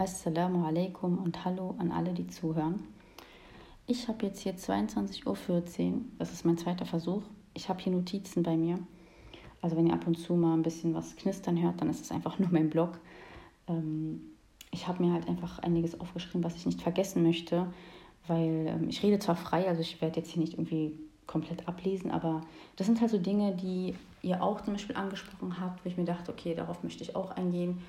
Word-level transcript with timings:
Assalamu 0.00 0.64
alaikum 0.64 1.18
und 1.18 1.44
hallo 1.44 1.74
an 1.76 1.92
alle, 1.92 2.14
die 2.14 2.26
zuhören. 2.26 2.82
Ich 3.86 4.08
habe 4.08 4.24
jetzt 4.24 4.40
hier 4.40 4.56
22.14 4.56 5.26
Uhr, 5.26 6.00
das 6.18 6.32
ist 6.32 6.46
mein 6.46 6.56
zweiter 6.56 6.86
Versuch. 6.86 7.20
Ich 7.52 7.68
habe 7.68 7.82
hier 7.82 7.92
Notizen 7.92 8.42
bei 8.42 8.56
mir. 8.56 8.78
Also 9.60 9.76
wenn 9.76 9.86
ihr 9.86 9.92
ab 9.92 10.06
und 10.06 10.14
zu 10.14 10.32
mal 10.32 10.54
ein 10.54 10.62
bisschen 10.62 10.94
was 10.94 11.16
knistern 11.16 11.60
hört, 11.60 11.82
dann 11.82 11.90
ist 11.90 12.00
es 12.00 12.12
einfach 12.12 12.38
nur 12.38 12.48
mein 12.50 12.70
Blog. 12.70 12.98
Ähm, 13.68 14.22
ich 14.70 14.88
habe 14.88 15.04
mir 15.04 15.12
halt 15.12 15.28
einfach 15.28 15.58
einiges 15.58 16.00
aufgeschrieben, 16.00 16.44
was 16.44 16.56
ich 16.56 16.64
nicht 16.64 16.80
vergessen 16.80 17.22
möchte, 17.22 17.66
weil 18.26 18.68
ähm, 18.68 18.88
ich 18.88 19.02
rede 19.02 19.18
zwar 19.18 19.36
frei, 19.36 19.68
also 19.68 19.82
ich 19.82 20.00
werde 20.00 20.20
jetzt 20.20 20.30
hier 20.30 20.40
nicht 20.40 20.54
irgendwie 20.54 20.98
komplett 21.26 21.68
ablesen, 21.68 22.10
aber 22.10 22.40
das 22.76 22.86
sind 22.86 23.02
halt 23.02 23.10
so 23.10 23.18
Dinge, 23.18 23.54
die 23.54 23.94
ihr 24.22 24.42
auch 24.42 24.62
zum 24.62 24.72
Beispiel 24.72 24.96
angesprochen 24.96 25.60
habt, 25.60 25.84
wo 25.84 25.90
ich 25.90 25.98
mir 25.98 26.06
dachte, 26.06 26.32
okay, 26.32 26.54
darauf 26.54 26.82
möchte 26.84 27.02
ich 27.02 27.14
auch 27.14 27.32
eingehen. 27.32 27.82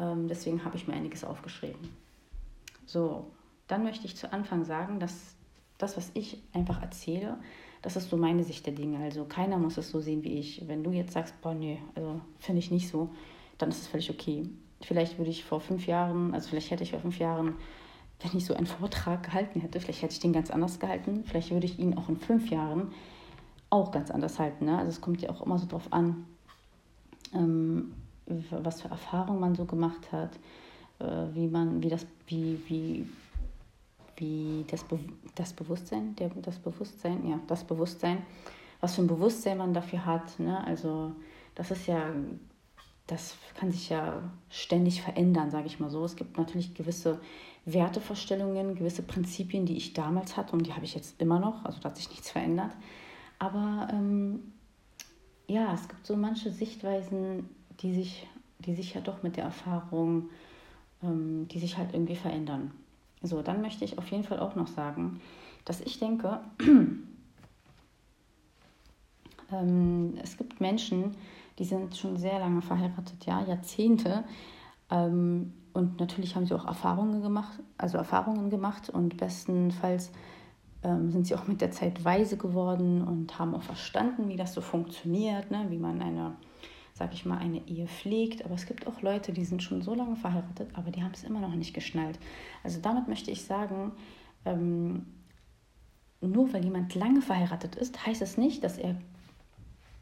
Ähm, 0.00 0.26
deswegen 0.28 0.64
habe 0.64 0.76
ich 0.76 0.88
mir 0.88 0.94
einiges 0.94 1.24
aufgeschrieben. 1.24 1.90
So, 2.86 3.26
dann 3.68 3.84
möchte 3.84 4.06
ich 4.06 4.16
zu 4.16 4.32
Anfang 4.32 4.64
sagen, 4.64 4.98
dass 4.98 5.36
das, 5.78 5.96
was 5.96 6.10
ich 6.14 6.42
einfach 6.52 6.82
erzähle, 6.82 7.38
das 7.82 7.96
ist 7.96 8.10
so 8.10 8.16
meine 8.16 8.44
Sicht 8.44 8.66
der 8.66 8.74
Dinge. 8.74 8.98
Also 8.98 9.24
keiner 9.24 9.58
muss 9.58 9.78
es 9.78 9.90
so 9.90 10.00
sehen 10.00 10.24
wie 10.24 10.38
ich. 10.38 10.66
Wenn 10.66 10.82
du 10.82 10.90
jetzt 10.90 11.12
sagst, 11.12 11.40
boah, 11.40 11.54
nee, 11.54 11.78
also 11.94 12.20
finde 12.38 12.58
ich 12.58 12.70
nicht 12.70 12.88
so, 12.88 13.10
dann 13.58 13.70
ist 13.70 13.82
es 13.82 13.86
völlig 13.86 14.10
okay. 14.10 14.48
Vielleicht 14.82 15.18
würde 15.18 15.30
ich 15.30 15.44
vor 15.44 15.60
fünf 15.60 15.86
Jahren, 15.86 16.34
also 16.34 16.48
vielleicht 16.48 16.70
hätte 16.70 16.82
ich 16.82 16.90
vor 16.90 17.00
fünf 17.00 17.18
Jahren, 17.18 17.54
wenn 18.20 18.36
ich 18.36 18.44
so 18.44 18.54
einen 18.54 18.66
Vortrag 18.66 19.22
gehalten 19.22 19.60
hätte, 19.60 19.80
vielleicht 19.80 20.02
hätte 20.02 20.12
ich 20.12 20.20
den 20.20 20.32
ganz 20.32 20.50
anders 20.50 20.78
gehalten. 20.78 21.24
Vielleicht 21.24 21.50
würde 21.50 21.66
ich 21.66 21.78
ihn 21.78 21.96
auch 21.96 22.08
in 22.08 22.16
fünf 22.16 22.50
Jahren 22.50 22.92
auch 23.70 23.92
ganz 23.92 24.10
anders 24.10 24.38
halten. 24.38 24.66
Ne? 24.66 24.76
Also 24.76 24.90
es 24.90 25.00
kommt 25.00 25.22
ja 25.22 25.30
auch 25.30 25.42
immer 25.42 25.58
so 25.58 25.66
drauf 25.66 25.90
an, 25.90 26.26
ähm, 27.32 27.94
was 28.50 28.82
für 28.82 28.88
Erfahrungen 28.88 29.40
man 29.40 29.54
so 29.54 29.64
gemacht 29.64 30.12
hat, 30.12 30.36
äh, 30.98 31.34
wie 31.34 31.48
man, 31.48 31.82
wie 31.82 31.88
das, 31.88 32.06
wie, 32.26 32.60
wie, 32.68 33.06
wie 34.16 34.64
das, 34.70 34.84
Be 34.84 34.98
das 35.34 35.52
Bewusstsein, 35.52 36.14
der, 36.16 36.30
das 36.30 36.58
Bewusstsein, 36.58 37.26
ja, 37.26 37.40
das 37.46 37.64
Bewusstsein, 37.64 38.18
was 38.80 38.94
für 38.94 39.02
ein 39.02 39.06
Bewusstsein 39.06 39.58
man 39.58 39.74
dafür 39.74 40.04
hat. 40.04 40.38
Ne? 40.38 40.64
Also 40.66 41.12
das 41.54 41.70
ist 41.70 41.86
ja, 41.86 42.12
das 43.06 43.36
kann 43.54 43.72
sich 43.72 43.88
ja 43.88 44.22
ständig 44.48 45.02
verändern, 45.02 45.50
sage 45.50 45.66
ich 45.66 45.80
mal 45.80 45.90
so. 45.90 46.04
Es 46.04 46.16
gibt 46.16 46.38
natürlich 46.38 46.74
gewisse 46.74 47.20
Wertevorstellungen, 47.64 48.74
gewisse 48.74 49.02
Prinzipien, 49.02 49.66
die 49.66 49.76
ich 49.76 49.92
damals 49.92 50.36
hatte 50.36 50.52
und 50.52 50.66
die 50.66 50.72
habe 50.72 50.84
ich 50.84 50.94
jetzt 50.94 51.20
immer 51.20 51.38
noch, 51.38 51.64
also 51.64 51.80
da 51.80 51.90
hat 51.90 51.96
sich 51.96 52.08
nichts 52.08 52.30
verändert. 52.30 52.72
Aber 53.38 53.88
ähm, 53.92 54.52
ja, 55.46 55.74
es 55.74 55.88
gibt 55.88 56.06
so 56.06 56.16
manche 56.16 56.50
Sichtweisen, 56.50 57.48
die 57.80 57.94
sich, 57.94 58.26
die 58.58 58.74
sich 58.74 58.94
ja 58.94 59.00
doch 59.00 59.22
mit 59.22 59.36
der 59.36 59.44
Erfahrung, 59.44 60.30
ähm, 61.02 61.48
die 61.48 61.58
sich 61.58 61.76
halt 61.78 61.92
irgendwie 61.94 62.16
verändern. 62.16 62.72
So, 63.22 63.42
dann 63.42 63.60
möchte 63.60 63.84
ich 63.84 63.98
auf 63.98 64.10
jeden 64.10 64.24
Fall 64.24 64.40
auch 64.40 64.54
noch 64.54 64.68
sagen, 64.68 65.20
dass 65.64 65.80
ich 65.80 65.98
denke, 65.98 66.40
ähm, 69.52 70.14
es 70.22 70.36
gibt 70.36 70.60
Menschen, 70.60 71.16
die 71.58 71.64
sind 71.64 71.96
schon 71.96 72.16
sehr 72.16 72.38
lange 72.38 72.62
verheiratet, 72.62 73.26
ja, 73.26 73.42
Jahrzehnte. 73.44 74.24
Ähm, 74.90 75.52
und 75.72 76.00
natürlich 76.00 76.34
haben 76.34 76.46
sie 76.46 76.54
auch 76.54 76.66
Erfahrungen 76.66 77.22
gemacht, 77.22 77.60
also 77.78 77.98
Erfahrungen 77.98 78.50
gemacht 78.50 78.90
und 78.90 79.16
bestenfalls 79.18 80.10
ähm, 80.82 81.10
sind 81.10 81.26
sie 81.26 81.34
auch 81.34 81.46
mit 81.46 81.60
der 81.60 81.70
Zeit 81.70 82.04
weise 82.04 82.36
geworden 82.36 83.02
und 83.02 83.38
haben 83.38 83.54
auch 83.54 83.62
verstanden, 83.62 84.28
wie 84.28 84.36
das 84.36 84.54
so 84.54 84.62
funktioniert, 84.62 85.50
ne? 85.50 85.66
wie 85.68 85.78
man 85.78 86.00
eine 86.00 86.32
sag 87.00 87.14
ich 87.14 87.24
mal, 87.24 87.38
eine 87.38 87.66
Ehe 87.66 87.86
pflegt. 87.86 88.44
Aber 88.44 88.54
es 88.54 88.66
gibt 88.66 88.86
auch 88.86 89.00
Leute, 89.00 89.32
die 89.32 89.46
sind 89.46 89.62
schon 89.62 89.80
so 89.80 89.94
lange 89.94 90.16
verheiratet, 90.16 90.68
aber 90.74 90.90
die 90.90 91.02
haben 91.02 91.12
es 91.14 91.24
immer 91.24 91.40
noch 91.40 91.54
nicht 91.54 91.72
geschnallt. 91.72 92.18
Also 92.62 92.78
damit 92.78 93.08
möchte 93.08 93.30
ich 93.30 93.42
sagen, 93.42 93.92
ähm, 94.44 95.06
nur 96.20 96.52
weil 96.52 96.62
jemand 96.62 96.94
lange 96.94 97.22
verheiratet 97.22 97.74
ist, 97.74 98.06
heißt 98.06 98.20
es 98.20 98.36
nicht, 98.36 98.62
dass 98.62 98.76
er, 98.76 98.96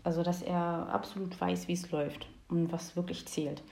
also 0.02 0.24
dass 0.24 0.42
er 0.42 0.88
absolut 0.92 1.40
weiß, 1.40 1.68
wie 1.68 1.74
es 1.74 1.88
läuft 1.92 2.28
und 2.48 2.72
was 2.72 2.96
wirklich 2.96 3.26
zählt. 3.26 3.62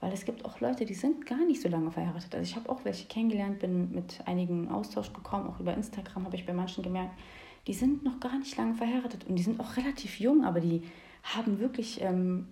Weil 0.00 0.12
es 0.12 0.26
gibt 0.26 0.44
auch 0.44 0.60
Leute, 0.60 0.84
die 0.84 0.92
sind 0.92 1.24
gar 1.24 1.42
nicht 1.46 1.62
so 1.62 1.70
lange 1.70 1.90
verheiratet. 1.90 2.34
Also 2.34 2.50
ich 2.50 2.54
habe 2.54 2.68
auch 2.68 2.84
welche 2.84 3.08
kennengelernt, 3.08 3.60
bin 3.60 3.92
mit 3.92 4.20
einigen 4.26 4.68
Austausch 4.68 5.10
gekommen, 5.14 5.46
auch 5.46 5.58
über 5.58 5.72
Instagram 5.72 6.26
habe 6.26 6.36
ich 6.36 6.44
bei 6.44 6.52
manchen 6.52 6.84
gemerkt, 6.84 7.18
die 7.66 7.72
sind 7.72 8.04
noch 8.04 8.20
gar 8.20 8.38
nicht 8.38 8.54
lange 8.58 8.74
verheiratet 8.74 9.24
und 9.26 9.36
die 9.36 9.42
sind 9.42 9.58
auch 9.58 9.78
relativ 9.78 10.20
jung, 10.20 10.44
aber 10.44 10.60
die 10.60 10.82
haben 11.22 11.58
wirklich 11.60 12.02
ähm, 12.02 12.46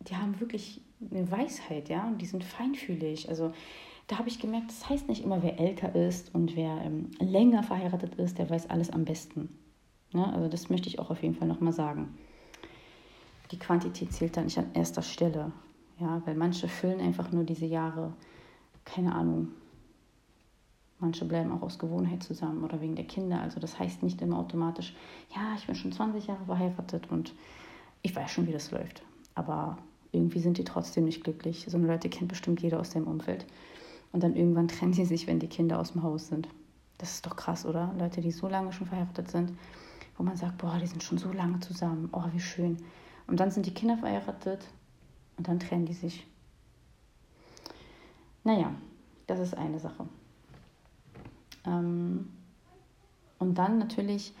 die 0.00 0.16
haben 0.16 0.40
wirklich 0.40 0.80
eine 1.10 1.30
Weisheit, 1.30 1.88
ja, 1.88 2.06
und 2.06 2.20
die 2.20 2.26
sind 2.26 2.44
feinfühlig. 2.44 3.28
Also 3.28 3.52
da 4.06 4.18
habe 4.18 4.28
ich 4.28 4.40
gemerkt, 4.40 4.70
das 4.70 4.88
heißt 4.88 5.08
nicht 5.08 5.22
immer, 5.22 5.42
wer 5.42 5.60
älter 5.60 5.94
ist 5.94 6.34
und 6.34 6.56
wer 6.56 6.82
ähm, 6.82 7.10
länger 7.20 7.62
verheiratet 7.62 8.16
ist, 8.16 8.38
der 8.38 8.50
weiß 8.50 8.68
alles 8.70 8.90
am 8.90 9.04
besten. 9.04 9.56
Ja, 10.12 10.26
ne? 10.26 10.32
also 10.32 10.48
das 10.48 10.70
möchte 10.70 10.88
ich 10.88 10.98
auch 10.98 11.10
auf 11.10 11.22
jeden 11.22 11.34
Fall 11.34 11.46
nochmal 11.48 11.72
sagen. 11.72 12.18
Die 13.52 13.58
Quantität 13.58 14.12
zählt 14.12 14.36
da 14.36 14.42
nicht 14.42 14.58
an 14.58 14.74
erster 14.74 15.02
Stelle. 15.02 15.52
Ja, 15.98 16.22
weil 16.24 16.34
manche 16.34 16.66
füllen 16.66 17.00
einfach 17.00 17.30
nur 17.30 17.44
diese 17.44 17.66
Jahre, 17.66 18.14
keine 18.84 19.14
Ahnung. 19.14 19.48
Manche 20.98 21.24
bleiben 21.24 21.52
auch 21.52 21.62
aus 21.62 21.78
Gewohnheit 21.78 22.22
zusammen 22.22 22.64
oder 22.64 22.80
wegen 22.80 22.94
der 22.94 23.06
Kinder. 23.06 23.40
Also 23.40 23.60
das 23.60 23.78
heißt 23.78 24.02
nicht 24.02 24.20
immer 24.22 24.38
automatisch, 24.38 24.94
ja, 25.34 25.54
ich 25.56 25.66
bin 25.66 25.74
schon 25.74 25.92
20 25.92 26.26
Jahre 26.26 26.44
verheiratet 26.46 27.10
und 27.10 27.34
ich 28.02 28.14
weiß 28.14 28.30
schon, 28.30 28.46
wie 28.46 28.52
das 28.52 28.70
läuft. 28.70 29.02
Aber 29.34 29.78
irgendwie 30.12 30.40
sind 30.40 30.58
die 30.58 30.64
trotzdem 30.64 31.04
nicht 31.04 31.24
glücklich. 31.24 31.66
So 31.68 31.76
eine 31.76 31.86
Leute 31.86 32.08
kennt 32.08 32.28
bestimmt 32.28 32.60
jeder 32.60 32.80
aus 32.80 32.90
seinem 32.90 33.06
Umfeld. 33.06 33.46
Und 34.12 34.22
dann 34.22 34.34
irgendwann 34.34 34.68
trennen 34.68 34.92
sie 34.92 35.04
sich, 35.04 35.26
wenn 35.26 35.38
die 35.38 35.48
Kinder 35.48 35.78
aus 35.78 35.92
dem 35.92 36.02
Haus 36.02 36.28
sind. 36.28 36.48
Das 36.98 37.12
ist 37.12 37.26
doch 37.26 37.36
krass, 37.36 37.64
oder? 37.64 37.94
Leute, 37.98 38.20
die 38.20 38.30
so 38.30 38.48
lange 38.48 38.72
schon 38.72 38.86
verheiratet 38.86 39.30
sind, 39.30 39.52
wo 40.16 40.22
man 40.22 40.36
sagt, 40.36 40.58
boah, 40.58 40.78
die 40.78 40.86
sind 40.86 41.02
schon 41.02 41.18
so 41.18 41.32
lange 41.32 41.60
zusammen, 41.60 42.10
oh, 42.12 42.24
wie 42.32 42.40
schön. 42.40 42.76
Und 43.26 43.40
dann 43.40 43.50
sind 43.50 43.64
die 43.64 43.72
Kinder 43.72 43.96
verheiratet 43.96 44.66
und 45.38 45.48
dann 45.48 45.60
trennen 45.60 45.86
die 45.86 45.94
sich. 45.94 46.26
Naja, 48.44 48.74
das 49.26 49.38
ist 49.38 49.56
eine 49.56 49.78
Sache. 49.78 50.06
Ähm, 51.64 52.28
und 53.38 53.56
dann 53.56 53.78
natürlich 53.78 54.34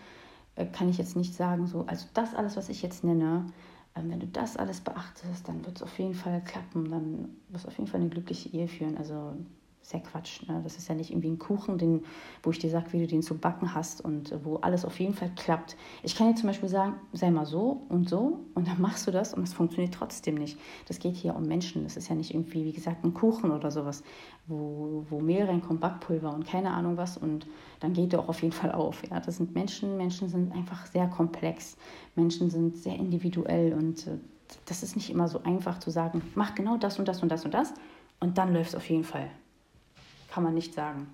äh, 0.56 0.66
kann 0.66 0.88
ich 0.88 0.98
jetzt 0.98 1.16
nicht 1.16 1.34
sagen, 1.34 1.66
so, 1.66 1.84
also 1.86 2.06
das 2.14 2.34
alles, 2.34 2.56
was 2.56 2.68
ich 2.68 2.82
jetzt 2.82 3.04
nenne, 3.04 3.46
ähm, 3.94 4.10
wenn 4.10 4.20
du 4.20 4.26
das 4.26 4.56
alles 4.56 4.80
beachtest, 4.80 5.48
dann 5.48 5.64
wird 5.64 5.76
es 5.76 5.82
auf 5.82 5.98
jeden 5.98 6.14
Fall 6.14 6.42
klappen, 6.44 6.90
dann 6.90 7.28
wirst 7.48 7.64
du 7.64 7.68
auf 7.68 7.78
jeden 7.78 7.90
Fall 7.90 8.00
eine 8.00 8.10
glückliche 8.10 8.48
Ehe 8.50 8.68
führen. 8.68 8.96
Also 8.96 9.36
sehr 9.82 10.00
Quatsch. 10.00 10.46
Ne? 10.46 10.60
Das 10.62 10.76
ist 10.76 10.88
ja 10.88 10.94
nicht 10.94 11.10
irgendwie 11.10 11.30
ein 11.30 11.38
Kuchen, 11.38 11.78
den, 11.78 12.04
wo 12.42 12.50
ich 12.50 12.58
dir 12.58 12.70
sage, 12.70 12.92
wie 12.92 13.00
du 13.00 13.06
den 13.06 13.22
zu 13.22 13.36
backen 13.36 13.74
hast 13.74 14.04
und 14.04 14.32
wo 14.44 14.56
alles 14.56 14.84
auf 14.84 14.98
jeden 15.00 15.14
Fall 15.14 15.30
klappt. 15.36 15.76
Ich 16.02 16.14
kann 16.14 16.28
dir 16.28 16.34
zum 16.34 16.48
Beispiel 16.48 16.68
sagen, 16.68 16.94
sei 17.12 17.30
mal 17.30 17.46
so 17.46 17.82
und 17.88 18.08
so 18.08 18.40
und 18.54 18.68
dann 18.68 18.80
machst 18.80 19.06
du 19.06 19.10
das 19.10 19.34
und 19.34 19.42
es 19.42 19.52
funktioniert 19.52 19.94
trotzdem 19.94 20.36
nicht. 20.36 20.58
Das 20.86 20.98
geht 20.98 21.16
hier 21.16 21.34
um 21.34 21.44
Menschen. 21.44 21.84
Das 21.84 21.96
ist 21.96 22.08
ja 22.08 22.14
nicht 22.14 22.32
irgendwie, 22.32 22.64
wie 22.64 22.72
gesagt, 22.72 23.04
ein 23.04 23.14
Kuchen 23.14 23.50
oder 23.50 23.70
sowas, 23.70 24.02
wo, 24.46 25.04
wo 25.10 25.20
Mehl 25.20 25.44
reinkommt, 25.44 25.80
Backpulver 25.80 26.32
und 26.32 26.46
keine 26.46 26.70
Ahnung 26.70 26.96
was 26.96 27.16
und 27.16 27.46
dann 27.80 27.92
geht 27.92 28.12
der 28.12 28.20
auch 28.20 28.28
auf 28.28 28.42
jeden 28.42 28.52
Fall 28.52 28.72
auf. 28.72 29.02
Ja? 29.10 29.20
Das 29.20 29.38
sind 29.38 29.54
Menschen. 29.54 29.96
Menschen 29.96 30.28
sind 30.28 30.52
einfach 30.52 30.86
sehr 30.86 31.08
komplex. 31.08 31.76
Menschen 32.14 32.50
sind 32.50 32.76
sehr 32.76 32.96
individuell 32.96 33.72
und 33.72 34.06
äh, 34.06 34.18
das 34.66 34.82
ist 34.82 34.96
nicht 34.96 35.10
immer 35.10 35.28
so 35.28 35.42
einfach 35.44 35.78
zu 35.78 35.90
sagen, 35.90 36.22
mach 36.34 36.54
genau 36.54 36.76
das 36.76 36.98
und 36.98 37.08
das 37.08 37.22
und 37.22 37.30
das 37.30 37.44
und 37.44 37.54
das 37.54 37.72
und 38.20 38.38
dann 38.38 38.52
läuft 38.52 38.70
es 38.70 38.74
auf 38.74 38.88
jeden 38.88 39.04
Fall. 39.04 39.30
Kann 40.30 40.44
man 40.44 40.54
nicht 40.54 40.72
sagen. 40.72 41.08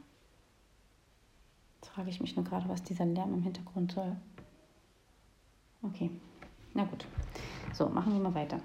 Jetzt 1.81 1.91
frage 1.91 2.11
ich 2.11 2.21
mich 2.21 2.37
nur 2.37 2.45
gerade, 2.45 2.69
was 2.69 2.83
dieser 2.83 3.07
Lärm 3.07 3.33
im 3.33 3.43
Hintergrund 3.43 3.93
soll. 3.93 4.15
Okay, 5.83 6.11
na 6.75 6.85
gut. 6.85 7.07
So, 7.73 7.89
machen 7.89 8.13
wir 8.13 8.21
mal 8.21 8.35
weiter. 8.35 8.61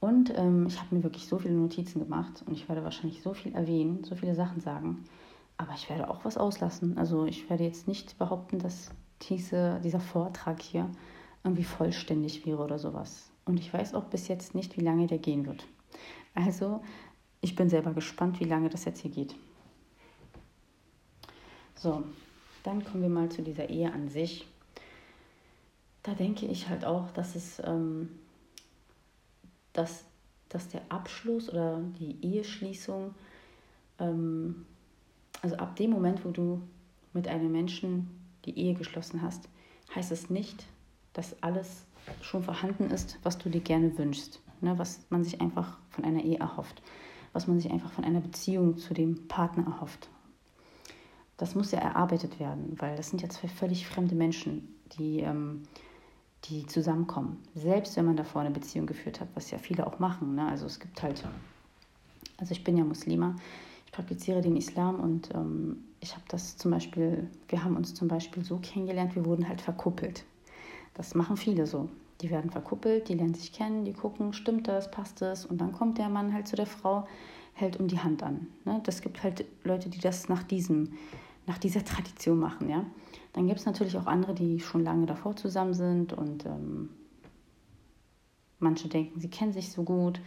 Und 0.00 0.32
ähm, 0.36 0.66
ich 0.68 0.78
habe 0.80 0.94
mir 0.94 1.02
wirklich 1.02 1.26
so 1.26 1.38
viele 1.38 1.54
Notizen 1.54 1.98
gemacht 1.98 2.42
und 2.46 2.52
ich 2.52 2.68
werde 2.68 2.84
wahrscheinlich 2.84 3.22
so 3.22 3.34
viel 3.34 3.54
erwähnen, 3.54 4.04
so 4.04 4.14
viele 4.14 4.34
Sachen 4.34 4.60
sagen. 4.60 5.04
Aber 5.56 5.74
ich 5.74 5.90
werde 5.90 6.08
auch 6.08 6.24
was 6.24 6.38
auslassen. 6.38 6.96
Also 6.96 7.26
ich 7.26 7.50
werde 7.50 7.64
jetzt 7.64 7.88
nicht 7.88 8.16
behaupten, 8.16 8.60
dass 8.60 8.92
diese, 9.22 9.80
dieser 9.82 10.00
Vortrag 10.00 10.62
hier 10.62 10.88
irgendwie 11.42 11.64
vollständig 11.64 12.46
wäre 12.46 12.62
oder 12.62 12.78
sowas. 12.78 13.30
Und 13.44 13.58
ich 13.58 13.72
weiß 13.72 13.94
auch 13.94 14.04
bis 14.04 14.28
jetzt 14.28 14.54
nicht, 14.54 14.76
wie 14.76 14.84
lange 14.84 15.06
der 15.06 15.18
gehen 15.18 15.46
wird. 15.46 15.66
Also 16.34 16.80
ich 17.40 17.54
bin 17.54 17.68
selber 17.68 17.92
gespannt, 17.92 18.40
wie 18.40 18.44
lange 18.44 18.68
das 18.68 18.84
jetzt 18.84 19.00
hier 19.00 19.10
geht. 19.10 19.34
So, 21.74 22.02
dann 22.64 22.84
kommen 22.84 23.02
wir 23.02 23.08
mal 23.08 23.28
zu 23.28 23.42
dieser 23.42 23.68
Ehe 23.68 23.92
an 23.92 24.08
sich. 24.08 24.46
Da 26.02 26.14
denke 26.14 26.46
ich 26.46 26.68
halt 26.68 26.84
auch, 26.84 27.10
dass 27.12 27.36
es, 27.36 27.62
ähm, 27.64 28.08
dass, 29.72 30.04
dass 30.48 30.68
der 30.68 30.82
Abschluss 30.88 31.48
oder 31.48 31.80
die 32.00 32.16
Eheschließung, 32.22 33.14
ähm, 34.00 34.66
also 35.42 35.56
ab 35.56 35.76
dem 35.76 35.90
Moment, 35.90 36.24
wo 36.24 36.30
du 36.30 36.60
mit 37.12 37.28
einem 37.28 37.52
Menschen 37.52 38.08
die 38.44 38.58
Ehe 38.58 38.74
geschlossen 38.74 39.22
hast, 39.22 39.48
heißt 39.94 40.10
es 40.10 40.30
nicht, 40.30 40.66
dass 41.12 41.40
alles 41.42 41.84
schon 42.22 42.42
vorhanden 42.42 42.90
ist, 42.90 43.18
was 43.22 43.38
du 43.38 43.48
dir 43.50 43.60
gerne 43.60 43.96
wünschst, 43.98 44.40
ne, 44.60 44.78
was 44.78 45.00
man 45.10 45.24
sich 45.24 45.40
einfach 45.40 45.78
von 45.90 46.04
einer 46.04 46.22
Ehe 46.22 46.38
erhofft. 46.38 46.82
Was 47.32 47.46
man 47.46 47.60
sich 47.60 47.70
einfach 47.70 47.90
von 47.90 48.04
einer 48.04 48.20
Beziehung 48.20 48.78
zu 48.78 48.94
dem 48.94 49.28
Partner 49.28 49.66
erhofft. 49.66 50.08
Das 51.36 51.54
muss 51.54 51.70
ja 51.70 51.78
erarbeitet 51.78 52.40
werden, 52.40 52.74
weil 52.78 52.96
das 52.96 53.10
sind 53.10 53.22
ja 53.22 53.28
zwei 53.28 53.48
völlig 53.48 53.86
fremde 53.86 54.14
Menschen, 54.14 54.74
die, 54.98 55.20
ähm, 55.20 55.62
die 56.44 56.66
zusammenkommen. 56.66 57.38
Selbst 57.54 57.96
wenn 57.96 58.06
man 58.06 58.16
davor 58.16 58.40
eine 58.40 58.50
Beziehung 58.50 58.86
geführt 58.86 59.20
hat, 59.20 59.28
was 59.34 59.50
ja 59.50 59.58
viele 59.58 59.86
auch 59.86 59.98
machen. 59.98 60.34
Ne? 60.34 60.48
Also 60.48 60.66
es 60.66 60.80
gibt 60.80 61.02
halt, 61.02 61.24
also 62.38 62.52
ich 62.52 62.64
bin 62.64 62.76
ja 62.76 62.84
Muslima, 62.84 63.36
ich 63.86 63.92
praktiziere 63.92 64.40
den 64.40 64.56
Islam 64.56 65.00
und 65.00 65.32
ähm, 65.34 65.84
ich 66.00 66.14
habe 66.14 66.24
das 66.28 66.56
zum 66.56 66.72
Beispiel, 66.72 67.30
wir 67.48 67.62
haben 67.62 67.76
uns 67.76 67.94
zum 67.94 68.08
Beispiel 68.08 68.44
so 68.44 68.58
kennengelernt, 68.58 69.14
wir 69.14 69.24
wurden 69.24 69.48
halt 69.48 69.60
verkuppelt. 69.60 70.24
Das 70.94 71.14
machen 71.14 71.36
viele 71.36 71.66
so. 71.66 71.88
Die 72.20 72.30
werden 72.30 72.50
verkuppelt, 72.50 73.08
die 73.08 73.14
lernen 73.14 73.34
sich 73.34 73.52
kennen, 73.52 73.84
die 73.84 73.92
gucken, 73.92 74.32
stimmt 74.32 74.66
das, 74.66 74.90
passt 74.90 75.22
das? 75.22 75.46
Und 75.46 75.60
dann 75.60 75.72
kommt 75.72 75.98
der 75.98 76.08
Mann 76.08 76.32
halt 76.32 76.48
zu 76.48 76.56
der 76.56 76.66
Frau, 76.66 77.06
hält 77.52 77.78
um 77.78 77.88
die 77.88 78.00
Hand 78.00 78.22
an. 78.22 78.48
Ne? 78.64 78.80
Das 78.84 79.02
gibt 79.02 79.22
halt 79.22 79.44
Leute, 79.64 79.88
die 79.88 80.00
das 80.00 80.28
nach, 80.28 80.42
diesem, 80.42 80.94
nach 81.46 81.58
dieser 81.58 81.84
Tradition 81.84 82.38
machen. 82.38 82.68
Ja? 82.68 82.84
Dann 83.32 83.46
gibt 83.46 83.60
es 83.60 83.66
natürlich 83.66 83.96
auch 83.96 84.06
andere, 84.06 84.34
die 84.34 84.58
schon 84.58 84.82
lange 84.82 85.06
davor 85.06 85.36
zusammen 85.36 85.74
sind 85.74 86.12
und 86.12 86.44
ähm, 86.44 86.90
manche 88.58 88.88
denken, 88.88 89.20
sie 89.20 89.30
kennen 89.30 89.52
sich 89.52 89.70
so 89.70 89.84
gut. 89.84 90.20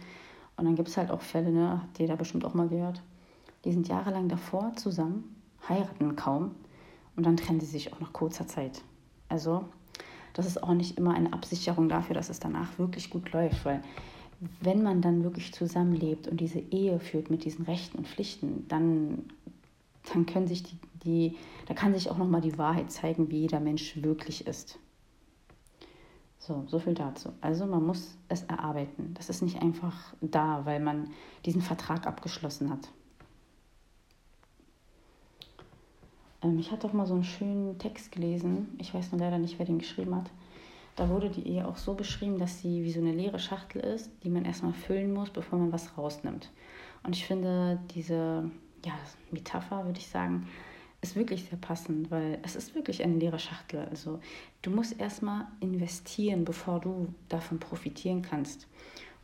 Und 0.56 0.64
dann 0.64 0.76
gibt 0.76 0.88
es 0.88 0.96
halt 0.96 1.10
auch 1.10 1.22
Fälle, 1.22 1.50
ne, 1.50 1.82
habt 1.82 1.98
ihr 1.98 2.06
da 2.06 2.16
bestimmt 2.16 2.44
auch 2.44 2.54
mal 2.54 2.68
gehört, 2.68 3.02
die 3.64 3.72
sind 3.72 3.88
jahrelang 3.88 4.28
davor 4.28 4.74
zusammen, 4.76 5.36
heiraten 5.68 6.16
kaum 6.16 6.54
und 7.16 7.24
dann 7.24 7.36
trennen 7.36 7.60
sie 7.60 7.66
sich 7.66 7.92
auch 7.92 8.00
nach 8.00 8.12
kurzer 8.12 8.46
Zeit. 8.46 8.82
Also 9.28 9.64
das 10.34 10.46
ist 10.46 10.62
auch 10.62 10.74
nicht 10.74 10.98
immer 10.98 11.14
eine 11.14 11.32
Absicherung 11.32 11.88
dafür, 11.88 12.14
dass 12.14 12.28
es 12.28 12.40
danach 12.40 12.78
wirklich 12.78 13.10
gut 13.10 13.32
läuft, 13.32 13.64
weil 13.64 13.82
wenn 14.60 14.82
man 14.82 15.02
dann 15.02 15.22
wirklich 15.22 15.52
zusammenlebt 15.52 16.26
und 16.26 16.40
diese 16.40 16.58
Ehe 16.58 16.98
führt 16.98 17.30
mit 17.30 17.44
diesen 17.44 17.64
Rechten 17.64 17.98
und 17.98 18.08
Pflichten, 18.08 18.66
dann, 18.68 19.24
dann 20.12 20.26
können 20.26 20.48
sich 20.48 20.64
die, 20.64 20.78
die, 21.04 21.36
da 21.66 21.74
kann 21.74 21.94
sich 21.94 22.10
auch 22.10 22.18
nochmal 22.18 22.40
die 22.40 22.58
Wahrheit 22.58 22.90
zeigen, 22.90 23.30
wie 23.30 23.40
jeder 23.40 23.60
Mensch 23.60 24.02
wirklich 24.02 24.46
ist. 24.46 24.78
So, 26.38 26.64
so 26.66 26.80
viel 26.80 26.94
dazu. 26.94 27.32
Also 27.40 27.66
man 27.66 27.86
muss 27.86 28.16
es 28.28 28.42
erarbeiten. 28.42 29.14
Das 29.14 29.30
ist 29.30 29.42
nicht 29.42 29.62
einfach 29.62 30.12
da, 30.20 30.62
weil 30.64 30.80
man 30.80 31.10
diesen 31.46 31.62
Vertrag 31.62 32.04
abgeschlossen 32.04 32.68
hat. 32.68 32.88
Ähm, 32.88 33.02
ich 36.58 36.70
hatte 36.72 36.86
auch 36.86 36.92
mal 36.92 37.06
so 37.06 37.14
einen 37.14 37.24
schönen 37.24 37.78
Text 37.78 38.10
gelesen. 38.12 38.74
Ich 38.78 38.92
weiß 38.92 39.12
nur 39.12 39.20
leider 39.20 39.38
nicht, 39.38 39.58
wer 39.58 39.66
den 39.66 39.78
geschrieben 39.78 40.16
hat. 40.16 40.30
Da 40.96 41.08
wurde 41.08 41.30
die 41.30 41.46
Ehe 41.46 41.66
auch 41.66 41.76
so 41.76 41.94
beschrieben, 41.94 42.38
dass 42.38 42.60
sie 42.60 42.84
wie 42.84 42.92
so 42.92 43.00
eine 43.00 43.12
leere 43.12 43.38
Schachtel 43.38 43.80
ist, 43.80 44.10
die 44.24 44.28
man 44.28 44.44
erstmal 44.44 44.74
füllen 44.74 45.12
muss, 45.12 45.30
bevor 45.30 45.58
man 45.58 45.72
was 45.72 45.96
rausnimmt. 45.96 46.50
Und 47.02 47.16
ich 47.16 47.24
finde 47.24 47.80
diese 47.94 48.50
ja, 48.84 48.92
Metapher, 49.30 49.84
würde 49.86 49.98
ich 49.98 50.08
sagen, 50.08 50.48
ist 51.00 51.16
wirklich 51.16 51.44
sehr 51.44 51.58
passend, 51.58 52.10
weil 52.10 52.38
es 52.42 52.56
ist 52.56 52.74
wirklich 52.74 53.02
eine 53.02 53.16
leere 53.16 53.38
Schachtel. 53.38 53.86
Also 53.90 54.20
du 54.62 54.70
musst 54.70 55.00
erstmal 55.00 55.46
investieren, 55.60 56.44
bevor 56.44 56.80
du 56.80 57.08
davon 57.28 57.58
profitieren 57.58 58.22
kannst. 58.22 58.68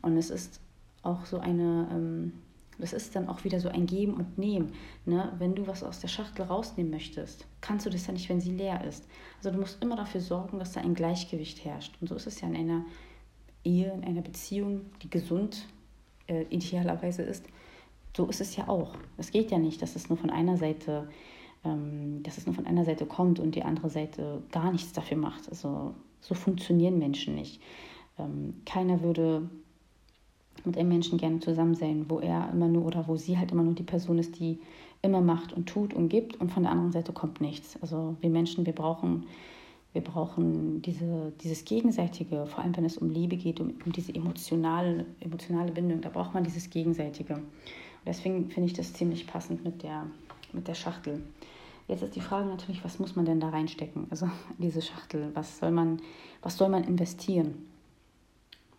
Und 0.01 0.17
es 0.17 0.29
ist 0.29 0.59
auch 1.03 1.25
so 1.25 1.39
eine 1.39 1.87
ähm, 1.91 2.33
das 2.79 2.93
ist 2.93 3.15
dann 3.15 3.27
auch 3.27 3.43
wieder 3.43 3.59
so 3.59 3.69
ein 3.69 3.85
Geben 3.85 4.13
und 4.13 4.37
Nehmen. 4.37 4.73
Ne? 5.05 5.33
Wenn 5.37 5.55
du 5.55 5.67
was 5.67 5.83
aus 5.83 5.99
der 5.99 6.07
Schachtel 6.07 6.45
rausnehmen 6.45 6.91
möchtest, 6.91 7.45
kannst 7.61 7.85
du 7.85 7.89
das 7.89 8.07
ja 8.07 8.13
nicht, 8.13 8.29
wenn 8.29 8.41
sie 8.41 8.51
leer 8.51 8.83
ist. 8.85 9.05
Also 9.37 9.51
du 9.51 9.59
musst 9.59 9.83
immer 9.83 9.95
dafür 9.95 10.21
sorgen, 10.21 10.59
dass 10.59 10.71
da 10.71 10.81
ein 10.81 10.93
Gleichgewicht 10.93 11.63
herrscht. 11.65 11.95
Und 12.01 12.07
so 12.07 12.15
ist 12.15 12.27
es 12.27 12.41
ja 12.41 12.47
in 12.47 12.55
einer 12.55 12.85
Ehe, 13.63 13.91
in 13.91 14.03
einer 14.03 14.21
Beziehung, 14.21 14.85
die 15.01 15.09
gesund 15.09 15.67
äh, 16.27 16.43
idealerweise 16.49 17.23
ist. 17.23 17.45
So 18.15 18.25
ist 18.27 18.41
es 18.41 18.55
ja 18.55 18.67
auch. 18.67 18.95
Es 19.17 19.31
geht 19.31 19.51
ja 19.51 19.59
nicht, 19.59 19.81
dass 19.81 19.95
es 19.95 20.09
nur 20.09 20.17
von 20.17 20.29
einer 20.29 20.57
Seite, 20.57 21.09
ähm, 21.63 22.23
dass 22.23 22.37
es 22.37 22.45
nur 22.45 22.55
von 22.55 22.65
einer 22.65 22.85
Seite 22.85 23.05
kommt 23.05 23.39
und 23.39 23.55
die 23.55 23.63
andere 23.63 23.89
Seite 23.89 24.41
gar 24.51 24.71
nichts 24.71 24.93
dafür 24.93 25.17
macht. 25.17 25.49
Also 25.49 25.93
so 26.21 26.35
funktionieren 26.35 26.97
Menschen 26.97 27.35
nicht. 27.35 27.61
Ähm, 28.17 28.61
keiner 28.65 29.01
würde 29.01 29.49
mit 30.65 30.77
einem 30.77 30.89
Menschen 30.89 31.17
gerne 31.17 31.39
zusammen 31.39 31.75
sein, 31.75 32.05
wo 32.07 32.19
er 32.19 32.49
immer 32.51 32.67
nur 32.67 32.85
oder 32.85 33.07
wo 33.07 33.15
sie 33.15 33.37
halt 33.37 33.51
immer 33.51 33.63
nur 33.63 33.73
die 33.73 33.83
Person 33.83 34.19
ist, 34.19 34.39
die 34.39 34.59
immer 35.01 35.21
macht 35.21 35.53
und 35.53 35.67
tut 35.67 35.93
und 35.93 36.09
gibt 36.09 36.39
und 36.41 36.51
von 36.51 36.63
der 36.63 36.71
anderen 36.71 36.91
Seite 36.91 37.13
kommt 37.13 37.41
nichts. 37.41 37.77
Also 37.81 38.15
wir 38.21 38.29
Menschen, 38.29 38.65
wir 38.65 38.73
brauchen, 38.73 39.25
wir 39.93 40.03
brauchen 40.03 40.81
diese, 40.81 41.31
dieses 41.41 41.65
Gegenseitige, 41.65 42.45
vor 42.45 42.63
allem 42.63 42.75
wenn 42.75 42.85
es 42.85 42.97
um 42.97 43.09
Liebe 43.09 43.37
geht, 43.37 43.59
um, 43.59 43.73
um 43.85 43.91
diese 43.91 44.13
emotionale, 44.13 45.05
emotionale 45.19 45.71
Bindung, 45.71 46.01
da 46.01 46.09
braucht 46.09 46.33
man 46.33 46.43
dieses 46.43 46.69
Gegenseitige. 46.69 47.35
Und 47.35 47.43
deswegen 48.05 48.49
finde 48.49 48.67
ich 48.67 48.73
das 48.73 48.93
ziemlich 48.93 49.25
passend 49.27 49.63
mit 49.63 49.83
der, 49.83 50.05
mit 50.51 50.67
der 50.67 50.75
Schachtel. 50.75 51.21
Jetzt 51.87 52.03
ist 52.03 52.15
die 52.15 52.21
Frage 52.21 52.47
natürlich, 52.47 52.83
was 52.83 52.99
muss 52.99 53.15
man 53.15 53.25
denn 53.25 53.39
da 53.39 53.49
reinstecken? 53.49 54.07
Also 54.09 54.29
diese 54.57 54.81
Schachtel, 54.81 55.31
was 55.33 55.57
soll 55.57 55.71
man, 55.71 56.01
was 56.41 56.57
soll 56.57 56.69
man 56.69 56.83
investieren? 56.83 57.65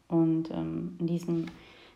Und 0.06 0.50
ähm, 0.50 0.96
in 0.98 1.06
diesem 1.06 1.46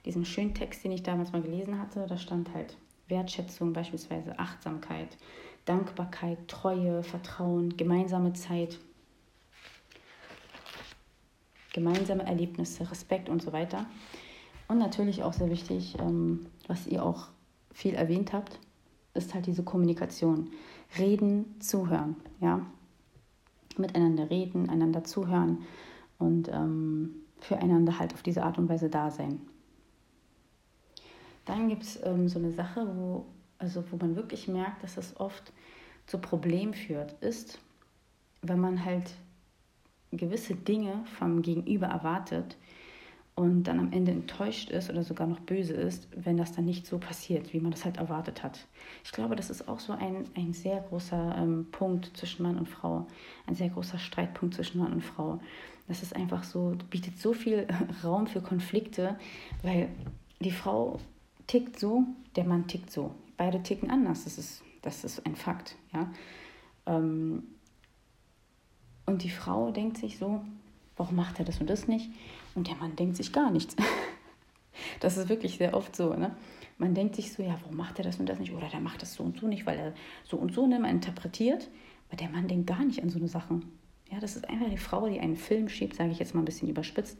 diesem 0.05 0.25
schönen 0.25 0.55
Text, 0.55 0.85
den 0.85 0.93
ich 0.93 1.03
damals 1.03 1.33
mal 1.33 1.43
gelesen 1.43 1.79
hatte, 1.79 2.07
da 2.07 2.17
stand 2.17 2.53
halt 2.55 2.77
Wertschätzung, 3.09 3.73
beispielsweise 3.73 4.39
Achtsamkeit, 4.39 5.17
Dankbarkeit, 5.65 6.47
Treue, 6.49 7.03
Vertrauen, 7.03 7.77
gemeinsame 7.77 8.33
Zeit, 8.33 8.79
gemeinsame 11.73 12.25
Erlebnisse, 12.25 12.91
Respekt 12.91 13.29
und 13.29 13.43
so 13.43 13.53
weiter. 13.53 13.87
Und 14.69 14.79
natürlich 14.79 15.23
auch 15.23 15.33
sehr 15.33 15.51
wichtig, 15.51 15.97
ähm, 15.99 16.47
was 16.67 16.87
ihr 16.87 17.05
auch 17.05 17.29
viel 17.73 17.95
erwähnt 17.95 18.33
habt, 18.33 18.59
ist 19.15 19.35
halt 19.35 19.47
diese 19.47 19.63
Kommunikation. 19.63 20.51
Reden, 20.99 21.61
zuhören, 21.61 22.17
ja. 22.41 22.65
Miteinander 23.77 24.31
reden, 24.31 24.71
einander 24.71 25.03
zuhören 25.03 25.63
und 26.19 26.49
ähm, 26.49 27.11
füreinander 27.41 27.99
halt 27.99 28.15
auf 28.15 28.23
diese 28.23 28.45
Art 28.45 28.57
und 28.57 28.69
Weise 28.69 28.89
da 28.89 29.11
sein. 29.11 29.41
Dann 31.45 31.69
gibt 31.69 31.83
es 31.83 32.01
ähm, 32.05 32.29
so 32.29 32.39
eine 32.39 32.53
Sache, 32.53 32.87
wo, 32.97 33.27
also 33.59 33.85
wo 33.91 33.97
man 33.97 34.17
wirklich 34.17 34.49
merkt, 34.49 34.83
dass 34.83 34.97
es 34.97 35.19
oft 35.19 35.53
zu 36.07 36.19
Problemen 36.19 36.75
führt, 36.75 37.13
ist, 37.23 37.59
wenn 38.43 38.61
man 38.61 38.85
halt 38.85 39.11
gewisse 40.13 40.55
Dinge 40.55 41.05
vom 41.19 41.43
Gegenüber 41.43 41.87
erwartet 41.87 42.57
und 43.35 43.65
dann 43.65 43.81
am 43.81 43.93
Ende 43.93 44.13
enttäuscht 44.13 44.71
ist 44.71 44.91
oder 44.91 45.03
sogar 45.03 45.27
noch 45.27 45.41
böse 45.41 45.73
ist, 45.73 46.07
wenn 46.15 46.37
das 46.37 46.53
dann 46.53 46.65
nicht 46.65 46.87
so 46.87 46.99
passiert, 46.99 47.53
wie 47.53 47.61
man 47.61 47.73
das 47.73 47.85
halt 47.85 47.97
erwartet 47.97 48.43
hat. 48.43 48.67
Ich 49.03 49.11
glaube, 49.11 49.35
das 49.35 49.51
ist 49.51 49.67
auch 49.67 49.81
so 49.81 49.93
ein, 49.93 50.25
ein 50.37 50.53
sehr 50.53 50.81
großer 50.83 51.35
ähm, 51.37 51.67
Punkt 51.73 52.17
zwischen 52.17 52.45
Mann 52.45 52.59
und 52.59 52.69
Frau, 52.69 53.07
ein 53.47 53.57
sehr 53.57 53.71
großer 53.71 53.99
Streitpunkt 53.99 54.55
zwischen 54.55 54.79
Mann 54.79 54.93
und 54.93 55.03
Frau. 55.03 55.41
Das 55.89 56.03
ist 56.03 56.15
einfach 56.15 56.45
so, 56.45 56.77
bietet 56.91 57.19
so 57.19 57.33
viel 57.33 57.67
Raum 58.05 58.29
für 58.29 58.41
Konflikte, 58.41 59.19
weil 59.63 59.89
die 60.41 60.53
Frau 60.53 61.01
tickt 61.47 61.79
so, 61.79 62.05
der 62.37 62.45
Mann 62.45 62.67
tickt 62.67 62.91
so. 62.91 63.15
Beide 63.37 63.63
ticken 63.63 63.91
anders, 63.91 64.25
das 64.25 64.39
ist, 64.39 64.63
das 64.83 65.05
ist 65.05 65.25
ein 65.27 65.37
Fakt. 65.37 65.77
Ja? 65.93 66.11
Ähm, 66.87 67.45
und 69.07 69.23
die 69.23 69.31
Frau 69.31 69.71
denkt 69.71 69.99
sich 69.99 70.19
so, 70.19 70.43
warum 70.97 71.17
macht 71.17 71.39
er 71.39 71.45
das 71.45 71.61
und 71.61 71.69
das 71.69 71.89
nicht? 71.89 72.11
Und 72.55 72.69
der 72.69 72.77
Mann 72.77 72.97
denkt 72.97 73.17
sich 73.17 73.33
gar 73.33 73.51
nichts. 73.51 73.77
Das 74.99 75.17
ist 75.17 75.29
wirklich 75.29 75.57
sehr 75.59 75.75
oft 75.75 75.95
so. 75.95 76.15
Ne? 76.15 76.35
Man 76.79 76.95
denkt 76.95 77.15
sich 77.15 77.33
so, 77.33 77.43
ja, 77.43 77.57
warum 77.63 77.77
macht 77.77 77.99
er 77.99 78.05
das 78.05 78.19
und 78.19 78.29
das 78.29 78.41
nicht? 78.41 78.53
Oder 78.53 78.69
der 78.69 78.81
macht 78.81 79.03
das 79.03 79.15
so 79.15 79.23
und 79.23 79.39
so 79.39 79.47
nicht, 79.47 79.67
weil 79.67 79.79
er 79.79 79.93
so 80.25 80.37
und 80.37 80.53
so 80.53 80.67
ne, 80.67 80.81
man 80.81 80.91
interpretiert. 80.91 81.69
Aber 82.09 82.17
der 82.17 82.29
Mann 82.29 82.49
denkt 82.49 82.67
gar 82.67 82.85
nicht 82.85 83.03
an 83.03 83.09
so 83.09 83.19
eine 83.19 83.29
Sachen. 83.29 83.71
Ja, 84.11 84.19
das 84.19 84.37
ist 84.37 84.49
einfach 84.49 84.69
die 84.69 84.77
Frau, 84.77 85.09
die 85.09 85.21
einen 85.21 85.37
Film 85.37 85.69
schiebt, 85.69 85.95
sage 85.95 86.11
ich 86.11 86.19
jetzt 86.19 86.35
mal 86.35 86.43
ein 86.43 86.45
bisschen 86.45 86.69
überspitzt. 86.69 87.19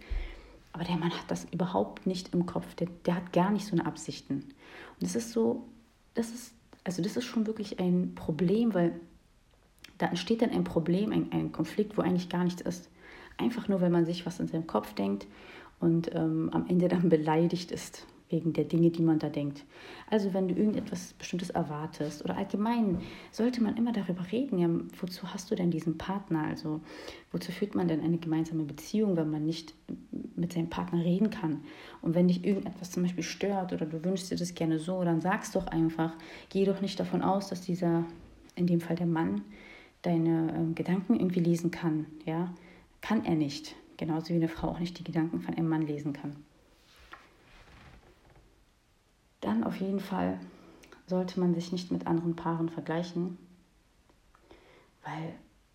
Aber 0.75 0.83
der 0.83 0.97
Mann 0.97 1.13
hat 1.13 1.31
das 1.31 1.47
überhaupt 1.53 2.05
nicht 2.05 2.35
im 2.35 2.47
Kopf. 2.47 2.75
Der, 2.75 2.89
der 3.07 3.15
hat 3.15 3.33
gar 3.33 3.53
nicht 3.53 3.65
so 3.65 3.73
eine 3.73 3.87
Absichten. 3.87 4.35
Und 4.35 5.03
das 5.03 5.15
ist 5.15 5.31
so, 5.31 5.69
das 6.15 6.31
ist, 6.31 6.53
also 6.83 7.01
das 7.01 7.17
ist 7.17 7.25
schon 7.25 7.47
wirklich 7.47 7.79
ein 7.79 8.17
Problem, 8.17 8.75
weil 8.75 9.01
da 9.99 10.07
entsteht 10.07 10.43
dann 10.43 10.51
ein 10.51 10.65
Problem, 10.65 11.13
ein, 11.13 11.31
ein 11.31 11.53
Konflikt, 11.53 11.97
wo 11.97 12.03
eigentlich 12.03 12.29
gar 12.29 12.43
nichts 12.43 12.61
ist. 12.61 12.91
Einfach 13.39 13.69
nur, 13.69 13.81
weil 13.81 13.91
man 13.91 14.05
sich 14.05 14.27
was 14.27 14.41
in 14.41 14.49
seinem 14.49 14.67
Kopf 14.67 14.95
denkt 14.95 15.29
und 15.79 16.13
ähm, 16.13 16.51
am 16.53 16.67
Ende 16.67 16.89
dann 16.89 17.09
beleidigt 17.09 17.71
ist 17.71 18.05
wegen 18.35 18.53
der 18.53 18.65
Dinge, 18.65 18.91
die 18.91 19.03
man 19.03 19.21
da 19.21 19.29
denkt. 19.29 19.65
Also 20.11 20.35
wenn 20.35 20.49
du 20.49 20.55
irgendetwas 20.55 21.13
Bestimmtes 21.15 21.51
erwartest 21.51 22.25
oder 22.25 22.37
allgemein 22.37 22.99
sollte 23.31 23.63
man 23.63 23.77
immer 23.77 23.93
darüber 23.93 24.31
reden, 24.33 24.59
ja, 24.59 24.69
wozu 25.01 25.33
hast 25.33 25.51
du 25.51 25.55
denn 25.55 25.71
diesen 25.71 25.97
Partner? 25.97 26.45
Also 26.45 26.81
wozu 27.31 27.53
führt 27.53 27.77
man 27.77 27.87
denn 27.87 28.01
eine 28.01 28.19
gemeinsame 28.19 28.65
Beziehung, 28.65 29.17
wenn 29.17 29.31
man 29.31 29.47
nicht 29.47 29.75
mit 30.35 30.53
seinem 30.53 30.69
Partner 30.69 31.05
reden 31.05 31.31
kann? 31.31 31.61
Und 32.03 32.15
wenn 32.15 32.27
dich 32.27 32.45
irgendetwas 32.45 32.91
zum 32.91 33.05
Beispiel 33.05 33.23
stört 33.23 33.73
oder 33.73 33.87
du 33.87 34.05
wünschst 34.05 34.31
dir 34.31 34.37
das 34.37 34.55
gerne 34.55 34.81
so, 34.81 35.05
dann 35.05 35.21
sagst 35.21 35.55
doch 35.55 35.69
einfach, 35.69 36.13
geh 36.51 36.65
doch 36.65 36.81
nicht 36.81 36.99
davon 36.99 37.23
aus, 37.23 37.49
dass 37.49 37.61
dieser, 37.61 38.05
in 38.57 38.67
dem 38.67 38.81
Fall 38.81 38.97
der 38.97 39.07
Mann, 39.07 39.43
deine 40.03 40.53
ähm, 40.55 40.75
Gedanken 40.75 41.15
irgendwie 41.15 41.41
lesen 41.41 41.71
kann. 41.71 42.07
Ja, 42.27 42.53
kann 43.01 43.25
er 43.25 43.37
nicht. 43.37 43.77
Genauso 43.97 44.31
wie 44.31 44.35
eine 44.35 44.49
Frau 44.49 44.69
auch 44.69 44.81
nicht 44.81 44.99
die 44.99 45.05
Gedanken 45.05 45.41
von 45.41 45.55
einem 45.55 45.69
Mann 45.69 45.83
lesen 45.83 46.13
kann. 46.13 46.35
Dann 49.45 49.65
auf 49.65 49.77
jeden 49.77 50.01
Fall 50.01 50.39
sollte 51.07 51.39
man 51.41 51.55
sich 51.55 51.73
nicht 51.73 51.93
mit 51.93 52.07
anderen 52.07 52.37
Paaren 52.37 52.69
vergleichen, 52.69 53.39
weil 55.05 55.35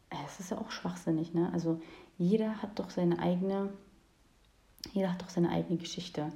äh, 0.09 0.15
es 0.25 0.39
ist 0.39 0.51
ja 0.51 0.57
auch 0.57 0.71
schwachsinnig, 0.71 1.33
ne? 1.33 1.51
Also 1.53 1.79
jeder 2.17 2.61
hat 2.61 2.79
doch 2.79 2.89
seine 2.89 3.19
eigene, 3.19 3.69
jeder 4.93 5.13
hat 5.13 5.21
doch 5.21 5.29
seine 5.29 5.49
eigene 5.49 5.77
Geschichte. 5.77 6.31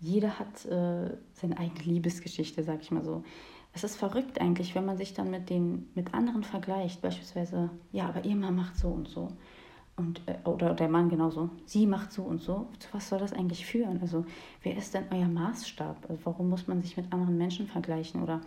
Jeder 0.00 0.38
hat 0.38 0.64
äh, 0.66 1.16
seine 1.32 1.58
eigene 1.58 1.82
Liebesgeschichte, 1.82 2.62
sag 2.62 2.80
ich 2.82 2.90
mal 2.92 3.04
so. 3.04 3.24
Es 3.72 3.84
ist 3.84 3.96
verrückt 3.96 4.40
eigentlich, 4.40 4.74
wenn 4.74 4.84
man 4.84 4.96
sich 4.96 5.12
dann 5.12 5.30
mit 5.30 5.50
den 5.50 5.90
mit 5.94 6.14
anderen 6.14 6.44
vergleicht, 6.44 7.02
beispielsweise, 7.02 7.70
ja, 7.92 8.08
aber 8.08 8.24
ihr 8.24 8.36
Mann 8.36 8.54
macht 8.54 8.76
so 8.76 8.88
und 8.88 9.08
so 9.08 9.36
und 9.98 10.22
äh, 10.26 10.36
oder 10.44 10.74
der 10.74 10.88
Mann 10.88 11.08
genauso. 11.08 11.50
Sie 11.66 11.86
macht 11.86 12.12
so 12.12 12.22
und 12.22 12.40
so. 12.40 12.68
Zu 12.78 12.88
was 12.92 13.08
soll 13.08 13.18
das 13.18 13.32
eigentlich 13.32 13.66
führen? 13.66 14.00
Also 14.00 14.24
wer 14.62 14.76
ist 14.76 14.94
denn 14.94 15.04
euer 15.10 15.28
Maßstab? 15.28 16.06
Also, 16.08 16.20
warum 16.24 16.48
muss 16.48 16.68
man 16.68 16.82
sich 16.82 16.96
mit 16.96 17.12
anderen 17.12 17.36
Menschen 17.36 17.66
vergleichen? 17.66 18.22
Oder 18.22 18.40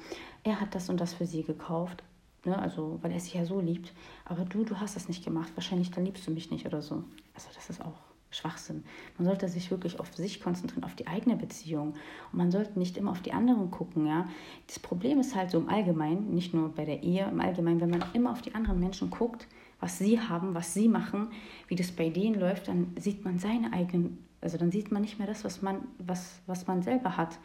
er 0.44 0.60
hat 0.60 0.74
das 0.74 0.90
und 0.90 1.00
das 1.00 1.14
für 1.14 1.26
sie 1.26 1.44
gekauft, 1.44 2.04
ne? 2.46 2.58
Also 2.58 3.00
weil 3.02 3.12
er 3.12 3.20
sie 3.20 3.38
ja 3.38 3.46
so 3.46 3.60
liebt. 3.60 3.94
Aber 4.26 4.46
du, 4.46 4.64
du 4.64 4.80
hast 4.80 4.96
das 4.96 5.08
nicht 5.08 5.24
gemacht. 5.24 5.52
Wahrscheinlich 5.56 5.92
dann 5.92 6.06
liebst 6.06 6.26
du 6.26 6.32
mich 6.32 6.50
nicht 6.50 6.66
oder 6.66 6.82
so. 6.82 7.04
Also 7.36 7.50
das 7.54 7.70
ist 7.70 7.82
auch 7.82 8.00
Schwachsinn. 8.32 8.86
Man 9.18 9.28
sollte 9.28 9.50
sich 9.50 9.70
wirklich 9.72 10.00
auf 10.00 10.16
sich 10.16 10.42
konzentrieren, 10.42 10.86
auf 10.86 10.96
die 10.96 11.08
eigene 11.08 11.36
Beziehung. 11.36 11.96
Und 12.32 12.38
man 12.38 12.50
sollte 12.50 12.80
nicht 12.80 12.98
immer 12.98 13.12
auf 13.12 13.22
die 13.22 13.34
anderen 13.34 13.72
gucken. 13.72 14.08
Ja? 14.08 14.30
Das 14.68 14.80
Problem 14.80 15.20
ist 15.20 15.36
halt 15.36 15.52
so 15.52 15.60
im 15.60 15.68
Allgemeinen, 15.68 16.34
nicht 16.34 16.54
nur 16.54 16.70
bei 16.70 16.86
der 16.86 17.04
Ehe, 17.04 17.28
im 17.30 17.42
Allgemeinen, 17.42 17.82
wenn 17.82 17.90
man 17.90 18.04
immer 18.14 18.32
auf 18.32 18.42
die 18.42 18.56
anderen 18.56 18.80
Menschen 18.80 19.10
guckt, 19.10 19.48
was 19.82 19.98
sie 19.98 20.22
haben, 20.22 20.54
was 20.54 20.74
sie 20.74 20.88
machen, 20.88 21.28
wie 21.68 21.76
das 21.76 21.92
bei 21.92 22.10
denen 22.10 22.40
läuft, 22.40 22.70
dann 22.70 22.96
sieht 22.98 23.26
man 23.26 23.40
seine 23.40 23.74
eigenen, 23.74 24.26
also 24.40 24.58
dann 24.58 24.72
sieht 24.72 24.92
man 24.92 25.02
nicht 25.02 25.18
mehr 25.18 25.28
das, 25.28 25.44
was 25.44 25.62
man, 25.62 25.88
was, 25.98 26.40
was 26.48 26.68
man 26.68 26.82
selber 26.82 27.18
hat. 27.18 27.38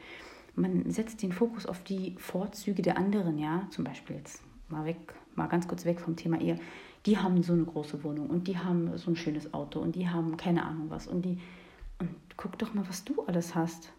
Man 0.54 0.88
setzt 0.90 1.22
den 1.22 1.32
Fokus 1.32 1.66
auf 1.66 1.82
die 1.82 2.14
Vorzüge 2.18 2.82
der 2.82 2.96
anderen, 2.96 3.38
ja, 3.38 3.66
zum 3.70 3.84
Beispiel 3.84 4.16
jetzt 4.16 4.42
mal 4.68 4.84
weg, 4.84 5.14
mal 5.34 5.48
ganz 5.48 5.66
kurz 5.66 5.84
weg 5.84 6.00
vom 6.00 6.14
Thema 6.14 6.40
Ehe. 6.40 6.58
Die 7.06 7.18
haben 7.18 7.42
so 7.42 7.52
eine 7.52 7.64
große 7.64 8.04
Wohnung 8.04 8.30
und 8.30 8.48
die 8.48 8.58
haben 8.58 8.96
so 8.96 9.10
ein 9.10 9.16
schönes 9.16 9.52
Auto 9.52 9.80
und 9.80 9.96
die 9.96 10.08
haben 10.08 10.36
keine 10.36 10.64
Ahnung 10.64 10.90
was 10.90 11.06
und 11.06 11.24
die 11.24 11.38
und 11.98 12.10
guck 12.36 12.58
doch 12.58 12.74
mal, 12.74 12.86
was 12.88 13.04
du 13.04 13.22
alles 13.22 13.54
hast, 13.54 13.92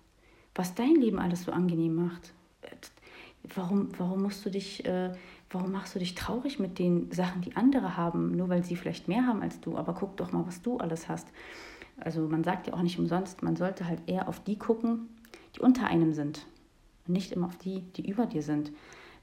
was 0.55 0.75
dein 0.75 0.95
Leben 0.95 1.19
alles 1.19 1.43
so 1.43 1.51
angenehm 1.51 1.95
macht. 1.95 2.33
Warum, 3.55 3.89
warum 3.97 4.23
musst 4.23 4.45
du 4.45 4.49
dich 4.49 4.85
äh, 4.85 5.11
warum 5.49 5.71
machst 5.71 5.95
du 5.95 5.99
dich 5.99 6.15
traurig 6.15 6.59
mit 6.59 6.79
den 6.79 7.11
Sachen, 7.11 7.41
die 7.41 7.55
andere 7.55 7.95
haben, 7.97 8.35
nur 8.35 8.49
weil 8.49 8.63
sie 8.63 8.75
vielleicht 8.75 9.07
mehr 9.07 9.25
haben 9.25 9.41
als 9.41 9.59
du? 9.59 9.77
Aber 9.77 9.93
guck 9.93 10.17
doch 10.17 10.31
mal, 10.31 10.45
was 10.45 10.61
du 10.61 10.77
alles 10.77 11.07
hast. 11.07 11.27
Also 11.99 12.27
man 12.27 12.43
sagt 12.43 12.67
ja 12.67 12.73
auch 12.73 12.81
nicht 12.81 12.99
umsonst, 12.99 13.43
man 13.43 13.55
sollte 13.55 13.87
halt 13.87 14.01
eher 14.07 14.27
auf 14.27 14.43
die 14.43 14.57
gucken, 14.57 15.07
die 15.55 15.61
unter 15.61 15.87
einem 15.87 16.13
sind. 16.13 16.45
Und 17.07 17.13
nicht 17.13 17.31
immer 17.31 17.47
auf 17.47 17.57
die, 17.57 17.81
die 17.95 18.09
über 18.09 18.25
dir 18.25 18.43
sind. 18.43 18.71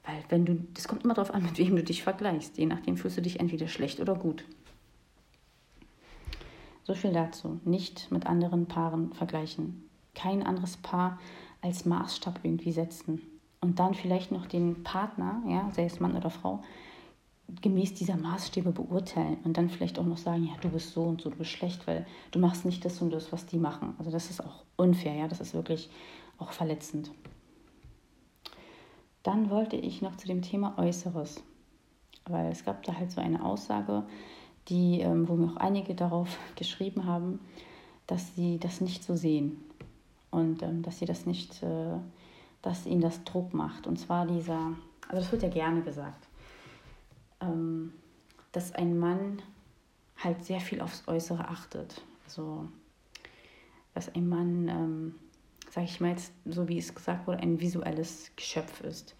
Weil 0.04 0.22
wenn 0.28 0.44
du, 0.44 0.64
das 0.74 0.88
kommt 0.88 1.04
immer 1.04 1.14
darauf 1.14 1.32
an, 1.32 1.42
mit 1.44 1.58
wem 1.58 1.76
du 1.76 1.84
dich 1.84 2.02
vergleichst. 2.02 2.56
Je 2.58 2.66
nachdem 2.66 2.96
fühlst 2.96 3.18
du 3.18 3.22
dich 3.22 3.40
entweder 3.40 3.68
schlecht 3.68 4.00
oder 4.00 4.14
gut. 4.14 4.44
So 6.84 6.94
viel 6.94 7.12
dazu. 7.12 7.60
Nicht 7.64 8.10
mit 8.10 8.26
anderen 8.26 8.66
Paaren 8.66 9.12
vergleichen. 9.12 9.88
Kein 10.14 10.42
anderes 10.42 10.76
Paar 10.76 11.18
als 11.60 11.84
Maßstab 11.86 12.40
irgendwie 12.42 12.72
setzen 12.72 13.22
und 13.64 13.78
dann 13.78 13.94
vielleicht 13.94 14.30
noch 14.30 14.44
den 14.44 14.82
Partner, 14.82 15.42
ja, 15.48 15.70
sei 15.74 15.86
es 15.86 15.98
Mann 15.98 16.14
oder 16.14 16.28
Frau, 16.28 16.60
gemäß 17.62 17.94
dieser 17.94 18.18
Maßstäbe 18.18 18.72
beurteilen 18.72 19.38
und 19.44 19.56
dann 19.56 19.70
vielleicht 19.70 19.98
auch 19.98 20.04
noch 20.04 20.18
sagen, 20.18 20.44
ja, 20.44 20.52
du 20.60 20.68
bist 20.68 20.92
so 20.92 21.04
und 21.04 21.22
so, 21.22 21.30
du 21.30 21.36
bist 21.36 21.50
schlecht, 21.50 21.86
weil 21.86 22.06
du 22.30 22.38
machst 22.38 22.66
nicht 22.66 22.84
das 22.84 23.00
und 23.00 23.10
das, 23.10 23.32
was 23.32 23.46
die 23.46 23.56
machen. 23.56 23.94
Also 23.98 24.10
das 24.10 24.28
ist 24.28 24.44
auch 24.44 24.64
unfair, 24.76 25.14
ja, 25.14 25.28
das 25.28 25.40
ist 25.40 25.54
wirklich 25.54 25.88
auch 26.38 26.52
verletzend. 26.52 27.10
Dann 29.22 29.48
wollte 29.48 29.76
ich 29.76 30.02
noch 30.02 30.16
zu 30.16 30.26
dem 30.26 30.42
Thema 30.42 30.74
Äußeres, 30.76 31.42
weil 32.26 32.52
es 32.52 32.66
gab 32.66 32.82
da 32.82 32.94
halt 32.98 33.12
so 33.12 33.22
eine 33.22 33.42
Aussage, 33.42 34.02
die, 34.68 35.00
ähm, 35.00 35.26
wo 35.26 35.36
mir 35.36 35.52
auch 35.52 35.56
einige 35.56 35.94
darauf 35.94 36.36
geschrieben 36.56 37.06
haben, 37.06 37.40
dass 38.06 38.34
sie 38.34 38.58
das 38.58 38.82
nicht 38.82 39.04
so 39.04 39.16
sehen 39.16 39.56
und 40.30 40.62
ähm, 40.62 40.82
dass 40.82 40.98
sie 40.98 41.06
das 41.06 41.24
nicht 41.24 41.62
äh, 41.62 41.96
dass 42.64 42.86
ihnen 42.86 43.02
das 43.02 43.22
Druck 43.24 43.52
macht. 43.52 43.86
Und 43.86 43.98
zwar 43.98 44.26
dieser, 44.26 44.72
also 45.08 45.16
das 45.20 45.30
wird 45.30 45.42
ja 45.42 45.50
gerne 45.50 45.82
gesagt, 45.82 46.26
ähm, 47.40 47.92
dass 48.52 48.72
ein 48.72 48.98
Mann 48.98 49.42
halt 50.16 50.42
sehr 50.42 50.60
viel 50.60 50.80
aufs 50.80 51.06
Äußere 51.06 51.46
achtet. 51.46 52.00
Also, 52.24 52.66
dass 53.92 54.14
ein 54.14 54.26
Mann, 54.26 54.68
ähm, 54.68 55.14
sage 55.70 55.86
ich 55.86 56.00
mal 56.00 56.12
jetzt, 56.12 56.32
so 56.46 56.66
wie 56.66 56.78
es 56.78 56.94
gesagt 56.94 57.26
wurde, 57.26 57.40
ein 57.40 57.60
visuelles 57.60 58.30
Geschöpf 58.34 58.80
ist. 58.80 59.14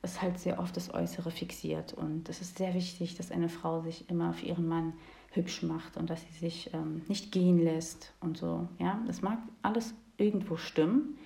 Es 0.00 0.22
halt 0.22 0.38
sehr 0.38 0.58
oft 0.58 0.74
das 0.74 0.94
Äußere 0.94 1.30
fixiert. 1.30 1.92
Und 1.92 2.30
es 2.30 2.40
ist 2.40 2.56
sehr 2.56 2.72
wichtig, 2.72 3.16
dass 3.16 3.30
eine 3.30 3.50
Frau 3.50 3.82
sich 3.82 4.08
immer 4.08 4.32
für 4.32 4.46
ihren 4.46 4.66
Mann 4.66 4.94
hübsch 5.32 5.62
macht 5.62 5.98
und 5.98 6.08
dass 6.08 6.22
sie 6.22 6.38
sich 6.38 6.72
ähm, 6.72 7.02
nicht 7.06 7.32
gehen 7.32 7.58
lässt 7.58 8.14
und 8.20 8.38
so. 8.38 8.66
Ja, 8.78 8.98
das 9.06 9.20
mag 9.20 9.38
alles 9.60 9.92
irgendwo 10.16 10.56
stimmen, 10.56 11.18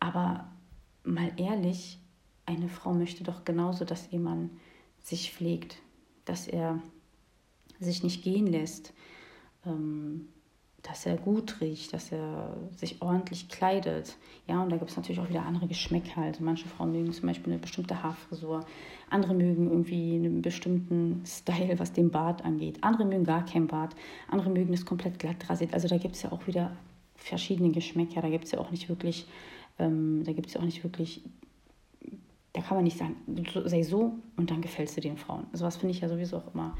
aber 0.00 0.48
mal 1.04 1.32
ehrlich, 1.36 1.98
eine 2.46 2.68
Frau 2.68 2.92
möchte 2.92 3.24
doch 3.24 3.44
genauso, 3.44 3.84
dass 3.84 4.10
jemand 4.10 4.50
sich 5.00 5.32
pflegt, 5.32 5.78
dass 6.24 6.46
er 6.46 6.80
sich 7.80 8.02
nicht 8.02 8.22
gehen 8.22 8.46
lässt, 8.46 8.92
ähm, 9.66 10.28
dass 10.82 11.06
er 11.06 11.16
gut 11.16 11.60
riecht, 11.60 11.92
dass 11.92 12.10
er 12.10 12.56
sich 12.76 13.00
ordentlich 13.02 13.48
kleidet. 13.48 14.16
Ja, 14.48 14.62
und 14.62 14.70
da 14.70 14.76
gibt 14.76 14.90
es 14.90 14.96
natürlich 14.96 15.20
auch 15.20 15.28
wieder 15.28 15.46
andere 15.46 15.68
Geschmäcker. 15.68 16.22
Also 16.22 16.42
manche 16.42 16.68
Frauen 16.68 16.90
mögen 16.90 17.12
zum 17.12 17.28
Beispiel 17.28 17.52
eine 17.52 17.62
bestimmte 17.62 18.02
Haarfrisur, 18.02 18.64
andere 19.08 19.34
mögen 19.34 19.70
irgendwie 19.70 20.16
einen 20.16 20.42
bestimmten 20.42 21.22
Style, 21.24 21.78
was 21.78 21.92
den 21.92 22.10
Bart 22.10 22.44
angeht. 22.44 22.78
Andere 22.80 23.04
mögen 23.04 23.24
gar 23.24 23.44
kein 23.44 23.68
Bart, 23.68 23.94
andere 24.28 24.50
mögen 24.50 24.74
es 24.74 24.84
komplett 24.84 25.20
glatt 25.20 25.48
rasiert. 25.48 25.72
Also 25.72 25.86
da 25.86 25.98
gibt 25.98 26.16
es 26.16 26.22
ja 26.22 26.32
auch 26.32 26.46
wieder 26.48 26.76
verschiedene 27.14 27.70
Geschmäcker. 27.70 28.20
Da 28.20 28.28
gibt 28.28 28.46
es 28.46 28.50
ja 28.50 28.58
auch 28.58 28.72
nicht 28.72 28.88
wirklich 28.88 29.26
ähm, 29.82 30.22
da 30.24 30.32
gibt 30.32 30.48
es 30.48 30.54
ja 30.54 30.60
auch 30.60 30.64
nicht 30.64 30.82
wirklich, 30.84 31.22
da 32.52 32.62
kann 32.62 32.76
man 32.76 32.84
nicht 32.84 32.98
sagen, 32.98 33.16
sei 33.66 33.82
so 33.82 34.14
und 34.36 34.50
dann 34.50 34.62
gefällst 34.62 34.96
du 34.96 35.00
den 35.00 35.18
Frauen. 35.18 35.46
Also 35.52 35.64
was 35.64 35.76
finde 35.76 35.94
ich 35.94 36.00
ja 36.00 36.08
sowieso 36.08 36.38
auch 36.38 36.54
immer 36.54 36.76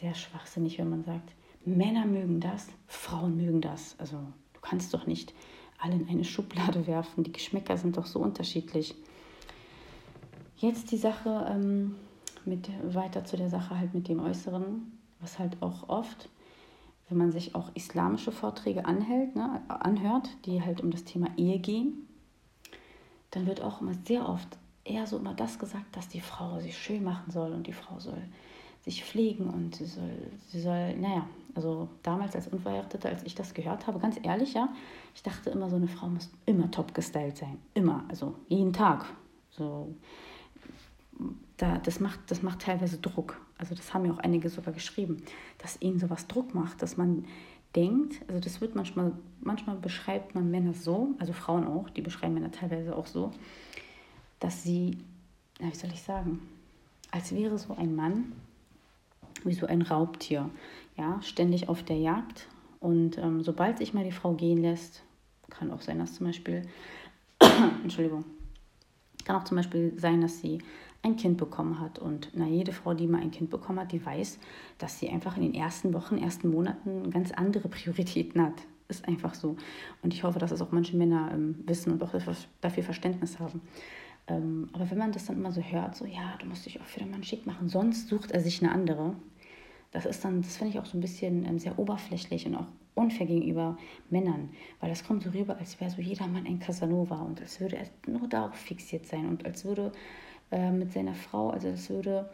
sehr 0.00 0.14
schwachsinnig, 0.14 0.78
wenn 0.78 0.90
man 0.90 1.04
sagt, 1.04 1.32
Männer 1.64 2.06
mögen 2.06 2.40
das, 2.40 2.68
Frauen 2.86 3.36
mögen 3.36 3.60
das. 3.60 3.94
Also 3.98 4.16
du 4.52 4.60
kannst 4.60 4.92
doch 4.94 5.06
nicht 5.06 5.32
alle 5.78 5.94
in 5.94 6.08
eine 6.08 6.24
Schublade 6.24 6.86
werfen. 6.86 7.24
Die 7.24 7.32
Geschmäcker 7.32 7.76
sind 7.76 7.96
doch 7.96 8.06
so 8.06 8.18
unterschiedlich. 8.18 8.94
Jetzt 10.56 10.90
die 10.92 10.96
Sache 10.96 11.46
ähm, 11.48 11.96
mit 12.44 12.68
weiter 12.94 13.24
zu 13.24 13.36
der 13.36 13.48
Sache 13.48 13.78
halt 13.78 13.94
mit 13.94 14.08
dem 14.08 14.20
Äußeren, 14.20 14.92
was 15.20 15.38
halt 15.38 15.60
auch 15.60 15.88
oft, 15.88 16.28
wenn 17.08 17.18
man 17.18 17.32
sich 17.32 17.54
auch 17.54 17.70
islamische 17.74 18.32
Vorträge 18.32 18.84
anhält, 18.86 19.36
ne, 19.36 19.60
anhört, 19.68 20.30
die 20.46 20.62
halt 20.62 20.80
um 20.80 20.90
das 20.90 21.04
Thema 21.04 21.28
Ehe 21.36 21.58
gehen, 21.58 22.08
dann 23.32 23.46
wird 23.46 23.60
auch 23.60 23.80
immer 23.80 23.94
sehr 24.06 24.28
oft 24.28 24.48
eher 24.84 25.06
so 25.06 25.18
immer 25.18 25.34
das 25.34 25.58
gesagt, 25.58 25.96
dass 25.96 26.08
die 26.08 26.20
Frau 26.20 26.60
sich 26.60 26.76
schön 26.76 27.04
machen 27.04 27.30
soll 27.30 27.52
und 27.52 27.66
die 27.66 27.72
Frau 27.72 27.98
soll 27.98 28.22
sich 28.84 29.04
pflegen 29.04 29.48
und 29.48 29.76
sie 29.76 29.86
soll, 29.86 30.16
sie 30.48 30.60
soll, 30.60 30.96
naja, 30.96 31.26
also 31.54 31.88
damals 32.02 32.34
als 32.34 32.48
Unverheiratete, 32.48 33.08
als 33.08 33.22
ich 33.22 33.34
das 33.34 33.54
gehört 33.54 33.86
habe, 33.86 34.00
ganz 34.00 34.18
ehrlich, 34.22 34.54
ja, 34.54 34.68
ich 35.14 35.22
dachte 35.22 35.50
immer, 35.50 35.70
so 35.70 35.76
eine 35.76 35.86
Frau 35.86 36.08
muss 36.08 36.30
immer 36.46 36.70
top 36.70 36.92
gestylt 36.92 37.36
sein. 37.36 37.58
Immer, 37.74 38.04
also 38.08 38.34
jeden 38.48 38.72
Tag. 38.72 39.06
So, 39.50 39.94
da, 41.58 41.78
das, 41.78 42.00
macht, 42.00 42.18
das 42.28 42.42
macht 42.42 42.60
teilweise 42.62 42.98
Druck. 42.98 43.40
Also 43.56 43.76
das 43.76 43.94
haben 43.94 44.04
ja 44.04 44.12
auch 44.12 44.18
einige 44.18 44.48
sogar 44.48 44.74
geschrieben, 44.74 45.22
dass 45.58 45.80
ihnen 45.80 46.00
sowas 46.00 46.26
Druck 46.26 46.52
macht, 46.52 46.82
dass 46.82 46.96
man 46.96 47.24
denkt, 47.74 48.22
also 48.28 48.40
das 48.40 48.60
wird 48.60 48.74
manchmal, 48.74 49.12
manchmal 49.40 49.76
beschreibt 49.76 50.34
man 50.34 50.50
Männer 50.50 50.74
so, 50.74 51.14
also 51.18 51.32
Frauen 51.32 51.66
auch, 51.66 51.90
die 51.90 52.02
beschreiben 52.02 52.34
Männer 52.34 52.50
teilweise 52.50 52.94
auch 52.94 53.06
so, 53.06 53.32
dass 54.40 54.62
sie, 54.62 54.98
na, 55.60 55.70
wie 55.70 55.76
soll 55.76 55.90
ich 55.92 56.02
sagen, 56.02 56.40
als 57.10 57.34
wäre 57.34 57.58
so 57.58 57.74
ein 57.74 57.94
Mann 57.94 58.32
wie 59.44 59.54
so 59.54 59.66
ein 59.66 59.82
Raubtier, 59.82 60.50
ja, 60.96 61.20
ständig 61.22 61.68
auf 61.68 61.82
der 61.82 61.96
Jagd. 61.96 62.46
Und 62.80 63.18
ähm, 63.18 63.42
sobald 63.42 63.78
sich 63.78 63.94
mal 63.94 64.04
die 64.04 64.12
Frau 64.12 64.34
gehen 64.34 64.62
lässt, 64.62 65.02
kann 65.50 65.70
auch 65.70 65.80
sein, 65.80 65.98
dass 65.98 66.14
zum 66.14 66.26
Beispiel, 66.26 66.62
Entschuldigung, 67.82 68.24
kann 69.24 69.36
auch 69.36 69.44
zum 69.44 69.56
Beispiel 69.56 69.92
sein, 69.98 70.20
dass 70.20 70.40
sie 70.40 70.58
ein 71.02 71.16
Kind 71.16 71.36
bekommen 71.36 71.80
hat. 71.80 71.98
Und 71.98 72.30
na, 72.34 72.46
jede 72.46 72.72
Frau, 72.72 72.94
die 72.94 73.06
mal 73.06 73.20
ein 73.20 73.30
Kind 73.30 73.50
bekommen 73.50 73.80
hat, 73.80 73.92
die 73.92 74.04
weiß, 74.04 74.38
dass 74.78 74.98
sie 74.98 75.08
einfach 75.08 75.36
in 75.36 75.42
den 75.42 75.54
ersten 75.54 75.92
Wochen, 75.92 76.18
ersten 76.18 76.50
Monaten 76.50 77.10
ganz 77.10 77.32
andere 77.32 77.68
Prioritäten 77.68 78.40
hat. 78.42 78.54
Ist 78.88 79.06
einfach 79.08 79.34
so. 79.34 79.56
Und 80.02 80.12
ich 80.12 80.22
hoffe, 80.22 80.38
dass 80.38 80.50
es 80.50 80.60
auch 80.60 80.70
manche 80.70 80.96
Männer 80.96 81.30
ähm, 81.32 81.56
wissen 81.66 81.92
und 81.92 82.02
auch 82.02 82.12
dafür 82.60 82.82
Verständnis 82.82 83.38
haben. 83.38 83.62
Ähm, 84.28 84.68
aber 84.72 84.90
wenn 84.90 84.98
man 84.98 85.12
das 85.12 85.26
dann 85.26 85.36
immer 85.36 85.52
so 85.52 85.60
hört, 85.60 85.96
so 85.96 86.04
ja, 86.04 86.36
du 86.38 86.46
musst 86.46 86.66
dich 86.66 86.80
auch 86.80 86.84
für 86.84 87.00
den 87.00 87.10
Mann 87.10 87.24
schick 87.24 87.46
machen, 87.46 87.68
sonst 87.68 88.08
sucht 88.08 88.30
er 88.30 88.40
sich 88.40 88.62
eine 88.62 88.72
andere. 88.72 89.16
Das 89.90 90.06
ist 90.06 90.24
dann, 90.24 90.42
das 90.42 90.56
finde 90.56 90.72
ich 90.72 90.78
auch 90.78 90.86
so 90.86 90.96
ein 90.96 91.00
bisschen 91.00 91.44
ähm, 91.44 91.58
sehr 91.58 91.78
oberflächlich 91.78 92.46
und 92.46 92.54
auch 92.54 92.66
unfair 92.94 93.26
gegenüber 93.26 93.78
Männern, 94.10 94.50
weil 94.80 94.90
das 94.90 95.04
kommt 95.04 95.22
so 95.22 95.30
rüber, 95.30 95.56
als 95.56 95.80
wäre 95.80 95.90
so 95.90 96.02
jeder 96.02 96.26
Mann 96.26 96.46
ein 96.46 96.58
Casanova 96.58 97.22
und 97.22 97.40
als 97.40 97.60
würde 97.60 97.76
er 97.76 97.86
nur 98.06 98.28
darauf 98.28 98.54
fixiert 98.54 99.06
sein 99.06 99.26
und 99.28 99.44
als 99.46 99.64
würde 99.64 99.92
äh, 100.52 100.70
mit 100.70 100.92
seiner 100.92 101.14
Frau, 101.14 101.50
also 101.50 101.68
es 101.68 101.90
würde, 101.90 102.30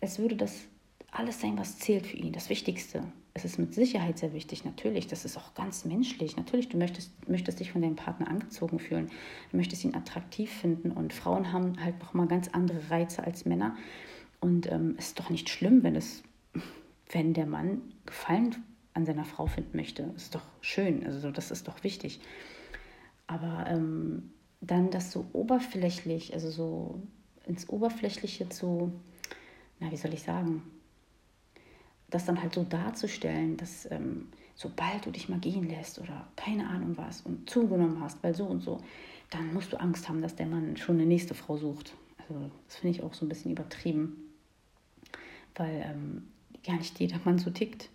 als 0.00 0.18
würde 0.18 0.36
das 0.36 0.66
alles 1.10 1.40
sein, 1.40 1.58
was 1.58 1.78
zählt 1.78 2.06
für 2.06 2.16
ihn, 2.16 2.32
das 2.32 2.48
Wichtigste. 2.48 3.04
Es 3.34 3.44
ist 3.44 3.58
mit 3.58 3.74
Sicherheit 3.74 4.18
sehr 4.18 4.32
wichtig, 4.32 4.64
natürlich, 4.64 5.08
das 5.08 5.24
ist 5.24 5.36
auch 5.36 5.54
ganz 5.54 5.84
menschlich. 5.84 6.36
Natürlich, 6.36 6.68
du 6.68 6.76
möchtest, 6.76 7.28
möchtest 7.28 7.58
dich 7.58 7.72
von 7.72 7.82
deinem 7.82 7.96
Partner 7.96 8.28
angezogen 8.28 8.78
fühlen, 8.78 9.10
du 9.50 9.56
möchtest 9.56 9.84
ihn 9.84 9.94
attraktiv 9.94 10.50
finden 10.50 10.92
und 10.92 11.12
Frauen 11.12 11.52
haben 11.52 11.82
halt 11.82 11.98
nochmal 12.00 12.28
ganz 12.28 12.48
andere 12.48 12.90
Reize 12.90 13.24
als 13.24 13.44
Männer. 13.44 13.76
Und 14.40 14.70
ähm, 14.70 14.94
es 14.98 15.08
ist 15.08 15.18
doch 15.18 15.30
nicht 15.30 15.48
schlimm, 15.48 15.82
wenn 15.82 15.96
es, 15.96 16.22
wenn 17.10 17.34
der 17.34 17.46
Mann 17.46 17.80
Gefallen 18.06 18.54
an 18.92 19.04
seiner 19.04 19.24
Frau 19.24 19.46
finden 19.46 19.76
möchte. 19.76 20.12
Ist 20.14 20.34
doch 20.34 20.44
schön, 20.60 21.04
also 21.04 21.30
das 21.30 21.50
ist 21.50 21.66
doch 21.66 21.82
wichtig. 21.82 22.20
Aber 23.26 23.66
ähm, 23.68 24.30
dann 24.66 24.90
das 24.90 25.12
so 25.12 25.26
oberflächlich, 25.32 26.32
also 26.34 26.50
so 26.50 27.02
ins 27.46 27.68
Oberflächliche 27.68 28.48
zu, 28.48 28.92
na, 29.80 29.90
wie 29.90 29.96
soll 29.96 30.14
ich 30.14 30.22
sagen, 30.22 30.62
das 32.10 32.24
dann 32.24 32.40
halt 32.40 32.54
so 32.54 32.64
darzustellen, 32.64 33.56
dass 33.56 33.90
ähm, 33.90 34.28
sobald 34.54 35.04
du 35.04 35.10
dich 35.10 35.28
mal 35.28 35.38
gehen 35.38 35.68
lässt 35.68 35.98
oder 35.98 36.28
keine 36.36 36.68
Ahnung 36.68 36.96
was 36.96 37.22
und 37.22 37.50
zugenommen 37.50 38.00
hast, 38.00 38.22
weil 38.22 38.34
so 38.34 38.44
und 38.44 38.62
so, 38.62 38.80
dann 39.30 39.52
musst 39.52 39.72
du 39.72 39.80
Angst 39.80 40.08
haben, 40.08 40.22
dass 40.22 40.36
der 40.36 40.46
Mann 40.46 40.76
schon 40.76 40.96
eine 40.96 41.06
nächste 41.06 41.34
Frau 41.34 41.56
sucht. 41.56 41.94
Also 42.18 42.50
das 42.66 42.76
finde 42.76 42.96
ich 42.96 43.02
auch 43.02 43.14
so 43.14 43.26
ein 43.26 43.28
bisschen 43.28 43.50
übertrieben, 43.50 44.32
weil 45.56 45.84
ähm, 45.86 46.28
gar 46.64 46.76
nicht 46.76 46.98
jeder 47.00 47.18
Mann 47.24 47.38
so 47.38 47.50
tickt. 47.50 47.90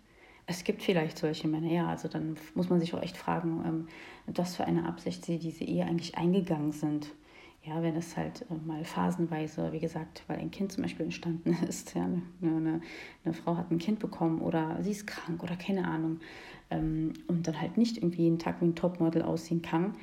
Es 0.50 0.64
gibt 0.64 0.82
vielleicht 0.82 1.16
solche 1.16 1.46
Männer, 1.46 1.70
ja, 1.70 1.86
also 1.86 2.08
dann 2.08 2.36
muss 2.56 2.68
man 2.68 2.80
sich 2.80 2.92
auch 2.92 3.00
echt 3.00 3.16
fragen, 3.16 3.62
ähm, 3.64 3.86
was 4.26 4.56
für 4.56 4.64
eine 4.64 4.84
Absicht 4.84 5.24
sie 5.24 5.38
diese 5.38 5.62
Ehe 5.62 5.84
eigentlich 5.84 6.18
eingegangen 6.18 6.72
sind. 6.72 7.12
Ja, 7.62 7.80
wenn 7.84 7.94
es 7.94 8.16
halt 8.16 8.46
äh, 8.50 8.54
mal 8.66 8.84
phasenweise, 8.84 9.70
wie 9.70 9.78
gesagt, 9.78 10.24
weil 10.26 10.38
ein 10.38 10.50
Kind 10.50 10.72
zum 10.72 10.82
Beispiel 10.82 11.04
entstanden 11.04 11.56
ist, 11.68 11.94
ja, 11.94 12.02
eine, 12.02 12.22
eine, 12.42 12.80
eine 13.24 13.32
Frau 13.32 13.56
hat 13.56 13.70
ein 13.70 13.78
Kind 13.78 14.00
bekommen 14.00 14.40
oder 14.40 14.82
sie 14.82 14.90
ist 14.90 15.06
krank 15.06 15.40
oder 15.44 15.54
keine 15.54 15.86
Ahnung 15.86 16.18
ähm, 16.70 17.12
und 17.28 17.46
dann 17.46 17.60
halt 17.60 17.76
nicht 17.76 17.98
irgendwie 17.98 18.24
jeden 18.24 18.40
Tag 18.40 18.60
wie 18.60 18.64
ein 18.64 18.74
Topmodel 18.74 19.22
aussehen 19.22 19.62
kann 19.62 19.94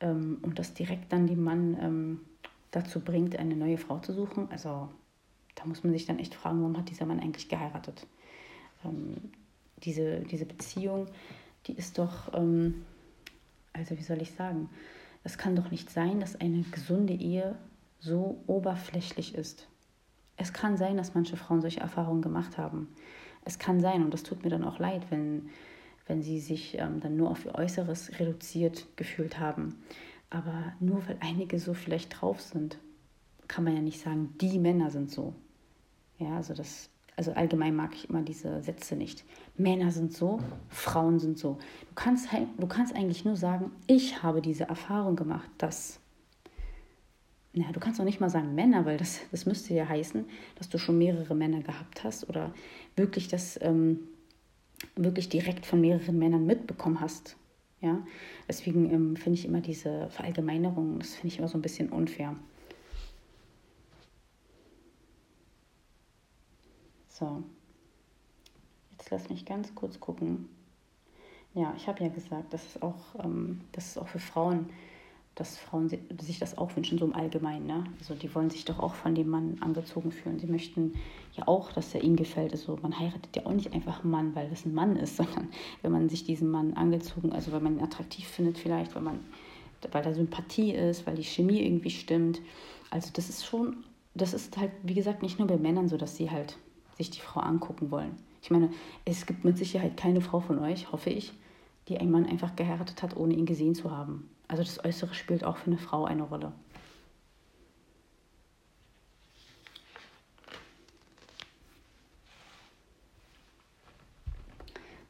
ähm, 0.00 0.38
und 0.40 0.58
das 0.58 0.72
direkt 0.72 1.12
dann 1.12 1.26
den 1.26 1.44
Mann 1.44 1.76
ähm, 1.78 2.20
dazu 2.70 3.00
bringt, 3.00 3.38
eine 3.38 3.54
neue 3.54 3.76
Frau 3.76 3.98
zu 3.98 4.14
suchen. 4.14 4.48
Also 4.50 4.88
da 5.56 5.66
muss 5.66 5.84
man 5.84 5.92
sich 5.92 6.06
dann 6.06 6.18
echt 6.18 6.34
fragen, 6.34 6.60
warum 6.62 6.78
hat 6.78 6.88
dieser 6.88 7.04
Mann 7.04 7.20
eigentlich 7.20 7.50
geheiratet? 7.50 8.06
Diese, 9.84 10.20
diese 10.20 10.46
Beziehung, 10.46 11.06
die 11.66 11.74
ist 11.74 11.98
doch, 11.98 12.32
ähm, 12.34 12.84
also 13.72 13.96
wie 13.98 14.02
soll 14.02 14.20
ich 14.22 14.32
sagen, 14.32 14.68
es 15.24 15.38
kann 15.38 15.56
doch 15.56 15.70
nicht 15.70 15.90
sein, 15.90 16.20
dass 16.20 16.36
eine 16.36 16.62
gesunde 16.62 17.12
Ehe 17.12 17.56
so 17.98 18.42
oberflächlich 18.46 19.34
ist. 19.34 19.68
Es 20.36 20.52
kann 20.52 20.78
sein, 20.78 20.96
dass 20.96 21.14
manche 21.14 21.36
Frauen 21.36 21.60
solche 21.60 21.80
Erfahrungen 21.80 22.22
gemacht 22.22 22.56
haben. 22.56 22.88
Es 23.44 23.58
kann 23.58 23.80
sein, 23.80 24.02
und 24.02 24.14
das 24.14 24.22
tut 24.22 24.42
mir 24.42 24.50
dann 24.50 24.64
auch 24.64 24.78
leid, 24.78 25.02
wenn, 25.10 25.50
wenn 26.06 26.22
sie 26.22 26.40
sich 26.40 26.78
ähm, 26.78 27.00
dann 27.00 27.16
nur 27.16 27.30
auf 27.30 27.44
ihr 27.44 27.54
Äußeres 27.54 28.18
reduziert 28.18 28.86
gefühlt 28.96 29.38
haben. 29.38 29.82
Aber 30.30 30.72
nur 30.80 31.06
weil 31.06 31.18
einige 31.20 31.58
so 31.58 31.74
vielleicht 31.74 32.20
drauf 32.20 32.40
sind, 32.40 32.78
kann 33.48 33.64
man 33.64 33.74
ja 33.74 33.82
nicht 33.82 34.00
sagen, 34.00 34.34
die 34.40 34.58
Männer 34.58 34.90
sind 34.90 35.10
so. 35.10 35.34
Ja, 36.18 36.36
also 36.36 36.54
das 36.54 36.88
also 37.20 37.32
allgemein 37.32 37.76
mag 37.76 37.94
ich 37.94 38.08
immer 38.08 38.22
diese 38.22 38.62
Sätze 38.62 38.96
nicht. 38.96 39.26
Männer 39.58 39.90
sind 39.90 40.14
so, 40.14 40.40
Frauen 40.70 41.18
sind 41.18 41.38
so. 41.38 41.58
Du 41.80 41.94
kannst, 41.94 42.30
du 42.32 42.66
kannst 42.66 42.96
eigentlich 42.96 43.26
nur 43.26 43.36
sagen, 43.36 43.72
ich 43.86 44.22
habe 44.22 44.40
diese 44.40 44.64
Erfahrung 44.64 45.16
gemacht, 45.16 45.50
dass. 45.58 46.00
Na, 47.52 47.70
du 47.72 47.78
kannst 47.78 48.00
auch 48.00 48.06
nicht 48.06 48.20
mal 48.20 48.30
sagen 48.30 48.54
Männer, 48.54 48.86
weil 48.86 48.96
das, 48.96 49.20
das 49.32 49.44
müsste 49.44 49.74
ja 49.74 49.86
heißen, 49.86 50.24
dass 50.54 50.70
du 50.70 50.78
schon 50.78 50.96
mehrere 50.96 51.34
Männer 51.34 51.60
gehabt 51.60 52.04
hast 52.04 52.26
oder 52.26 52.54
wirklich 52.96 53.28
das 53.28 53.60
ähm, 53.60 53.98
wirklich 54.96 55.28
direkt 55.28 55.66
von 55.66 55.82
mehreren 55.82 56.18
Männern 56.18 56.46
mitbekommen 56.46 57.02
hast. 57.02 57.36
Ja, 57.82 58.02
deswegen 58.48 58.90
ähm, 58.90 59.16
finde 59.16 59.38
ich 59.38 59.44
immer 59.44 59.60
diese 59.60 60.08
Verallgemeinerung, 60.08 60.98
das 61.00 61.16
finde 61.16 61.34
ich 61.34 61.38
immer 61.38 61.48
so 61.48 61.58
ein 61.58 61.62
bisschen 61.62 61.90
unfair. 61.90 62.34
So, 67.20 67.42
jetzt 68.92 69.10
lass 69.10 69.28
mich 69.28 69.44
ganz 69.44 69.74
kurz 69.74 70.00
gucken. 70.00 70.48
Ja, 71.52 71.74
ich 71.76 71.86
habe 71.86 72.02
ja 72.02 72.08
gesagt, 72.08 72.54
dass 72.54 72.64
es 72.64 72.82
auch, 72.82 72.96
ähm, 73.22 73.60
dass 73.72 73.90
es 73.90 73.98
auch 73.98 74.08
für 74.08 74.18
Frauen, 74.18 74.70
dass 75.34 75.58
Frauen 75.58 75.90
sich 75.90 76.38
das 76.38 76.56
auch 76.56 76.74
wünschen, 76.76 76.98
so 76.98 77.04
im 77.04 77.14
Allgemeinen. 77.14 77.66
Ne? 77.66 77.84
Also 77.98 78.14
die 78.14 78.34
wollen 78.34 78.48
sich 78.48 78.64
doch 78.64 78.78
auch 78.78 78.94
von 78.94 79.14
dem 79.14 79.28
Mann 79.28 79.58
angezogen 79.60 80.12
fühlen. 80.12 80.38
Sie 80.38 80.46
möchten 80.46 80.94
ja 81.34 81.46
auch, 81.46 81.72
dass 81.72 81.94
er 81.94 82.02
ihnen 82.02 82.16
gefällt. 82.16 82.52
Also 82.52 82.78
man 82.80 82.98
heiratet 82.98 83.36
ja 83.36 83.44
auch 83.44 83.52
nicht 83.52 83.72
einfach 83.74 84.02
einen 84.02 84.12
Mann, 84.12 84.34
weil 84.34 84.48
das 84.48 84.64
ein 84.64 84.72
Mann 84.72 84.96
ist, 84.96 85.16
sondern 85.18 85.48
wenn 85.82 85.92
man 85.92 86.08
sich 86.08 86.24
diesen 86.24 86.50
Mann 86.50 86.72
angezogen, 86.72 87.32
also 87.32 87.52
weil 87.52 87.60
man 87.60 87.76
ihn 87.76 87.84
attraktiv 87.84 88.26
findet 88.26 88.56
vielleicht, 88.56 88.94
weil 88.94 89.02
man, 89.02 89.20
weil 89.92 90.02
da 90.02 90.14
Sympathie 90.14 90.72
ist, 90.72 91.06
weil 91.06 91.16
die 91.16 91.24
Chemie 91.24 91.62
irgendwie 91.62 91.90
stimmt. 91.90 92.40
Also 92.88 93.10
das 93.12 93.28
ist 93.28 93.44
schon, 93.44 93.84
das 94.14 94.32
ist 94.32 94.56
halt, 94.56 94.72
wie 94.82 94.94
gesagt, 94.94 95.22
nicht 95.22 95.38
nur 95.38 95.48
bei 95.48 95.58
Männern 95.58 95.88
so, 95.88 95.98
dass 95.98 96.16
sie 96.16 96.30
halt 96.30 96.56
sich 97.00 97.10
die 97.10 97.20
Frau 97.20 97.40
angucken 97.40 97.90
wollen. 97.90 98.16
Ich 98.42 98.50
meine, 98.50 98.70
es 99.04 99.26
gibt 99.26 99.44
mit 99.44 99.56
Sicherheit 99.58 99.96
keine 99.96 100.20
Frau 100.20 100.40
von 100.40 100.58
euch, 100.58 100.92
hoffe 100.92 101.10
ich, 101.10 101.32
die 101.88 101.98
einen 101.98 102.10
Mann 102.10 102.26
einfach 102.26 102.56
geheiratet 102.56 103.02
hat, 103.02 103.16
ohne 103.16 103.34
ihn 103.34 103.46
gesehen 103.46 103.74
zu 103.74 103.90
haben. 103.90 104.28
Also 104.48 104.62
das 104.62 104.84
Äußere 104.84 105.14
spielt 105.14 105.44
auch 105.44 105.56
für 105.56 105.70
eine 105.70 105.78
Frau 105.78 106.04
eine 106.04 106.22
Rolle. 106.22 106.52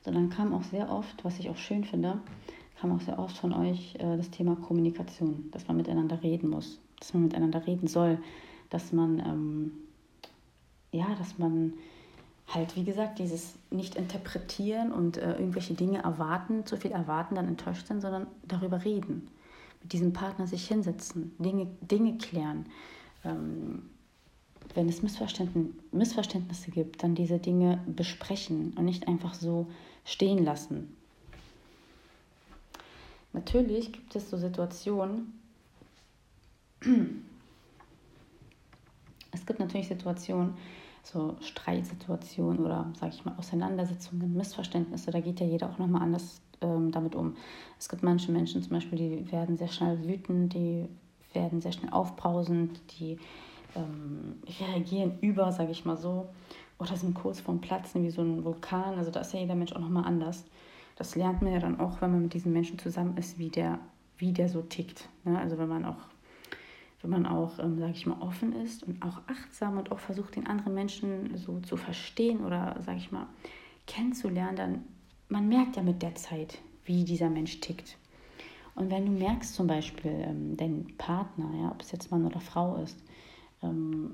So, 0.02 0.10
dann 0.10 0.30
kam 0.30 0.54
auch 0.54 0.62
sehr 0.62 0.90
oft, 0.90 1.24
was 1.24 1.38
ich 1.38 1.50
auch 1.50 1.56
schön 1.56 1.84
finde, 1.84 2.20
kam 2.80 2.92
auch 2.92 3.00
sehr 3.00 3.18
oft 3.18 3.36
von 3.36 3.52
euch 3.52 3.96
äh, 3.96 4.16
das 4.16 4.30
Thema 4.30 4.56
Kommunikation, 4.56 5.50
dass 5.50 5.68
man 5.68 5.76
miteinander 5.76 6.22
reden 6.22 6.48
muss, 6.48 6.80
dass 6.98 7.12
man 7.12 7.24
miteinander 7.24 7.66
reden 7.66 7.86
soll, 7.86 8.18
dass 8.70 8.92
man 8.92 9.18
ähm, 9.18 9.72
ja, 10.92 11.14
dass 11.18 11.38
man 11.38 11.74
halt, 12.48 12.76
wie 12.76 12.84
gesagt, 12.84 13.18
dieses 13.18 13.54
nicht 13.70 13.94
interpretieren 13.94 14.92
und 14.92 15.16
äh, 15.16 15.32
irgendwelche 15.32 15.74
Dinge 15.74 16.02
erwarten, 16.02 16.66
zu 16.66 16.76
viel 16.76 16.90
erwarten, 16.90 17.36
dann 17.36 17.46
enttäuscht 17.46 17.86
sind, 17.86 18.00
sondern 18.00 18.26
darüber 18.42 18.84
reden. 18.84 19.28
Mit 19.82 19.92
diesem 19.92 20.12
Partner 20.12 20.46
sich 20.46 20.66
hinsetzen, 20.66 21.34
Dinge, 21.38 21.68
Dinge 21.80 22.18
klären. 22.18 22.66
Ähm, 23.24 23.82
wenn 24.74 24.88
es 24.88 25.02
Missverständnisse, 25.02 25.70
Missverständnisse 25.92 26.70
gibt, 26.70 27.02
dann 27.02 27.14
diese 27.14 27.38
Dinge 27.38 27.80
besprechen 27.86 28.72
und 28.76 28.84
nicht 28.84 29.08
einfach 29.08 29.34
so 29.34 29.66
stehen 30.04 30.44
lassen. 30.44 30.96
Natürlich 33.32 33.92
gibt 33.92 34.14
es 34.16 34.28
so 34.28 34.36
Situationen, 34.36 35.32
es 39.32 39.46
gibt 39.46 39.60
natürlich 39.60 39.88
Situationen, 39.88 40.54
so 41.02 41.36
Streitsituationen 41.40 42.64
oder, 42.64 42.90
sage 42.98 43.12
ich 43.14 43.24
mal, 43.24 43.34
Auseinandersetzungen, 43.36 44.34
Missverständnisse, 44.34 45.10
da 45.10 45.20
geht 45.20 45.40
ja 45.40 45.46
jeder 45.46 45.70
auch 45.70 45.78
nochmal 45.78 46.02
anders 46.02 46.40
ähm, 46.60 46.90
damit 46.90 47.14
um. 47.14 47.36
Es 47.78 47.88
gibt 47.88 48.02
manche 48.02 48.32
Menschen 48.32 48.62
zum 48.62 48.72
Beispiel, 48.72 48.98
die 48.98 49.32
werden 49.32 49.56
sehr 49.56 49.68
schnell 49.68 50.06
wütend, 50.06 50.54
die 50.54 50.88
werden 51.32 51.60
sehr 51.60 51.72
schnell 51.72 51.92
aufbrausend, 51.92 52.80
die 52.98 53.18
ähm, 53.74 54.36
reagieren 54.60 55.18
über, 55.20 55.52
sage 55.52 55.70
ich 55.70 55.84
mal 55.84 55.96
so, 55.96 56.28
oder 56.78 56.96
sind 56.96 57.14
kurz 57.14 57.40
vorm 57.40 57.60
Platzen 57.60 58.02
wie 58.02 58.10
so 58.10 58.22
ein 58.22 58.44
Vulkan. 58.44 58.98
Also 58.98 59.10
da 59.10 59.20
ist 59.20 59.32
ja 59.32 59.40
jeder 59.40 59.54
Mensch 59.54 59.72
auch 59.72 59.80
nochmal 59.80 60.04
anders. 60.04 60.44
Das 60.96 61.14
lernt 61.14 61.42
man 61.42 61.52
ja 61.52 61.60
dann 61.60 61.78
auch, 61.78 62.00
wenn 62.00 62.10
man 62.10 62.22
mit 62.22 62.34
diesen 62.34 62.52
Menschen 62.52 62.78
zusammen 62.78 63.16
ist, 63.16 63.38
wie 63.38 63.48
der, 63.48 63.78
wie 64.18 64.32
der 64.32 64.48
so 64.48 64.62
tickt. 64.62 65.08
Ne? 65.24 65.38
Also 65.38 65.58
wenn 65.58 65.68
man 65.68 65.84
auch 65.84 65.96
wenn 67.02 67.10
man 67.10 67.26
auch, 67.26 67.58
ähm, 67.58 67.78
sage 67.78 67.92
ich 67.92 68.06
mal, 68.06 68.20
offen 68.20 68.52
ist 68.52 68.82
und 68.82 69.02
auch 69.02 69.20
achtsam 69.26 69.78
und 69.78 69.90
auch 69.90 69.98
versucht, 69.98 70.36
den 70.36 70.46
anderen 70.46 70.74
Menschen 70.74 71.36
so 71.36 71.60
zu 71.60 71.76
verstehen 71.76 72.44
oder, 72.44 72.76
sage 72.84 72.98
ich 72.98 73.10
mal, 73.10 73.26
kennenzulernen, 73.86 74.56
dann 74.56 74.84
man 75.30 75.48
merkt 75.48 75.76
ja 75.76 75.82
mit 75.82 76.02
der 76.02 76.14
Zeit, 76.16 76.58
wie 76.84 77.04
dieser 77.04 77.30
Mensch 77.30 77.60
tickt. 77.60 77.96
Und 78.74 78.90
wenn 78.90 79.06
du 79.06 79.12
merkst 79.12 79.54
zum 79.54 79.66
Beispiel, 79.66 80.12
ähm, 80.12 80.56
dein 80.56 80.86
Partner, 80.98 81.50
ja, 81.60 81.70
ob 81.70 81.82
es 81.82 81.92
jetzt 81.92 82.10
Mann 82.10 82.26
oder 82.26 82.40
Frau 82.40 82.76
ist, 82.76 82.98
ähm, 83.62 84.12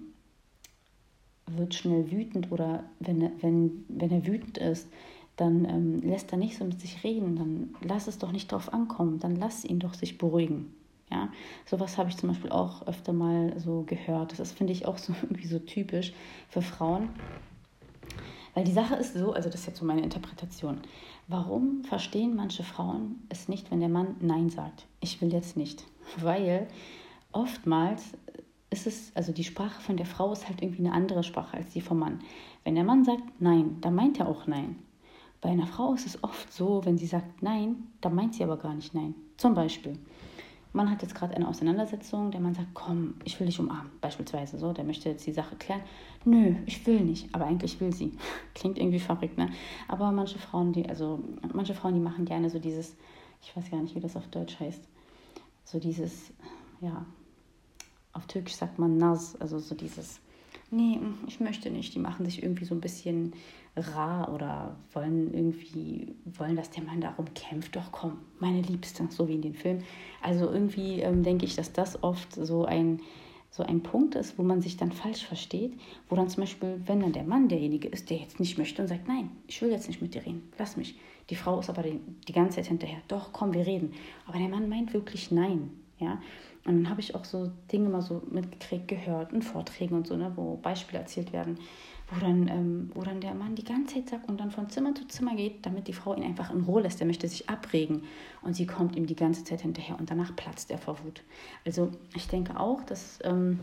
wird 1.46 1.74
schnell 1.74 2.10
wütend 2.10 2.50
oder 2.50 2.84
wenn, 3.00 3.20
wenn, 3.40 3.84
wenn 3.88 4.10
er 4.10 4.26
wütend 4.26 4.58
ist, 4.58 4.88
dann 5.36 5.64
ähm, 5.64 6.00
lässt 6.00 6.32
er 6.32 6.38
nicht 6.38 6.56
so 6.56 6.64
mit 6.64 6.80
sich 6.80 7.04
reden, 7.04 7.36
dann 7.36 7.74
lass 7.82 8.08
es 8.08 8.18
doch 8.18 8.32
nicht 8.32 8.50
drauf 8.50 8.72
ankommen, 8.72 9.20
dann 9.20 9.36
lass 9.36 9.64
ihn 9.64 9.78
doch 9.78 9.94
sich 9.94 10.18
beruhigen. 10.18 10.74
Ja, 11.10 11.28
sowas 11.64 11.98
habe 11.98 12.08
ich 12.08 12.16
zum 12.16 12.30
Beispiel 12.30 12.50
auch 12.50 12.86
öfter 12.86 13.12
mal 13.12 13.58
so 13.58 13.82
gehört. 13.82 14.32
Das 14.32 14.40
ist, 14.40 14.56
finde 14.56 14.72
ich, 14.72 14.86
auch 14.86 14.98
so 14.98 15.14
irgendwie 15.22 15.46
so 15.46 15.58
typisch 15.58 16.12
für 16.48 16.62
Frauen. 16.62 17.10
Weil 18.54 18.64
die 18.64 18.72
Sache 18.72 18.94
ist 18.94 19.14
so, 19.14 19.32
also 19.32 19.50
das 19.50 19.60
ist 19.60 19.66
jetzt 19.66 19.78
so 19.78 19.84
meine 19.84 20.02
Interpretation. 20.02 20.78
Warum 21.28 21.84
verstehen 21.84 22.34
manche 22.34 22.62
Frauen 22.62 23.26
es 23.28 23.48
nicht, 23.48 23.70
wenn 23.70 23.80
der 23.80 23.90
Mann 23.90 24.16
Nein 24.20 24.48
sagt? 24.48 24.86
Ich 25.00 25.20
will 25.20 25.32
jetzt 25.32 25.56
nicht. 25.56 25.84
Weil 26.20 26.66
oftmals 27.32 28.12
ist 28.70 28.86
es, 28.86 29.12
also 29.14 29.32
die 29.32 29.44
Sprache 29.44 29.80
von 29.80 29.96
der 29.96 30.06
Frau 30.06 30.32
ist 30.32 30.48
halt 30.48 30.62
irgendwie 30.62 30.86
eine 30.86 30.92
andere 30.92 31.22
Sprache 31.22 31.56
als 31.56 31.72
die 31.72 31.80
vom 31.80 31.98
Mann. 31.98 32.20
Wenn 32.64 32.74
der 32.74 32.84
Mann 32.84 33.04
sagt 33.04 33.40
Nein, 33.40 33.76
dann 33.80 33.94
meint 33.94 34.18
er 34.18 34.26
auch 34.26 34.46
Nein. 34.46 34.76
Bei 35.40 35.50
einer 35.50 35.66
Frau 35.66 35.92
ist 35.94 36.06
es 36.06 36.24
oft 36.24 36.52
so, 36.52 36.84
wenn 36.84 36.98
sie 36.98 37.06
sagt 37.06 37.42
Nein, 37.42 37.88
dann 38.00 38.14
meint 38.14 38.34
sie 38.34 38.42
aber 38.42 38.56
gar 38.56 38.74
nicht 38.74 38.94
Nein. 38.94 39.14
Zum 39.36 39.54
Beispiel, 39.54 39.98
man 40.76 40.90
hat 40.90 41.02
jetzt 41.02 41.14
gerade 41.14 41.34
eine 41.34 41.48
Auseinandersetzung, 41.48 42.30
der 42.30 42.40
Mann 42.40 42.54
sagt, 42.54 42.68
komm, 42.74 43.14
ich 43.24 43.40
will 43.40 43.46
dich 43.46 43.58
umarmen, 43.58 43.90
beispielsweise 44.00 44.58
so, 44.58 44.72
der 44.72 44.84
möchte 44.84 45.08
jetzt 45.08 45.26
die 45.26 45.32
Sache 45.32 45.56
klären. 45.56 45.80
Nö, 46.24 46.54
ich 46.66 46.86
will 46.86 47.00
nicht, 47.00 47.34
aber 47.34 47.46
eigentlich 47.46 47.80
will 47.80 47.92
sie. 47.92 48.12
Klingt 48.54 48.78
irgendwie 48.78 49.00
verrückt, 49.00 49.38
ne? 49.38 49.50
Aber 49.88 50.12
manche 50.12 50.38
Frauen, 50.38 50.72
die, 50.72 50.88
also 50.88 51.20
manche 51.52 51.74
Frauen, 51.74 51.94
die 51.94 52.00
machen 52.00 52.26
gerne 52.26 52.50
so 52.50 52.58
dieses, 52.58 52.94
ich 53.42 53.56
weiß 53.56 53.70
gar 53.70 53.80
nicht, 53.80 53.94
wie 53.94 54.00
das 54.00 54.16
auf 54.16 54.28
Deutsch 54.28 54.60
heißt, 54.60 54.82
so 55.64 55.80
dieses, 55.80 56.32
ja, 56.80 57.06
auf 58.12 58.26
Türkisch 58.26 58.54
sagt 58.54 58.78
man 58.78 58.98
Nas, 58.98 59.34
also 59.40 59.58
so 59.58 59.74
dieses, 59.74 60.20
nee, 60.70 61.00
ich 61.26 61.40
möchte 61.40 61.70
nicht. 61.70 61.94
Die 61.94 61.98
machen 61.98 62.26
sich 62.26 62.42
irgendwie 62.42 62.64
so 62.64 62.74
ein 62.74 62.80
bisschen 62.80 63.32
rar 63.76 64.32
oder 64.32 64.76
wollen 64.92 65.32
irgendwie, 65.32 66.14
wollen, 66.24 66.56
dass 66.56 66.70
der 66.70 66.82
Mann 66.82 67.00
darum 67.00 67.26
kämpft. 67.34 67.76
Doch 67.76 67.92
komm, 67.92 68.18
meine 68.38 68.62
Liebste, 68.62 69.06
so 69.10 69.28
wie 69.28 69.34
in 69.34 69.42
den 69.42 69.54
Filmen. 69.54 69.84
Also 70.22 70.50
irgendwie 70.50 71.00
ähm, 71.00 71.22
denke 71.22 71.44
ich, 71.44 71.56
dass 71.56 71.72
das 71.72 72.02
oft 72.02 72.34
so 72.34 72.64
ein, 72.64 73.00
so 73.50 73.62
ein 73.62 73.82
Punkt 73.82 74.14
ist, 74.14 74.38
wo 74.38 74.42
man 74.42 74.62
sich 74.62 74.76
dann 74.76 74.92
falsch 74.92 75.26
versteht, 75.26 75.78
wo 76.08 76.16
dann 76.16 76.28
zum 76.28 76.42
Beispiel, 76.42 76.80
wenn 76.86 77.00
dann 77.00 77.12
der 77.12 77.24
Mann 77.24 77.48
derjenige 77.48 77.88
ist, 77.88 78.10
der 78.10 78.16
jetzt 78.16 78.40
nicht 78.40 78.58
möchte 78.58 78.82
und 78.82 78.88
sagt, 78.88 79.08
nein, 79.08 79.30
ich 79.46 79.60
will 79.60 79.70
jetzt 79.70 79.88
nicht 79.88 80.02
mit 80.02 80.14
dir 80.14 80.24
reden, 80.24 80.50
lass 80.58 80.76
mich. 80.76 80.98
Die 81.28 81.36
Frau 81.36 81.58
ist 81.58 81.68
aber 81.68 81.82
die, 81.82 82.00
die 82.28 82.32
ganze 82.32 82.56
Zeit 82.56 82.66
hinterher, 82.66 82.98
doch, 83.08 83.32
komm, 83.32 83.52
wir 83.52 83.66
reden. 83.66 83.92
Aber 84.26 84.38
der 84.38 84.48
Mann 84.48 84.68
meint 84.68 84.94
wirklich 84.94 85.30
nein, 85.30 85.70
ja. 85.98 86.20
Und 86.64 86.82
dann 86.82 86.90
habe 86.90 87.00
ich 87.00 87.14
auch 87.14 87.24
so 87.24 87.50
Dinge 87.70 87.88
mal 87.88 88.02
so 88.02 88.22
mitgekriegt, 88.28 88.88
gehört 88.88 89.32
in 89.32 89.40
Vorträgen 89.40 89.94
und 89.94 90.06
so, 90.06 90.16
ne, 90.16 90.32
wo 90.34 90.56
Beispiele 90.56 90.98
erzählt 90.98 91.32
werden, 91.32 91.58
wo 92.08 92.20
dann, 92.20 92.48
ähm, 92.48 92.90
wo 92.94 93.02
dann 93.02 93.20
der 93.20 93.34
Mann 93.34 93.56
die 93.56 93.64
ganze 93.64 93.96
Zeit 93.96 94.08
sagt 94.10 94.28
und 94.28 94.38
dann 94.38 94.50
von 94.50 94.70
Zimmer 94.70 94.94
zu 94.94 95.06
Zimmer 95.08 95.34
geht, 95.34 95.66
damit 95.66 95.88
die 95.88 95.92
Frau 95.92 96.14
ihn 96.14 96.22
einfach 96.22 96.52
in 96.52 96.62
Ruhe 96.62 96.82
lässt. 96.82 97.00
Er 97.00 97.06
möchte 97.06 97.26
sich 97.26 97.48
abregen 97.48 98.02
und 98.42 98.54
sie 98.54 98.66
kommt 98.66 98.94
ihm 98.94 99.06
die 99.06 99.16
ganze 99.16 99.42
Zeit 99.44 99.62
hinterher 99.62 99.98
und 99.98 100.10
danach 100.10 100.34
platzt 100.36 100.70
er 100.70 100.78
vor 100.78 101.02
Wut. 101.04 101.22
Also 101.64 101.90
ich 102.14 102.28
denke 102.28 102.58
auch, 102.60 102.82
dass 102.84 103.18
ähm, 103.24 103.58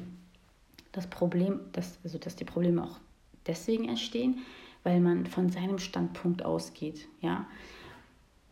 das 0.91 1.07
Problem, 1.07 1.61
dass, 1.71 1.99
also 2.03 2.17
dass 2.17 2.35
die 2.35 2.45
Probleme 2.45 2.83
auch 2.83 2.99
deswegen 3.47 3.87
entstehen, 3.87 4.39
weil 4.83 4.99
man 4.99 5.25
von 5.25 5.49
seinem 5.49 5.79
Standpunkt 5.79 6.43
ausgeht, 6.43 7.07
ja. 7.21 7.47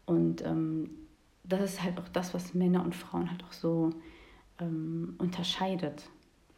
Und 0.06 0.43
ähm, 0.45 0.89
das 1.43 1.62
ist 1.62 1.84
halt 1.84 1.99
auch 1.99 2.08
das, 2.10 2.34
was 2.34 2.54
Männer 2.54 2.84
und 2.84 2.95
Frauen 2.95 3.30
halt 3.30 3.43
auch 3.43 3.54
so 3.54 3.91
ähm, 4.60 5.15
unterscheidet. 5.17 6.04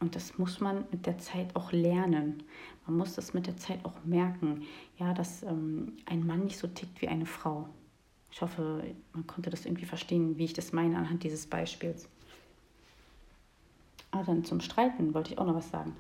Und 0.04 0.18
das 0.18 0.38
muss 0.38 0.60
man 0.60 0.84
mit 0.92 1.06
der 1.06 1.18
Zeit 1.18 1.56
auch 1.56 1.72
lernen. 1.72 2.44
Man 2.86 2.98
muss 2.98 3.16
das 3.16 3.34
mit 3.34 3.48
der 3.48 3.56
Zeit 3.56 3.86
auch 3.86 4.04
merken, 4.04 4.64
ja, 5.00 5.14
dass 5.14 5.44
ähm, 5.44 5.94
ein 6.06 6.28
Mann 6.28 6.44
nicht 6.44 6.58
so 6.58 6.68
tickt 6.68 7.02
wie 7.02 7.08
eine 7.08 7.26
Frau. 7.26 7.70
Ich 8.30 8.42
hoffe, 8.42 8.84
man 9.14 9.26
konnte 9.28 9.50
das 9.50 9.66
irgendwie 9.66 9.86
verstehen, 9.86 10.38
wie 10.38 10.44
ich 10.44 10.52
das 10.52 10.74
meine 10.74 10.98
anhand 10.98 11.24
dieses 11.24 11.48
Beispiels. 11.48 12.10
Ah, 14.12 14.24
dann 14.24 14.44
zum 14.44 14.60
Streiten 14.60 15.14
wollte 15.14 15.32
ich 15.32 15.40
auch 15.40 15.46
noch 15.46 15.56
was 15.56 15.70
sagen. 15.70 15.96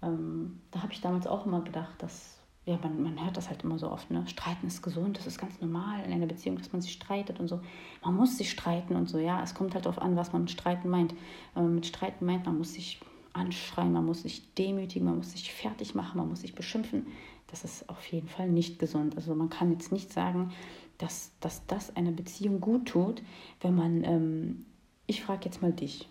Ähm, 0.00 0.60
da 0.70 0.84
habe 0.84 0.92
ich 0.92 1.00
damals 1.00 1.26
auch 1.26 1.44
immer 1.44 1.62
gedacht, 1.62 2.00
dass 2.00 2.38
ja, 2.66 2.78
man, 2.80 3.02
man 3.02 3.20
hört 3.24 3.36
das 3.36 3.48
halt 3.48 3.64
immer 3.64 3.80
so 3.80 3.90
oft, 3.90 4.12
ne? 4.12 4.28
Streiten 4.28 4.68
ist 4.68 4.80
gesund, 4.80 5.18
das 5.18 5.26
ist 5.26 5.40
ganz 5.40 5.60
normal 5.60 6.04
in 6.04 6.12
einer 6.12 6.26
Beziehung, 6.26 6.56
dass 6.56 6.70
man 6.70 6.82
sich 6.82 6.92
streitet 6.92 7.40
und 7.40 7.48
so. 7.48 7.60
Man 8.04 8.14
muss 8.14 8.38
sich 8.38 8.48
streiten 8.48 8.94
und 8.94 9.08
so, 9.08 9.18
ja. 9.18 9.42
Es 9.42 9.56
kommt 9.56 9.74
halt 9.74 9.86
darauf 9.86 10.00
an, 10.00 10.14
was 10.14 10.32
man 10.32 10.42
mit 10.42 10.52
Streiten 10.52 10.88
meint. 10.88 11.16
Man 11.56 11.74
mit 11.74 11.86
Streiten 11.86 12.24
meint, 12.24 12.46
man 12.46 12.56
muss 12.56 12.74
sich 12.74 13.00
anschreien, 13.32 13.92
man 13.92 14.06
muss 14.06 14.22
sich 14.22 14.54
demütigen, 14.54 15.06
man 15.06 15.18
muss 15.18 15.32
sich 15.32 15.52
fertig 15.52 15.94
machen, 15.94 16.18
man 16.18 16.28
muss 16.28 16.40
sich 16.40 16.54
beschimpfen. 16.54 17.06
Das 17.48 17.64
ist 17.64 17.88
auf 17.88 18.04
jeden 18.06 18.28
Fall 18.28 18.48
nicht 18.48 18.78
gesund. 18.78 19.16
Also 19.16 19.34
man 19.34 19.50
kann 19.50 19.72
jetzt 19.72 19.92
nicht 19.92 20.12
sagen, 20.12 20.52
dass, 20.98 21.32
dass 21.40 21.66
das 21.66 21.96
einer 21.96 22.12
Beziehung 22.12 22.60
gut 22.60 22.86
tut, 22.88 23.22
wenn 23.60 23.74
man, 23.74 24.04
ähm, 24.04 24.66
ich 25.06 25.22
frage 25.22 25.46
jetzt 25.46 25.62
mal 25.62 25.72
dich, 25.72 26.08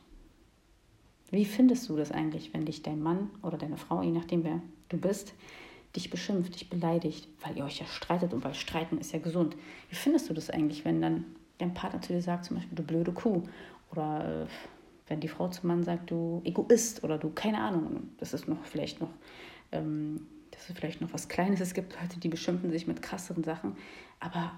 wie 1.32 1.46
findest 1.46 1.88
du 1.90 1.96
das 1.96 2.12
eigentlich, 2.12 2.54
wenn 2.54 2.66
dich 2.66 2.82
dein 2.82 3.02
Mann 3.02 3.30
oder 3.44 3.58
deine 3.58 3.78
Frau, 3.78 4.02
je 4.02 4.12
nachdem 4.12 4.44
wer 4.44 4.62
du 4.90 4.98
bist, 4.98 5.34
dich 5.96 6.10
beschimpft, 6.10 6.56
dich 6.56 6.70
beleidigt, 6.70 7.28
weil 7.42 7.58
ihr 7.58 7.66
euch 7.66 7.80
ja 7.80 7.86
streitet 7.86 8.34
und 8.34 8.44
weil 8.44 8.54
Streiten 8.54 8.98
ist 8.98 9.12
ja 9.12 9.20
gesund. 9.20 9.56
Wie 9.90 9.96
findest 9.96 10.30
du 10.30 10.34
das 10.34 10.50
eigentlich, 10.50 10.86
wenn 10.86 11.02
dann 11.02 11.26
dein 11.58 11.74
Partner 11.74 12.02
zu 12.02 12.14
dir 12.14 12.22
sagt, 12.22 12.46
zum 12.46 12.58
Beispiel, 12.58 12.76
du 12.76 12.84
blöde 12.84 13.12
Kuh 13.12 13.44
oder 13.92 14.44
äh, 14.44 14.48
wenn 15.10 15.20
die 15.20 15.28
Frau 15.28 15.50
zum 15.50 15.68
Mann 15.68 15.84
sagt, 15.84 16.12
du 16.12 16.42
Egoist 16.46 17.04
oder 17.04 17.18
du, 17.18 17.32
keine 17.32 17.60
Ahnung, 17.60 18.10
das 18.18 18.34
ist 18.34 18.48
noch 18.48 18.64
vielleicht 18.64 19.02
noch, 19.02 19.10
ähm, 19.72 20.28
das 20.52 20.70
ist 20.70 20.78
vielleicht 20.78 21.02
noch 21.02 21.12
was 21.14 21.28
Kleines. 21.28 21.60
Es 21.60 21.74
gibt 21.74 22.00
Leute, 22.00 22.20
die 22.20 22.30
beschimpfen 22.30 22.72
sich 22.72 22.88
mit 22.88 23.02
krasseren 23.02 23.44
Sachen, 23.44 23.76
aber 24.20 24.52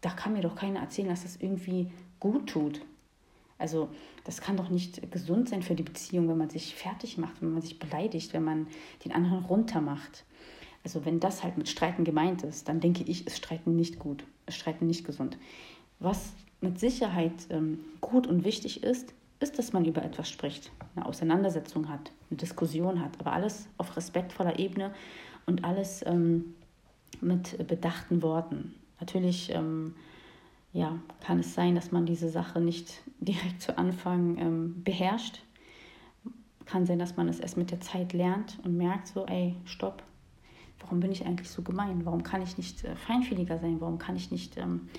da 0.00 0.10
kann 0.10 0.32
mir 0.32 0.42
doch 0.42 0.54
keiner 0.54 0.80
erzählen, 0.80 1.08
dass 1.08 1.24
das 1.24 1.36
irgendwie 1.36 1.90
gut 2.20 2.48
tut. 2.48 2.80
Also 3.58 3.88
das 4.24 4.40
kann 4.40 4.56
doch 4.56 4.68
nicht 4.68 5.10
gesund 5.10 5.48
sein 5.48 5.62
für 5.62 5.74
die 5.74 5.82
Beziehung, 5.82 6.28
wenn 6.28 6.36
man 6.36 6.50
sich 6.50 6.74
fertig 6.74 7.18
macht, 7.18 7.40
wenn 7.40 7.52
man 7.52 7.62
sich 7.62 7.78
beleidigt, 7.78 8.32
wenn 8.32 8.44
man 8.44 8.66
den 9.04 9.12
anderen 9.12 9.44
runtermacht. 9.44 10.24
Also 10.84 11.04
wenn 11.04 11.20
das 11.20 11.42
halt 11.42 11.56
mit 11.56 11.68
Streiten 11.68 12.04
gemeint 12.04 12.42
ist, 12.42 12.68
dann 12.68 12.80
denke 12.80 13.02
ich, 13.04 13.26
ist 13.26 13.38
Streiten 13.38 13.74
nicht 13.74 13.98
gut, 13.98 14.24
ist 14.46 14.56
Streiten 14.56 14.86
nicht 14.86 15.04
gesund. 15.04 15.38
Was 15.98 16.32
mit 16.60 16.78
Sicherheit 16.78 17.32
ähm, 17.50 17.80
gut 18.00 18.26
und 18.26 18.44
wichtig 18.44 18.84
ist, 18.84 19.14
ist, 19.40 19.58
dass 19.58 19.72
man 19.72 19.84
über 19.84 20.02
etwas 20.02 20.30
spricht, 20.30 20.72
eine 20.94 21.06
Auseinandersetzung 21.06 21.88
hat, 21.88 22.12
eine 22.30 22.38
Diskussion 22.38 23.02
hat, 23.02 23.18
aber 23.20 23.32
alles 23.32 23.68
auf 23.76 23.96
respektvoller 23.96 24.58
Ebene 24.58 24.94
und 25.44 25.64
alles 25.64 26.04
ähm, 26.06 26.54
mit 27.20 27.66
bedachten 27.66 28.22
Worten. 28.22 28.74
Natürlich 29.00 29.50
ähm, 29.52 29.94
ja, 30.72 30.98
kann 31.20 31.40
es 31.40 31.54
sein, 31.54 31.74
dass 31.74 31.92
man 31.92 32.06
diese 32.06 32.28
Sache 32.28 32.60
nicht 32.60 33.02
direkt 33.20 33.62
zu 33.62 33.76
Anfang 33.76 34.38
ähm, 34.38 34.82
beherrscht. 34.82 35.42
Kann 36.64 36.86
sein, 36.86 36.98
dass 36.98 37.16
man 37.16 37.28
es 37.28 37.38
erst 37.38 37.56
mit 37.56 37.70
der 37.70 37.80
Zeit 37.80 38.12
lernt 38.12 38.58
und 38.64 38.76
merkt, 38.76 39.06
so, 39.06 39.24
ey, 39.26 39.54
stopp, 39.66 40.02
warum 40.80 40.98
bin 41.00 41.12
ich 41.12 41.24
eigentlich 41.24 41.50
so 41.50 41.62
gemein? 41.62 42.04
Warum 42.04 42.22
kann 42.22 42.42
ich 42.42 42.56
nicht 42.56 42.84
äh, 42.84 42.96
feinfühliger 42.96 43.58
sein? 43.58 43.80
Warum 43.80 43.98
kann 43.98 44.16
ich 44.16 44.30
nicht 44.30 44.56
ähm, 44.56 44.88
äh, 44.94 44.98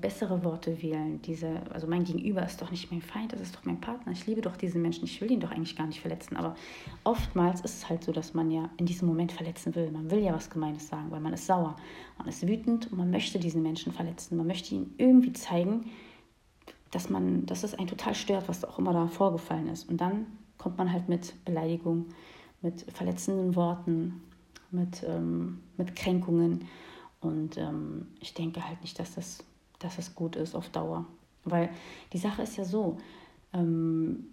bessere 0.00 0.44
Worte 0.44 0.82
wählen. 0.82 1.22
Diese, 1.22 1.62
also 1.70 1.86
mein 1.86 2.04
Gegenüber 2.04 2.44
ist 2.44 2.60
doch 2.60 2.70
nicht 2.70 2.90
mein 2.90 3.00
Feind, 3.00 3.32
das 3.32 3.40
ist 3.40 3.56
doch 3.56 3.64
mein 3.64 3.80
Partner. 3.80 4.12
Ich 4.12 4.26
liebe 4.26 4.40
doch 4.40 4.56
diesen 4.56 4.82
Menschen, 4.82 5.04
ich 5.04 5.20
will 5.20 5.30
ihn 5.30 5.40
doch 5.40 5.50
eigentlich 5.50 5.76
gar 5.76 5.86
nicht 5.86 6.00
verletzen. 6.00 6.36
Aber 6.36 6.56
oftmals 7.04 7.60
ist 7.60 7.76
es 7.78 7.88
halt 7.88 8.04
so, 8.04 8.12
dass 8.12 8.34
man 8.34 8.50
ja 8.50 8.70
in 8.76 8.86
diesem 8.86 9.08
Moment 9.08 9.32
verletzen 9.32 9.74
will. 9.74 9.90
Man 9.90 10.10
will 10.10 10.20
ja 10.20 10.34
was 10.34 10.50
Gemeines 10.50 10.88
sagen, 10.88 11.10
weil 11.10 11.20
man 11.20 11.32
ist 11.32 11.46
sauer, 11.46 11.76
man 12.18 12.26
ist 12.28 12.46
wütend 12.46 12.90
und 12.90 12.98
man 12.98 13.10
möchte 13.10 13.38
diesen 13.38 13.62
Menschen 13.62 13.92
verletzen. 13.92 14.36
Man 14.36 14.46
möchte 14.46 14.74
ihm 14.74 14.94
irgendwie 14.98 15.32
zeigen, 15.32 15.86
dass 16.90 17.08
man, 17.08 17.46
dass 17.46 17.64
es 17.64 17.74
einen 17.74 17.88
total 17.88 18.14
stört, 18.14 18.48
was 18.48 18.64
auch 18.64 18.78
immer 18.78 18.92
da 18.92 19.06
vorgefallen 19.06 19.68
ist. 19.68 19.88
Und 19.88 20.00
dann 20.00 20.26
kommt 20.58 20.78
man 20.78 20.92
halt 20.92 21.08
mit 21.08 21.44
Beleidigung, 21.44 22.06
mit 22.62 22.82
verletzenden 22.92 23.54
Worten, 23.54 24.22
mit, 24.70 25.04
ähm, 25.06 25.60
mit 25.76 25.94
Kränkungen. 25.94 26.64
Und 27.20 27.56
ähm, 27.56 28.08
ich 28.20 28.34
denke 28.34 28.66
halt 28.66 28.80
nicht, 28.80 28.98
dass 28.98 29.14
das 29.14 29.44
dass 29.78 29.98
es 29.98 30.14
gut 30.14 30.36
ist 30.36 30.54
auf 30.54 30.68
Dauer. 30.70 31.06
Weil 31.44 31.70
die 32.12 32.18
Sache 32.18 32.42
ist 32.42 32.56
ja 32.56 32.64
so, 32.64 32.98
ähm, 33.52 34.24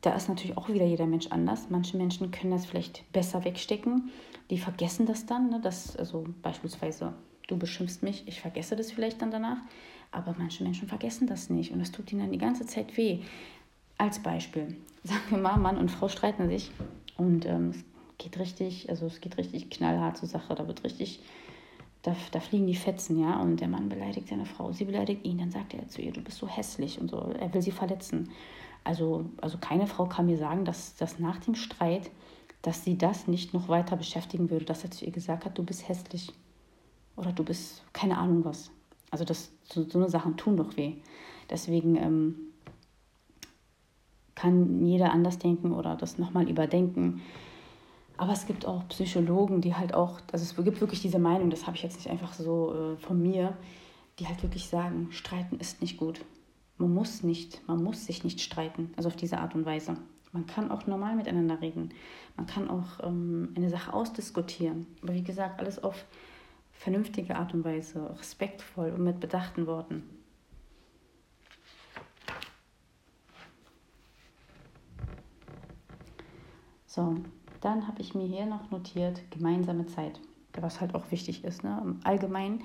da 0.00 0.14
ist 0.14 0.28
natürlich 0.28 0.56
auch 0.56 0.68
wieder 0.68 0.86
jeder 0.86 1.06
Mensch 1.06 1.26
anders. 1.28 1.68
Manche 1.68 1.96
Menschen 1.96 2.30
können 2.30 2.52
das 2.52 2.66
vielleicht 2.66 3.10
besser 3.12 3.44
wegstecken. 3.44 4.10
Die 4.48 4.58
vergessen 4.58 5.06
das 5.06 5.26
dann. 5.26 5.50
Ne? 5.50 5.60
Das, 5.62 5.96
also 5.96 6.24
beispielsweise, 6.42 7.12
du 7.48 7.58
beschimpfst 7.58 8.02
mich, 8.02 8.26
ich 8.26 8.40
vergesse 8.40 8.76
das 8.76 8.92
vielleicht 8.92 9.20
dann 9.20 9.30
danach. 9.30 9.58
Aber 10.10 10.34
manche 10.38 10.64
Menschen 10.64 10.88
vergessen 10.88 11.26
das 11.26 11.50
nicht 11.50 11.72
und 11.72 11.78
das 11.78 11.92
tut 11.92 12.10
ihnen 12.10 12.22
dann 12.22 12.32
die 12.32 12.38
ganze 12.38 12.66
Zeit 12.66 12.96
weh. 12.96 13.20
Als 13.98 14.18
Beispiel, 14.20 14.76
sagen 15.04 15.20
wir 15.28 15.38
mal, 15.38 15.56
Mann 15.56 15.76
und 15.76 15.90
Frau 15.90 16.08
streiten 16.08 16.48
sich 16.48 16.70
und 17.16 17.46
ähm, 17.46 17.70
es 17.70 17.84
geht 18.18 18.38
richtig, 18.38 18.90
also 18.90 19.06
es 19.06 19.20
geht 19.20 19.36
richtig 19.36 19.70
knallhart 19.70 20.16
zur 20.16 20.28
Sache. 20.28 20.54
Da 20.54 20.66
wird 20.66 20.82
richtig 20.82 21.20
da, 22.02 22.16
da 22.32 22.40
fliegen 22.40 22.66
die 22.66 22.74
Fetzen, 22.74 23.18
ja, 23.18 23.40
und 23.40 23.60
der 23.60 23.68
Mann 23.68 23.88
beleidigt 23.88 24.28
seine 24.28 24.46
Frau, 24.46 24.72
sie 24.72 24.84
beleidigt 24.84 25.24
ihn, 25.24 25.38
dann 25.38 25.50
sagt 25.50 25.74
er 25.74 25.88
zu 25.88 26.00
ihr, 26.00 26.12
du 26.12 26.22
bist 26.22 26.38
so 26.38 26.48
hässlich 26.48 27.00
und 27.00 27.10
so, 27.10 27.18
er 27.38 27.52
will 27.52 27.62
sie 27.62 27.72
verletzen. 27.72 28.30
Also, 28.84 29.26
also 29.40 29.58
keine 29.58 29.86
Frau 29.86 30.06
kann 30.06 30.26
mir 30.26 30.38
sagen, 30.38 30.64
dass, 30.64 30.96
dass 30.96 31.18
nach 31.18 31.38
dem 31.40 31.54
Streit, 31.54 32.10
dass 32.62 32.84
sie 32.84 32.96
das 32.96 33.26
nicht 33.28 33.52
noch 33.52 33.68
weiter 33.68 33.96
beschäftigen 33.96 34.50
würde, 34.50 34.64
dass 34.64 34.84
er 34.84 34.90
zu 34.90 35.04
ihr 35.04 35.12
gesagt 35.12 35.44
hat, 35.44 35.58
du 35.58 35.62
bist 35.62 35.88
hässlich 35.88 36.32
oder 37.16 37.32
du 37.32 37.44
bist 37.44 37.84
keine 37.92 38.16
Ahnung 38.16 38.44
was. 38.44 38.70
Also 39.10 39.24
das, 39.24 39.52
so, 39.64 39.82
so 39.88 39.98
eine 39.98 40.08
Sachen 40.08 40.36
tun 40.36 40.56
doch 40.56 40.76
weh. 40.76 40.94
Deswegen 41.50 41.96
ähm, 41.96 42.36
kann 44.34 44.86
jeder 44.86 45.12
anders 45.12 45.38
denken 45.38 45.72
oder 45.72 45.96
das 45.96 46.16
nochmal 46.16 46.48
überdenken. 46.48 47.20
Aber 48.20 48.34
es 48.34 48.44
gibt 48.44 48.66
auch 48.66 48.86
Psychologen, 48.88 49.62
die 49.62 49.74
halt 49.74 49.94
auch, 49.94 50.20
also 50.30 50.44
es 50.44 50.54
gibt 50.62 50.82
wirklich 50.82 51.00
diese 51.00 51.18
Meinung, 51.18 51.48
das 51.48 51.66
habe 51.66 51.78
ich 51.78 51.82
jetzt 51.82 51.96
nicht 51.96 52.10
einfach 52.10 52.34
so 52.34 52.74
äh, 52.74 52.96
von 52.98 53.18
mir, 53.18 53.56
die 54.18 54.28
halt 54.28 54.42
wirklich 54.42 54.68
sagen, 54.68 55.08
streiten 55.10 55.58
ist 55.58 55.80
nicht 55.80 55.96
gut. 55.96 56.20
Man 56.76 56.92
muss 56.92 57.22
nicht, 57.22 57.66
man 57.66 57.82
muss 57.82 58.04
sich 58.04 58.22
nicht 58.22 58.42
streiten, 58.42 58.92
also 58.98 59.08
auf 59.08 59.16
diese 59.16 59.38
Art 59.38 59.54
und 59.54 59.64
Weise. 59.64 59.96
Man 60.32 60.44
kann 60.44 60.70
auch 60.70 60.86
normal 60.86 61.16
miteinander 61.16 61.62
reden. 61.62 61.94
Man 62.36 62.46
kann 62.46 62.68
auch 62.68 63.02
ähm, 63.02 63.54
eine 63.56 63.70
Sache 63.70 63.94
ausdiskutieren. 63.94 64.86
Aber 65.02 65.14
wie 65.14 65.24
gesagt, 65.24 65.58
alles 65.58 65.82
auf 65.82 66.04
vernünftige 66.72 67.36
Art 67.36 67.54
und 67.54 67.64
Weise, 67.64 68.14
respektvoll 68.18 68.90
und 68.90 69.02
mit 69.02 69.18
bedachten 69.18 69.66
Worten. 69.66 70.02
So, 76.84 77.16
dann 77.60 77.86
habe 77.86 78.00
ich 78.00 78.14
mir 78.14 78.26
hier 78.26 78.46
noch 78.46 78.70
notiert, 78.70 79.22
gemeinsame 79.30 79.86
Zeit, 79.86 80.20
was 80.58 80.80
halt 80.80 80.94
auch 80.94 81.10
wichtig 81.10 81.44
ist. 81.44 81.62
Ne? 81.62 81.96
Allgemein, 82.04 82.60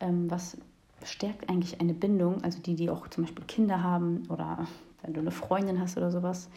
ähm, 0.00 0.30
was 0.30 0.56
stärkt 1.04 1.48
eigentlich 1.48 1.80
eine 1.80 1.94
Bindung, 1.94 2.42
also 2.42 2.60
die, 2.60 2.74
die 2.74 2.90
auch 2.90 3.08
zum 3.08 3.24
Beispiel 3.24 3.44
Kinder 3.44 3.82
haben 3.82 4.24
oder 4.28 4.66
wenn 5.02 5.14
du 5.14 5.20
eine 5.20 5.30
Freundin 5.30 5.80
hast 5.80 5.96
oder 5.96 6.10
sowas, 6.10 6.48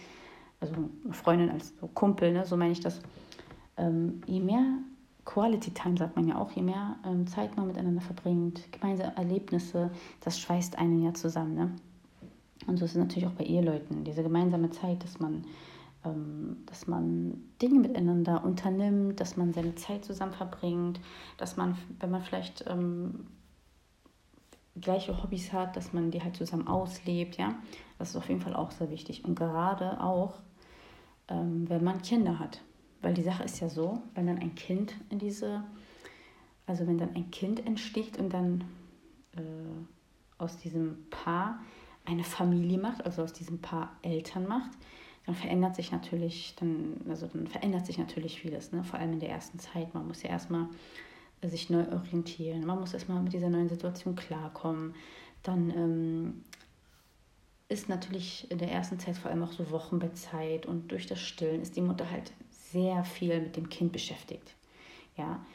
also 0.59 0.73
eine 1.03 1.13
Freundin 1.13 1.49
als 1.49 1.73
so 1.79 1.87
Kumpel, 1.87 2.33
ne? 2.33 2.45
so 2.45 2.57
meine 2.57 2.71
ich 2.71 2.79
das. 2.79 3.01
Ähm, 3.77 4.21
je 4.27 4.39
mehr 4.39 4.63
Quality 5.25 5.71
Time, 5.71 5.97
sagt 5.97 6.15
man 6.15 6.27
ja 6.27 6.37
auch, 6.37 6.51
je 6.51 6.61
mehr 6.61 6.97
ähm, 7.05 7.25
Zeit 7.27 7.55
man 7.55 7.67
miteinander 7.67 8.01
verbringt, 8.01 8.71
gemeinsame 8.71 9.15
Erlebnisse, 9.15 9.89
das 10.21 10.39
schweißt 10.39 10.77
einen 10.77 11.01
ja 11.01 11.13
zusammen. 11.13 11.55
Ne? 11.55 11.71
Und 12.67 12.77
so 12.77 12.85
ist 12.85 12.91
es 12.91 12.97
natürlich 12.97 13.27
auch 13.27 13.33
bei 13.33 13.45
Eheleuten, 13.45 14.03
diese 14.03 14.23
gemeinsame 14.23 14.69
Zeit, 14.71 15.03
dass 15.03 15.19
man 15.19 15.45
dass 16.65 16.87
man 16.87 17.41
Dinge 17.61 17.79
miteinander 17.79 18.43
unternimmt, 18.43 19.19
dass 19.19 19.37
man 19.37 19.53
seine 19.53 19.75
Zeit 19.75 20.03
zusammen 20.03 20.33
verbringt, 20.33 20.99
dass 21.37 21.55
man, 21.55 21.77
wenn 21.99 22.11
man 22.11 22.21
vielleicht 22.21 22.65
ähm, 22.67 23.27
gleiche 24.79 25.21
Hobbys 25.21 25.53
hat, 25.53 25.77
dass 25.77 25.93
man 25.93 26.11
die 26.11 26.21
halt 26.21 26.35
zusammen 26.35 26.67
auslebt, 26.67 27.37
ja. 27.37 27.55
Das 27.97 28.09
ist 28.09 28.15
auf 28.15 28.27
jeden 28.27 28.41
Fall 28.41 28.55
auch 28.55 28.71
sehr 28.71 28.89
wichtig. 28.89 29.23
Und 29.23 29.35
gerade 29.35 30.01
auch, 30.01 30.41
ähm, 31.29 31.69
wenn 31.69 31.83
man 31.83 32.01
Kinder 32.01 32.39
hat. 32.39 32.61
Weil 33.01 33.13
die 33.13 33.21
Sache 33.21 33.43
ist 33.43 33.59
ja 33.59 33.69
so, 33.69 34.01
wenn 34.15 34.27
dann 34.27 34.39
ein 34.39 34.55
Kind 34.55 34.95
in 35.09 35.19
diese, 35.19 35.63
also 36.65 36.87
wenn 36.87 36.97
dann 36.97 37.15
ein 37.15 37.31
Kind 37.31 37.65
entsteht 37.65 38.17
und 38.17 38.33
dann 38.33 38.63
äh, 39.35 39.41
aus 40.37 40.57
diesem 40.57 41.09
Paar 41.09 41.59
eine 42.05 42.23
Familie 42.23 42.77
macht, 42.77 43.05
also 43.05 43.21
aus 43.23 43.33
diesem 43.33 43.59
Paar 43.59 43.95
Eltern 44.01 44.47
macht, 44.47 44.71
dann 45.25 45.35
verändert 45.35 45.75
sich 45.75 45.91
natürlich, 45.91 46.55
dann, 46.59 47.01
also 47.07 47.27
dann 47.27 47.47
verändert 47.47 47.85
sich 47.85 47.97
natürlich 47.97 48.39
vieles, 48.39 48.71
ne? 48.71 48.83
vor 48.83 48.99
allem 48.99 49.13
in 49.13 49.19
der 49.19 49.29
ersten 49.29 49.57
Zeit. 49.59 49.93
Man 49.93 50.07
muss 50.07 50.21
ja 50.21 50.29
erstmal 50.29 50.67
sich 51.41 51.69
neu 51.69 51.85
orientieren, 51.91 52.65
man 52.65 52.79
muss 52.79 52.93
erstmal 52.93 53.21
mit 53.21 53.33
dieser 53.33 53.49
neuen 53.49 53.69
Situation 53.69 54.15
klarkommen. 54.15 54.95
Dann 55.41 55.69
ähm, 55.71 56.43
ist 57.69 57.89
natürlich 57.89 58.49
in 58.51 58.57
der 58.57 58.71
ersten 58.71 58.99
Zeit 58.99 59.17
vor 59.17 59.31
allem 59.31 59.43
auch 59.43 59.51
so 59.51 59.71
Wochenbettzeit 59.71 60.65
und 60.65 60.91
durch 60.91 61.07
das 61.07 61.19
Stillen 61.19 61.61
ist 61.61 61.75
die 61.75 61.81
Mutter 61.81 62.09
halt 62.09 62.31
sehr 62.49 63.03
viel 63.03 63.39
mit 63.39 63.55
dem 63.55 63.69
Kind 63.69 63.91
beschäftigt. 63.91 64.55
Ja, 65.17 65.45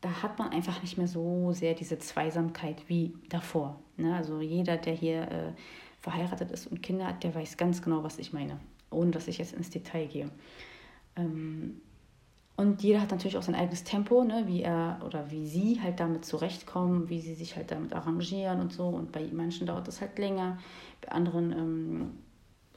da 0.00 0.22
hat 0.22 0.38
man 0.38 0.50
einfach 0.50 0.82
nicht 0.82 0.98
mehr 0.98 1.08
so 1.08 1.52
sehr 1.52 1.74
diese 1.74 1.98
Zweisamkeit 1.98 2.88
wie 2.88 3.14
davor. 3.28 3.80
Ne? 3.96 4.14
Also 4.14 4.40
jeder, 4.40 4.76
der 4.76 4.94
hier 4.94 5.22
äh, 5.22 5.52
verheiratet 6.00 6.50
ist 6.50 6.66
und 6.66 6.82
Kinder 6.82 7.06
hat, 7.06 7.24
der 7.24 7.34
weiß 7.34 7.56
ganz 7.56 7.82
genau, 7.82 8.04
was 8.04 8.18
ich 8.18 8.32
meine 8.32 8.60
ohne 8.90 9.10
dass 9.10 9.28
ich 9.28 9.38
jetzt 9.38 9.54
ins 9.54 9.70
Detail 9.70 10.06
gehe. 10.06 10.30
Ähm, 11.16 11.80
und 12.56 12.82
jeder 12.82 13.02
hat 13.02 13.10
natürlich 13.10 13.36
auch 13.36 13.42
sein 13.42 13.54
eigenes 13.54 13.84
Tempo, 13.84 14.24
ne, 14.24 14.44
wie 14.46 14.62
er 14.62 15.00
oder 15.04 15.30
wie 15.30 15.46
sie 15.46 15.80
halt 15.82 16.00
damit 16.00 16.24
zurechtkommen, 16.24 17.10
wie 17.10 17.20
sie 17.20 17.34
sich 17.34 17.54
halt 17.54 17.70
damit 17.70 17.92
arrangieren 17.92 18.60
und 18.60 18.72
so. 18.72 18.86
Und 18.88 19.12
bei 19.12 19.28
manchen 19.30 19.66
dauert 19.66 19.86
das 19.86 20.00
halt 20.00 20.18
länger, 20.18 20.58
bei 21.02 21.12
anderen 21.12 21.52
ähm, 21.52 22.10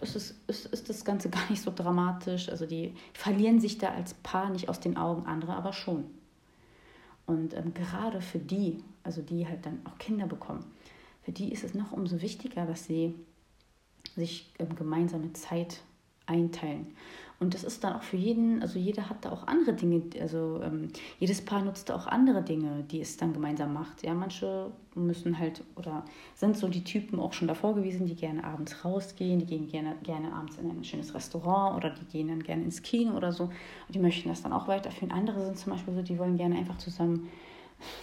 ist, 0.02 0.16
es, 0.16 0.36
ist, 0.48 0.66
ist 0.66 0.90
das 0.90 1.06
Ganze 1.06 1.30
gar 1.30 1.50
nicht 1.50 1.62
so 1.62 1.72
dramatisch. 1.74 2.50
Also 2.50 2.66
die 2.66 2.94
verlieren 3.14 3.62
sich 3.62 3.78
da 3.78 3.92
als 3.92 4.14
Paar 4.16 4.50
nicht 4.50 4.68
aus 4.68 4.82
den 4.82 4.98
Augen, 4.98 5.26
andere 5.26 5.56
aber 5.56 5.72
schon. 5.72 6.06
Und 7.26 7.54
ähm, 7.54 7.74
gerade 7.74 8.22
für 8.22 8.40
die, 8.40 8.84
also 9.04 9.22
die 9.22 9.48
halt 9.48 9.66
dann 9.66 9.80
auch 9.86 9.98
Kinder 9.98 10.26
bekommen, 10.26 10.66
für 11.22 11.32
die 11.32 11.54
ist 11.54 11.64
es 11.64 11.74
noch 11.74 11.92
umso 11.92 12.22
wichtiger, 12.22 12.66
dass 12.66 12.86
sie 12.86 13.14
sich 14.16 14.52
ähm, 14.60 14.76
gemeinsame 14.76 15.32
Zeit 15.34 15.82
einteilen. 16.30 16.88
Und 17.40 17.54
das 17.54 17.64
ist 17.64 17.86
dann 17.86 17.94
auch 17.94 18.04
für 18.04 18.18
jeden, 18.18 18.62
also 18.62 18.78
jeder 18.78 19.10
hat 19.10 19.24
da 19.24 19.32
auch 19.32 19.48
andere 19.48 19.74
Dinge, 19.74 20.02
also 20.20 20.60
ähm, 20.62 20.90
jedes 21.20 21.40
Paar 21.44 21.64
nutzt 21.64 21.90
da 21.90 21.96
auch 21.96 22.06
andere 22.06 22.42
Dinge, 22.42 22.84
die 22.92 23.00
es 23.00 23.16
dann 23.16 23.32
gemeinsam 23.32 23.74
macht. 23.74 24.04
Ja, 24.04 24.14
manche 24.14 24.72
müssen 24.94 25.40
halt 25.40 25.64
oder 25.78 26.04
sind 26.36 26.58
so 26.58 26.68
die 26.68 26.84
Typen 26.84 27.18
auch 27.18 27.32
schon 27.32 27.48
davor 27.48 27.76
gewesen, 27.76 28.08
die 28.08 28.16
gerne 28.16 28.44
abends 28.44 28.84
rausgehen, 28.84 29.40
die 29.40 29.46
gehen 29.46 29.68
gerne, 29.70 29.96
gerne 30.04 30.34
abends 30.34 30.58
in 30.58 30.70
ein 30.70 30.84
schönes 30.84 31.16
Restaurant 31.16 31.78
oder 31.78 31.92
die 31.92 32.04
gehen 32.12 32.28
dann 32.28 32.44
gerne 32.44 32.64
ins 32.64 32.82
Kino 32.82 33.16
oder 33.16 33.32
so. 33.32 33.46
Und 33.46 33.96
die 33.96 34.00
möchten 34.00 34.28
das 34.28 34.42
dann 34.42 34.52
auch 34.52 34.68
weiterführen. 34.68 35.14
Andere 35.14 35.46
sind 35.46 35.58
zum 35.58 35.72
Beispiel 35.72 35.94
so, 35.94 36.02
die 36.02 36.20
wollen 36.20 36.36
gerne 36.36 36.58
einfach 36.58 36.78
zusammen 36.78 37.30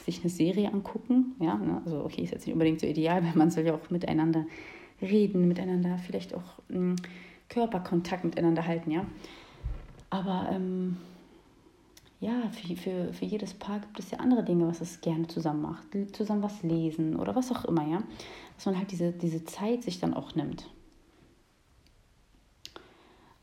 sich 0.06 0.20
eine 0.20 0.30
Serie 0.30 0.72
angucken. 0.72 1.36
Ja, 1.40 1.56
ne? 1.56 1.82
also 1.84 2.02
okay, 2.04 2.22
ist 2.22 2.32
jetzt 2.32 2.46
nicht 2.46 2.54
unbedingt 2.54 2.80
so 2.80 2.86
ideal, 2.86 3.22
weil 3.22 3.34
man 3.34 3.50
soll 3.50 3.66
ja 3.66 3.74
auch 3.74 3.90
miteinander 3.90 4.46
reden, 5.02 5.46
miteinander 5.46 5.98
vielleicht 5.98 6.34
auch. 6.34 6.58
Mh, 6.70 6.78
hm, 6.78 6.96
Körperkontakt 7.48 8.24
miteinander 8.24 8.66
halten, 8.66 8.90
ja. 8.90 9.04
Aber 10.10 10.48
ähm, 10.50 10.96
ja, 12.20 12.48
für, 12.50 12.76
für, 12.76 13.12
für 13.12 13.24
jedes 13.24 13.54
Paar 13.54 13.80
gibt 13.80 13.98
es 13.98 14.10
ja 14.10 14.18
andere 14.18 14.42
Dinge, 14.42 14.66
was 14.66 14.80
es 14.80 15.00
gerne 15.00 15.26
zusammen 15.26 15.62
macht. 15.62 15.86
Zusammen 16.14 16.42
was 16.42 16.62
lesen 16.62 17.16
oder 17.16 17.36
was 17.36 17.52
auch 17.52 17.64
immer, 17.66 17.86
ja. 17.86 18.02
Dass 18.56 18.66
man 18.66 18.78
halt 18.78 18.90
diese, 18.90 19.12
diese 19.12 19.44
Zeit 19.44 19.82
sich 19.82 20.00
dann 20.00 20.14
auch 20.14 20.34
nimmt. 20.34 20.68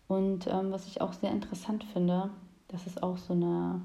Und 0.07 0.47
ähm, 0.47 0.71
was 0.71 0.87
ich 0.87 1.01
auch 1.01 1.13
sehr 1.13 1.31
interessant 1.31 1.83
finde, 1.85 2.29
das 2.67 2.87
ist 2.87 3.01
auch 3.03 3.17
so 3.17 3.33
eine, 3.33 3.81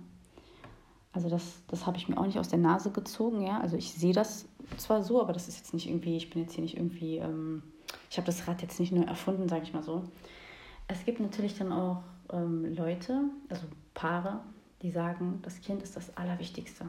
also 1.12 1.28
das, 1.28 1.62
das 1.68 1.86
habe 1.86 1.96
ich 1.96 2.08
mir 2.08 2.18
auch 2.18 2.26
nicht 2.26 2.38
aus 2.38 2.48
der 2.48 2.58
Nase 2.58 2.90
gezogen, 2.90 3.42
ja. 3.42 3.60
Also 3.60 3.76
ich 3.76 3.92
sehe 3.92 4.12
das 4.12 4.46
zwar 4.78 5.02
so, 5.02 5.20
aber 5.20 5.32
das 5.32 5.48
ist 5.48 5.58
jetzt 5.58 5.74
nicht 5.74 5.88
irgendwie, 5.88 6.16
ich 6.16 6.30
bin 6.30 6.42
jetzt 6.42 6.54
hier 6.54 6.62
nicht 6.62 6.76
irgendwie 6.76 7.18
ähm, 7.18 7.62
ich 8.10 8.16
habe 8.16 8.26
das 8.26 8.46
Rad 8.46 8.62
jetzt 8.62 8.80
nicht 8.80 8.92
nur 8.92 9.06
erfunden, 9.06 9.48
sage 9.48 9.62
ich 9.62 9.72
mal 9.72 9.82
so. 9.82 10.04
Es 10.86 11.04
gibt 11.04 11.20
natürlich 11.20 11.56
dann 11.56 11.72
auch 11.72 12.02
ähm, 12.32 12.74
Leute, 12.74 13.24
also 13.48 13.66
Paare, 13.94 14.40
die 14.82 14.90
sagen, 14.90 15.40
das 15.42 15.60
Kind 15.60 15.82
ist 15.82 15.96
das 15.96 16.16
Allerwichtigste. 16.16 16.86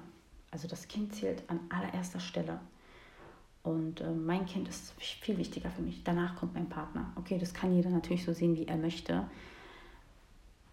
Also 0.51 0.67
das 0.67 0.87
Kind 0.87 1.13
zählt 1.13 1.43
an 1.47 1.59
allererster 1.69 2.19
Stelle. 2.19 2.59
Und 3.63 4.01
äh, 4.01 4.11
mein 4.11 4.45
Kind 4.45 4.69
ist 4.69 4.93
viel 4.97 5.37
wichtiger 5.37 5.69
für 5.69 5.81
mich. 5.81 6.03
Danach 6.03 6.37
kommt 6.37 6.53
mein 6.53 6.69
Partner. 6.69 7.11
Okay, 7.15 7.37
das 7.37 7.53
kann 7.53 7.73
jeder 7.75 7.89
natürlich 7.89 8.23
so 8.25 8.33
sehen, 8.33 8.55
wie 8.55 8.67
er 8.67 8.77
möchte. 8.77 9.29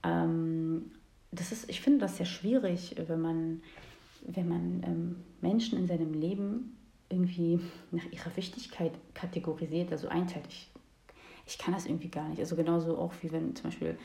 Ähm, 0.02 0.92
das 1.32 1.52
ist, 1.52 1.68
ich 1.68 1.80
finde 1.80 1.98
das 2.00 2.16
sehr 2.16 2.26
schwierig, 2.26 2.94
wenn 3.08 3.20
man, 3.20 3.62
wenn 4.26 4.48
man 4.48 4.82
ähm, 4.84 5.16
Menschen 5.40 5.78
in 5.78 5.86
seinem 5.88 6.14
Leben 6.14 6.75
irgendwie 7.08 7.60
nach 7.90 8.04
ihrer 8.10 8.36
Wichtigkeit 8.36 8.92
kategorisiert, 9.14 9.92
also 9.92 10.08
einteilt. 10.08 10.46
Ich, 10.48 10.70
ich 11.46 11.58
kann 11.58 11.74
das 11.74 11.86
irgendwie 11.86 12.08
gar 12.08 12.28
nicht. 12.28 12.40
Also 12.40 12.56
genauso 12.56 12.98
auch 12.98 13.12
wie 13.22 13.30
wenn 13.32 13.54
zum 13.54 13.64
Beispiel, 13.64 13.98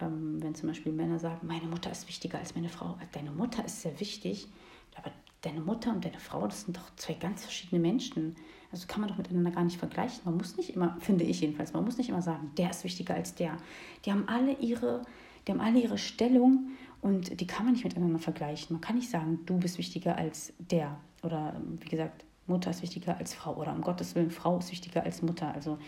ähm, 0.00 0.42
wenn 0.42 0.54
zum 0.54 0.68
Beispiel 0.68 0.92
Männer 0.92 1.18
sagen, 1.18 1.46
meine 1.46 1.66
Mutter 1.66 1.90
ist 1.90 2.08
wichtiger 2.08 2.38
als 2.38 2.54
meine 2.54 2.68
Frau. 2.68 2.98
Deine 3.12 3.30
Mutter 3.30 3.64
ist 3.64 3.82
sehr 3.82 3.98
wichtig, 4.00 4.48
aber 4.96 5.12
deine 5.42 5.60
Mutter 5.60 5.92
und 5.92 6.04
deine 6.04 6.18
Frau, 6.18 6.46
das 6.46 6.62
sind 6.62 6.76
doch 6.76 6.94
zwei 6.96 7.14
ganz 7.14 7.42
verschiedene 7.42 7.80
Menschen. 7.80 8.34
Also 8.72 8.86
kann 8.86 9.00
man 9.00 9.08
doch 9.08 9.16
miteinander 9.16 9.52
gar 9.52 9.64
nicht 9.64 9.78
vergleichen. 9.78 10.20
Man 10.24 10.36
muss 10.36 10.56
nicht 10.56 10.74
immer, 10.74 10.96
finde 11.00 11.24
ich 11.24 11.40
jedenfalls, 11.40 11.72
man 11.72 11.84
muss 11.84 11.96
nicht 11.96 12.08
immer 12.08 12.22
sagen, 12.22 12.50
der 12.56 12.70
ist 12.70 12.84
wichtiger 12.84 13.14
als 13.14 13.34
der. 13.34 13.56
Die 14.04 14.12
haben 14.12 14.28
alle 14.28 14.52
ihre, 14.58 15.02
die 15.46 15.52
haben 15.52 15.60
alle 15.60 15.80
ihre 15.80 15.96
Stellung 15.96 16.70
und 17.00 17.40
die 17.40 17.46
kann 17.46 17.64
man 17.64 17.74
nicht 17.74 17.84
miteinander 17.84 18.18
vergleichen. 18.18 18.74
Man 18.74 18.80
kann 18.80 18.96
nicht 18.96 19.10
sagen, 19.10 19.40
du 19.46 19.58
bist 19.58 19.78
wichtiger 19.78 20.16
als 20.16 20.52
der. 20.58 20.98
Oder 21.22 21.60
wie 21.80 21.88
gesagt, 21.88 22.24
Mutter 22.48 22.70
ist 22.70 22.82
wichtiger 22.82 23.16
als 23.18 23.34
Frau 23.34 23.54
oder 23.54 23.72
um 23.72 23.82
Gottes 23.82 24.14
Willen, 24.14 24.30
Frau 24.30 24.58
ist 24.58 24.70
wichtiger 24.70 25.04
als 25.04 25.22
Mutter. 25.22 25.52
Also 25.54 25.78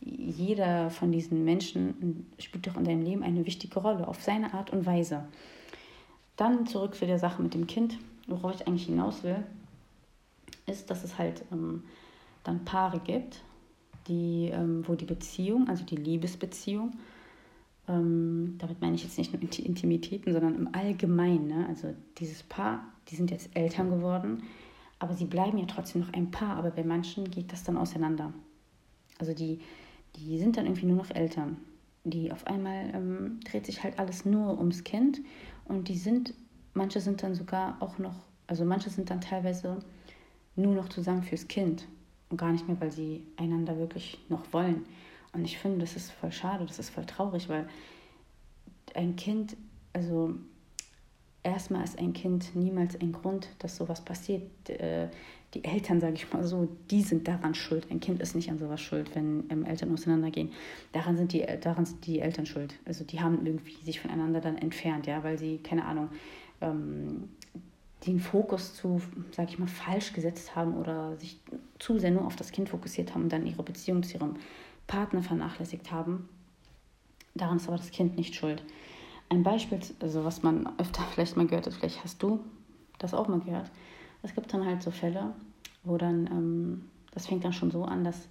jeder 0.00 0.90
von 0.90 1.12
diesen 1.12 1.44
Menschen 1.44 2.26
spielt 2.38 2.66
doch 2.66 2.76
in 2.76 2.84
deinem 2.84 3.02
Leben 3.02 3.22
eine 3.22 3.46
wichtige 3.46 3.80
Rolle, 3.80 4.06
auf 4.06 4.22
seine 4.22 4.52
Art 4.54 4.70
und 4.70 4.86
Weise. 4.86 5.24
Dann 6.36 6.66
zurück 6.66 6.94
zu 6.94 7.06
der 7.06 7.18
Sache 7.18 7.42
mit 7.42 7.54
dem 7.54 7.66
Kind, 7.66 7.98
worauf 8.26 8.54
ich 8.54 8.66
eigentlich 8.66 8.86
hinaus 8.86 9.22
will, 9.22 9.42
ist, 10.66 10.90
dass 10.90 11.04
es 11.04 11.18
halt 11.18 11.44
ähm, 11.52 11.84
dann 12.44 12.64
Paare 12.64 13.00
gibt, 13.00 13.42
die, 14.08 14.50
ähm, 14.52 14.86
wo 14.86 14.94
die 14.94 15.04
Beziehung, 15.04 15.68
also 15.68 15.84
die 15.84 15.96
Liebesbeziehung, 15.96 16.92
ähm, 17.88 18.56
damit 18.58 18.80
meine 18.80 18.96
ich 18.96 19.04
jetzt 19.04 19.18
nicht 19.18 19.32
nur 19.32 19.42
Intimitäten, 19.42 20.32
sondern 20.32 20.54
im 20.54 20.74
Allgemeinen, 20.74 21.46
ne? 21.46 21.66
also 21.68 21.94
dieses 22.18 22.42
Paar, 22.42 22.84
die 23.08 23.16
sind 23.16 23.30
jetzt 23.30 23.54
Eltern 23.54 23.90
geworden, 23.90 24.42
aber 24.98 25.14
sie 25.14 25.26
bleiben 25.26 25.58
ja 25.58 25.66
trotzdem 25.66 26.02
noch 26.02 26.12
ein 26.12 26.30
Paar, 26.30 26.56
aber 26.56 26.70
bei 26.70 26.84
manchen 26.84 27.30
geht 27.30 27.52
das 27.52 27.64
dann 27.64 27.76
auseinander. 27.76 28.32
Also 29.18 29.34
die, 29.34 29.60
die 30.16 30.38
sind 30.38 30.56
dann 30.56 30.66
irgendwie 30.66 30.86
nur 30.86 30.96
noch 30.96 31.10
Eltern. 31.10 31.58
die 32.04 32.30
auf 32.30 32.46
einmal 32.46 32.90
ähm, 32.94 33.40
dreht 33.44 33.66
sich 33.66 33.82
halt 33.82 33.98
alles 33.98 34.24
nur 34.24 34.58
ums 34.58 34.84
Kind 34.84 35.20
und 35.64 35.88
die 35.88 35.96
sind, 35.96 36.34
manche 36.72 37.00
sind 37.00 37.22
dann 37.22 37.34
sogar 37.34 37.76
auch 37.80 37.98
noch, 37.98 38.14
also 38.46 38.64
manche 38.64 38.90
sind 38.90 39.10
dann 39.10 39.20
teilweise 39.20 39.78
nur 40.54 40.74
noch 40.74 40.88
zusammen 40.88 41.22
fürs 41.22 41.48
Kind 41.48 41.86
und 42.30 42.38
gar 42.38 42.52
nicht 42.52 42.66
mehr, 42.68 42.80
weil 42.80 42.92
sie 42.92 43.26
einander 43.36 43.76
wirklich 43.78 44.18
noch 44.28 44.52
wollen. 44.52 44.84
Und 45.32 45.44
ich 45.44 45.58
finde, 45.58 45.78
das 45.78 45.96
ist 45.96 46.12
voll 46.12 46.32
schade, 46.32 46.64
das 46.64 46.78
ist 46.78 46.90
voll 46.90 47.04
traurig, 47.04 47.48
weil 47.48 47.68
ein 48.94 49.16
Kind, 49.16 49.56
also 49.92 50.34
erstmal 51.46 51.84
ist 51.84 51.98
ein 51.98 52.12
Kind 52.12 52.54
niemals 52.54 53.00
ein 53.00 53.12
Grund, 53.12 53.48
dass 53.60 53.76
sowas 53.76 54.04
passiert. 54.04 54.42
Äh, 54.68 55.08
die 55.54 55.64
Eltern, 55.64 56.00
sage 56.00 56.14
ich 56.14 56.30
mal 56.32 56.44
so, 56.44 56.68
die 56.90 57.02
sind 57.02 57.28
daran 57.28 57.54
schuld. 57.54 57.86
Ein 57.90 58.00
Kind 58.00 58.20
ist 58.20 58.34
nicht 58.34 58.50
an 58.50 58.58
sowas 58.58 58.80
schuld, 58.80 59.14
wenn 59.14 59.44
ähm, 59.48 59.64
Eltern 59.64 59.92
auseinandergehen. 59.92 60.50
Daran 60.92 61.16
sind, 61.16 61.32
die, 61.32 61.46
daran 61.60 61.86
sind 61.86 62.04
die 62.06 62.18
Eltern 62.18 62.46
schuld. 62.46 62.74
Also 62.84 63.04
die 63.04 63.20
haben 63.20 63.46
irgendwie 63.46 63.76
sich 63.84 64.00
voneinander 64.00 64.40
dann 64.40 64.58
entfernt, 64.58 65.06
ja, 65.06 65.22
weil 65.22 65.38
sie, 65.38 65.58
keine 65.58 65.84
Ahnung, 65.86 66.10
ähm, 66.60 67.30
den 68.06 68.18
Fokus 68.20 68.74
zu, 68.74 69.00
sage 69.30 69.50
ich 69.50 69.58
mal, 69.58 69.68
falsch 69.68 70.12
gesetzt 70.12 70.54
haben 70.54 70.74
oder 70.76 71.16
sich 71.16 71.40
zu 71.78 71.98
sehr 71.98 72.10
nur 72.10 72.26
auf 72.26 72.36
das 72.36 72.50
Kind 72.50 72.68
fokussiert 72.68 73.14
haben 73.14 73.22
und 73.22 73.32
dann 73.32 73.46
ihre 73.46 73.62
Beziehung 73.62 74.02
zu 74.02 74.18
ihrem 74.18 74.34
Partner 74.86 75.22
vernachlässigt 75.22 75.90
haben. 75.90 76.28
Daran 77.34 77.56
ist 77.56 77.68
aber 77.68 77.76
das 77.76 77.90
Kind 77.90 78.16
nicht 78.16 78.34
schuld. 78.34 78.62
Ein 79.28 79.42
Beispiel, 79.42 79.80
also 80.00 80.24
was 80.24 80.42
man 80.42 80.68
öfter 80.78 81.02
vielleicht 81.12 81.36
mal 81.36 81.46
gehört 81.46 81.66
hat, 81.66 81.74
vielleicht 81.74 82.02
hast 82.04 82.22
du 82.22 82.40
das 82.98 83.14
auch 83.14 83.28
mal 83.28 83.40
gehört. 83.40 83.70
Es 84.22 84.34
gibt 84.34 84.52
dann 84.52 84.64
halt 84.64 84.82
so 84.82 84.90
Fälle, 84.90 85.34
wo 85.84 85.96
dann, 85.96 86.26
ähm, 86.26 86.84
das 87.12 87.26
fängt 87.26 87.44
dann 87.44 87.52
schon 87.52 87.70
so 87.70 87.84
an, 87.84 88.04
dass 88.04 88.28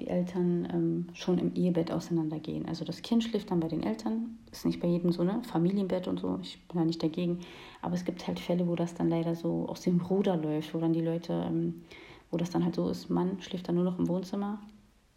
die 0.00 0.06
Eltern 0.06 0.68
ähm, 0.72 1.06
schon 1.12 1.38
im 1.38 1.54
Ehebett 1.54 1.90
auseinandergehen. 1.90 2.66
Also 2.66 2.84
das 2.84 3.02
Kind 3.02 3.24
schläft 3.24 3.50
dann 3.50 3.58
bei 3.58 3.68
den 3.68 3.82
Eltern, 3.82 4.38
ist 4.52 4.64
nicht 4.64 4.80
bei 4.80 4.86
jedem 4.86 5.10
so, 5.10 5.24
ne? 5.24 5.42
Familienbett 5.42 6.06
und 6.06 6.20
so, 6.20 6.38
ich 6.40 6.64
bin 6.68 6.78
da 6.78 6.84
nicht 6.84 7.02
dagegen. 7.02 7.40
Aber 7.82 7.94
es 7.94 8.04
gibt 8.04 8.26
halt 8.26 8.38
Fälle, 8.38 8.66
wo 8.68 8.76
das 8.76 8.94
dann 8.94 9.08
leider 9.08 9.34
so 9.34 9.66
aus 9.68 9.80
dem 9.80 10.00
Ruder 10.00 10.36
läuft, 10.36 10.72
wo 10.72 10.78
dann 10.78 10.92
die 10.92 11.00
Leute, 11.00 11.44
ähm, 11.48 11.82
wo 12.30 12.36
das 12.36 12.50
dann 12.50 12.64
halt 12.64 12.76
so 12.76 12.88
ist, 12.88 13.10
Mann 13.10 13.40
schläft 13.40 13.68
dann 13.68 13.74
nur 13.74 13.84
noch 13.84 13.98
im 13.98 14.08
Wohnzimmer, 14.08 14.60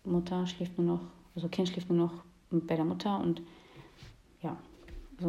Mutter 0.04 0.48
schläft 0.48 0.78
nur 0.80 0.88
noch, 0.88 1.02
also 1.36 1.48
Kind 1.48 1.70
schläft 1.70 1.90
nur 1.90 2.00
noch 2.00 2.24
bei 2.50 2.76
der 2.76 2.86
Mutter 2.86 3.20
und 3.20 3.42
ja, 4.42 4.58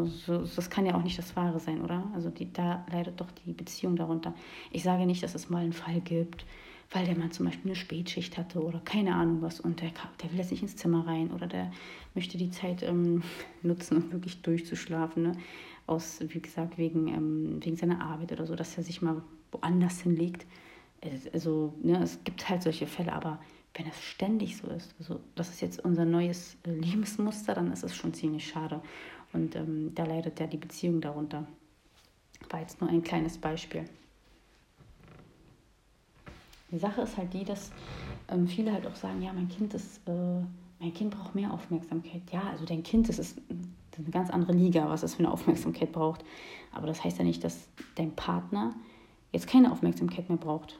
so, 0.06 0.38
das 0.38 0.70
kann 0.70 0.86
ja 0.86 0.94
auch 0.94 1.02
nicht 1.02 1.18
das 1.18 1.36
Wahre 1.36 1.60
sein, 1.60 1.82
oder? 1.82 2.04
Also 2.14 2.30
die, 2.30 2.52
da 2.52 2.84
leidet 2.90 3.20
doch 3.20 3.30
die 3.44 3.52
Beziehung 3.52 3.96
darunter. 3.96 4.34
Ich 4.70 4.82
sage 4.82 5.06
nicht, 5.06 5.22
dass 5.22 5.34
es 5.34 5.50
mal 5.50 5.62
einen 5.62 5.72
Fall 5.72 6.00
gibt, 6.00 6.44
weil 6.90 7.06
der 7.06 7.16
Mann 7.16 7.32
zum 7.32 7.46
Beispiel 7.46 7.70
eine 7.70 7.76
Spätschicht 7.76 8.36
hatte 8.36 8.62
oder 8.62 8.80
keine 8.80 9.14
Ahnung 9.14 9.42
was 9.42 9.60
und 9.60 9.80
der, 9.80 9.90
der 10.22 10.30
will 10.30 10.38
jetzt 10.38 10.50
nicht 10.50 10.62
ins 10.62 10.76
Zimmer 10.76 11.06
rein 11.06 11.30
oder 11.30 11.46
der 11.46 11.70
möchte 12.14 12.36
die 12.38 12.50
Zeit 12.50 12.82
ähm, 12.82 13.22
nutzen, 13.62 13.98
um 13.98 14.12
wirklich 14.12 14.42
durchzuschlafen. 14.42 15.22
Ne? 15.22 15.36
Aus, 15.86 16.20
wie 16.20 16.40
gesagt, 16.40 16.78
wegen, 16.78 17.08
ähm, 17.08 17.58
wegen 17.64 17.76
seiner 17.76 18.02
Arbeit 18.02 18.32
oder 18.32 18.46
so, 18.46 18.54
dass 18.54 18.76
er 18.76 18.84
sich 18.84 19.02
mal 19.02 19.22
woanders 19.50 20.00
hinlegt. 20.00 20.46
Also, 21.32 21.74
ne, 21.82 22.00
es 22.00 22.22
gibt 22.22 22.48
halt 22.48 22.62
solche 22.62 22.86
Fälle, 22.86 23.12
aber 23.12 23.40
wenn 23.74 23.86
es 23.86 24.00
ständig 24.00 24.56
so 24.56 24.68
ist, 24.68 24.94
also 24.98 25.20
das 25.34 25.48
ist 25.48 25.60
jetzt 25.60 25.84
unser 25.84 26.04
neues 26.04 26.56
äh, 26.66 26.70
Lebensmuster, 26.70 27.54
dann 27.54 27.72
ist 27.72 27.82
es 27.82 27.96
schon 27.96 28.12
ziemlich 28.14 28.46
schade. 28.46 28.80
Und 29.32 29.56
ähm, 29.56 29.94
da 29.94 30.04
leidet 30.04 30.38
ja 30.40 30.46
die 30.46 30.58
Beziehung 30.58 31.00
darunter. 31.00 31.46
War 32.50 32.60
jetzt 32.60 32.80
nur 32.80 32.90
ein 32.90 33.02
kleines 33.02 33.38
Beispiel. 33.38 33.84
Die 36.70 36.78
Sache 36.78 37.02
ist 37.02 37.16
halt 37.16 37.32
die, 37.32 37.44
dass 37.44 37.70
ähm, 38.28 38.48
viele 38.48 38.72
halt 38.72 38.86
auch 38.86 38.94
sagen, 38.94 39.22
ja, 39.22 39.32
mein 39.32 39.48
Kind 39.48 39.74
ist, 39.74 40.00
äh, 40.08 40.40
mein 40.80 40.94
Kind 40.94 41.10
braucht 41.10 41.34
mehr 41.34 41.52
Aufmerksamkeit. 41.52 42.22
Ja, 42.32 42.42
also 42.50 42.64
dein 42.64 42.82
Kind, 42.82 43.08
das 43.08 43.18
ist, 43.18 43.38
das 43.90 44.00
ist 44.00 44.04
eine 44.06 44.10
ganz 44.10 44.30
andere 44.30 44.52
Liga, 44.52 44.88
was 44.88 45.02
es 45.02 45.14
für 45.14 45.20
eine 45.20 45.30
Aufmerksamkeit 45.30 45.92
braucht. 45.92 46.24
Aber 46.72 46.86
das 46.86 47.04
heißt 47.04 47.18
ja 47.18 47.24
nicht, 47.24 47.44
dass 47.44 47.68
dein 47.94 48.16
Partner 48.16 48.74
jetzt 49.32 49.46
keine 49.46 49.70
Aufmerksamkeit 49.70 50.28
mehr 50.28 50.38
braucht. 50.38 50.78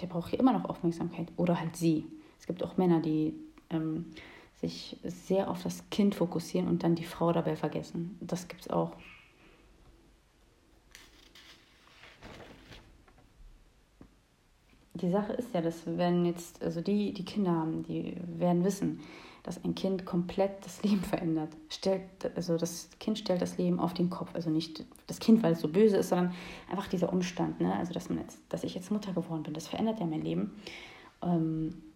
Der 0.00 0.06
braucht 0.06 0.32
ja 0.32 0.38
immer 0.38 0.52
noch 0.52 0.64
Aufmerksamkeit. 0.64 1.28
Oder 1.36 1.60
halt 1.60 1.76
sie. 1.76 2.06
Es 2.40 2.46
gibt 2.46 2.62
auch 2.62 2.76
Männer, 2.78 3.00
die 3.00 3.34
ähm, 3.70 4.06
sich 4.62 4.96
sehr 5.02 5.50
auf 5.50 5.62
das 5.62 5.88
Kind 5.90 6.14
fokussieren 6.14 6.68
und 6.68 6.84
dann 6.84 6.94
die 6.94 7.04
Frau 7.04 7.32
dabei 7.32 7.56
vergessen. 7.56 8.16
Das 8.20 8.48
gibt 8.48 8.62
es 8.62 8.70
auch. 8.70 8.92
Die 14.94 15.10
Sache 15.10 15.32
ist 15.32 15.52
ja, 15.52 15.60
dass 15.60 15.82
wenn 15.84 16.24
jetzt, 16.24 16.62
also 16.62 16.80
die, 16.80 17.12
die 17.12 17.24
Kinder 17.24 17.50
haben, 17.50 17.82
die 17.82 18.16
werden 18.38 18.64
wissen, 18.64 19.00
dass 19.42 19.64
ein 19.64 19.74
Kind 19.74 20.06
komplett 20.06 20.64
das 20.64 20.80
Leben 20.84 21.00
verändert. 21.02 21.50
Stellt, 21.68 22.02
also 22.36 22.56
das 22.56 22.88
Kind 23.00 23.18
stellt 23.18 23.42
das 23.42 23.58
Leben 23.58 23.80
auf 23.80 23.94
den 23.94 24.10
Kopf. 24.10 24.30
Also 24.34 24.50
nicht 24.50 24.84
das 25.08 25.18
Kind, 25.18 25.42
weil 25.42 25.54
es 25.54 25.60
so 25.60 25.66
böse 25.66 25.96
ist, 25.96 26.10
sondern 26.10 26.32
einfach 26.70 26.86
dieser 26.86 27.12
Umstand. 27.12 27.60
Ne? 27.60 27.74
Also 27.74 27.92
dass, 27.92 28.08
man 28.08 28.20
jetzt, 28.20 28.38
dass 28.48 28.62
ich 28.62 28.76
jetzt 28.76 28.92
Mutter 28.92 29.12
geworden 29.12 29.42
bin, 29.42 29.54
das 29.54 29.66
verändert 29.66 29.98
ja 29.98 30.06
mein 30.06 30.22
Leben. 30.22 30.52
Ähm, 31.20 31.91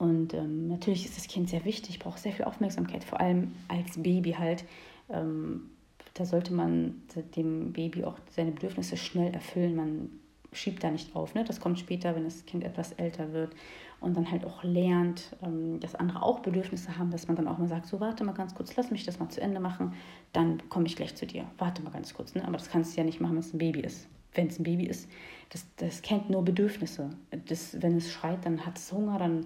und 0.00 0.32
ähm, 0.32 0.66
natürlich 0.68 1.04
ist 1.04 1.18
das 1.18 1.28
Kind 1.28 1.50
sehr 1.50 1.66
wichtig, 1.66 1.98
braucht 1.98 2.20
sehr 2.20 2.32
viel 2.32 2.46
Aufmerksamkeit, 2.46 3.04
vor 3.04 3.20
allem 3.20 3.52
als 3.68 4.02
Baby 4.02 4.32
halt. 4.32 4.64
Ähm, 5.10 5.68
da 6.14 6.24
sollte 6.24 6.54
man 6.54 7.02
dem 7.36 7.74
Baby 7.74 8.04
auch 8.04 8.16
seine 8.30 8.50
Bedürfnisse 8.50 8.96
schnell 8.96 9.34
erfüllen. 9.34 9.76
Man 9.76 10.08
schiebt 10.52 10.82
da 10.82 10.90
nicht 10.90 11.14
auf. 11.14 11.34
Ne? 11.34 11.44
Das 11.44 11.60
kommt 11.60 11.78
später, 11.78 12.16
wenn 12.16 12.24
das 12.24 12.46
Kind 12.46 12.64
etwas 12.64 12.92
älter 12.92 13.34
wird 13.34 13.52
und 14.00 14.16
dann 14.16 14.30
halt 14.30 14.46
auch 14.46 14.64
lernt, 14.64 15.36
ähm, 15.42 15.80
dass 15.80 15.94
andere 15.94 16.22
auch 16.22 16.38
Bedürfnisse 16.38 16.96
haben, 16.96 17.10
dass 17.10 17.28
man 17.28 17.36
dann 17.36 17.46
auch 17.46 17.58
mal 17.58 17.68
sagt, 17.68 17.84
so 17.84 18.00
warte 18.00 18.24
mal 18.24 18.32
ganz 18.32 18.54
kurz, 18.54 18.74
lass 18.76 18.90
mich 18.90 19.04
das 19.04 19.18
mal 19.18 19.28
zu 19.28 19.42
Ende 19.42 19.60
machen, 19.60 19.92
dann 20.32 20.66
komme 20.70 20.86
ich 20.86 20.96
gleich 20.96 21.14
zu 21.14 21.26
dir. 21.26 21.44
Warte 21.58 21.82
mal 21.82 21.90
ganz 21.90 22.14
kurz. 22.14 22.34
Ne? 22.34 22.42
Aber 22.42 22.56
das 22.56 22.70
kannst 22.70 22.96
du 22.96 23.02
ja 23.02 23.04
nicht 23.04 23.20
machen, 23.20 23.34
wenn 23.34 23.40
es 23.40 23.52
ein 23.52 23.58
Baby 23.58 23.80
ist. 23.80 24.08
Wenn 24.32 24.46
es 24.46 24.58
ein 24.58 24.62
Baby 24.62 24.86
ist, 24.86 25.10
das, 25.50 25.66
das 25.76 26.00
kennt 26.00 26.30
nur 26.30 26.42
Bedürfnisse. 26.42 27.10
Das, 27.48 27.82
wenn 27.82 27.98
es 27.98 28.10
schreit, 28.10 28.46
dann 28.46 28.64
hat 28.64 28.78
es 28.78 28.90
Hunger, 28.90 29.18
dann 29.18 29.44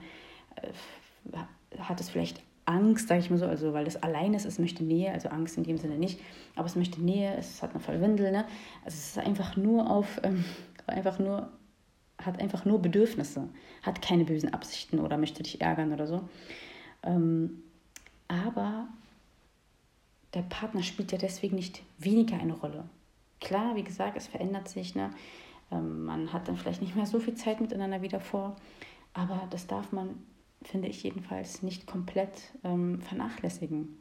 hat 1.78 2.00
es 2.00 2.10
vielleicht 2.10 2.42
Angst, 2.66 3.08
sage 3.08 3.20
ich 3.20 3.30
mal 3.30 3.38
so, 3.38 3.46
also 3.46 3.72
weil 3.72 3.86
es 3.86 4.02
allein 4.02 4.34
ist, 4.34 4.46
es 4.46 4.58
möchte 4.58 4.84
Nähe, 4.84 5.12
also 5.12 5.28
Angst 5.28 5.56
in 5.58 5.64
dem 5.64 5.76
Sinne 5.76 5.98
nicht, 5.98 6.20
aber 6.56 6.66
es 6.66 6.76
möchte 6.76 7.02
Nähe, 7.02 7.36
es 7.36 7.62
hat 7.62 7.70
eine 7.70 7.80
Vollwindel, 7.80 8.32
ne? 8.32 8.46
Also 8.84 8.96
es 8.96 9.08
ist 9.08 9.18
einfach 9.18 9.56
nur 9.56 9.90
auf, 9.90 10.20
ähm, 10.22 10.44
einfach 10.86 11.18
nur, 11.18 11.50
hat 12.18 12.40
einfach 12.40 12.64
nur 12.64 12.80
Bedürfnisse, 12.80 13.48
hat 13.82 14.00
keine 14.00 14.24
bösen 14.24 14.54
Absichten 14.54 14.98
oder 15.00 15.18
möchte 15.18 15.42
dich 15.42 15.60
ärgern 15.60 15.92
oder 15.92 16.06
so. 16.06 16.26
Ähm, 17.02 17.62
aber 18.28 18.88
der 20.32 20.42
Partner 20.42 20.82
spielt 20.82 21.12
ja 21.12 21.18
deswegen 21.18 21.56
nicht 21.56 21.82
weniger 21.98 22.38
eine 22.38 22.54
Rolle. 22.54 22.84
Klar, 23.40 23.76
wie 23.76 23.84
gesagt, 23.84 24.16
es 24.16 24.26
verändert 24.26 24.68
sich, 24.68 24.94
ne? 24.94 25.10
Ähm, 25.70 26.06
man 26.06 26.32
hat 26.32 26.48
dann 26.48 26.56
vielleicht 26.56 26.80
nicht 26.80 26.96
mehr 26.96 27.06
so 27.06 27.20
viel 27.20 27.34
Zeit 27.34 27.60
miteinander 27.60 28.00
wieder 28.00 28.20
vor, 28.20 28.56
aber 29.12 29.46
das 29.50 29.66
darf 29.66 29.92
man 29.92 30.18
finde 30.64 30.88
ich 30.88 31.02
jedenfalls, 31.02 31.62
nicht 31.62 31.86
komplett 31.86 32.52
ähm, 32.64 33.00
vernachlässigen, 33.00 33.96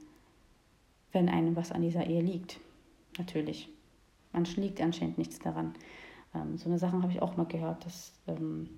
wenn 1.12 1.30
einem 1.30 1.56
was 1.56 1.71
an 1.71 1.82
dieser 1.82 2.08
Ehe 2.08 2.21
liegt. 2.21 2.60
Natürlich. 3.17 3.69
Manchen 4.32 4.63
liegt 4.63 4.82
anscheinend 4.82 5.17
nichts 5.17 5.39
daran. 5.39 5.73
Ähm, 6.34 6.58
so 6.58 6.69
eine 6.69 6.80
Sache 6.80 7.02
habe 7.02 7.12
ich 7.12 7.21
auch 7.21 7.38
mal 7.38 7.45
gehört, 7.45 7.86
dass, 7.86 8.13
ähm, 8.28 8.69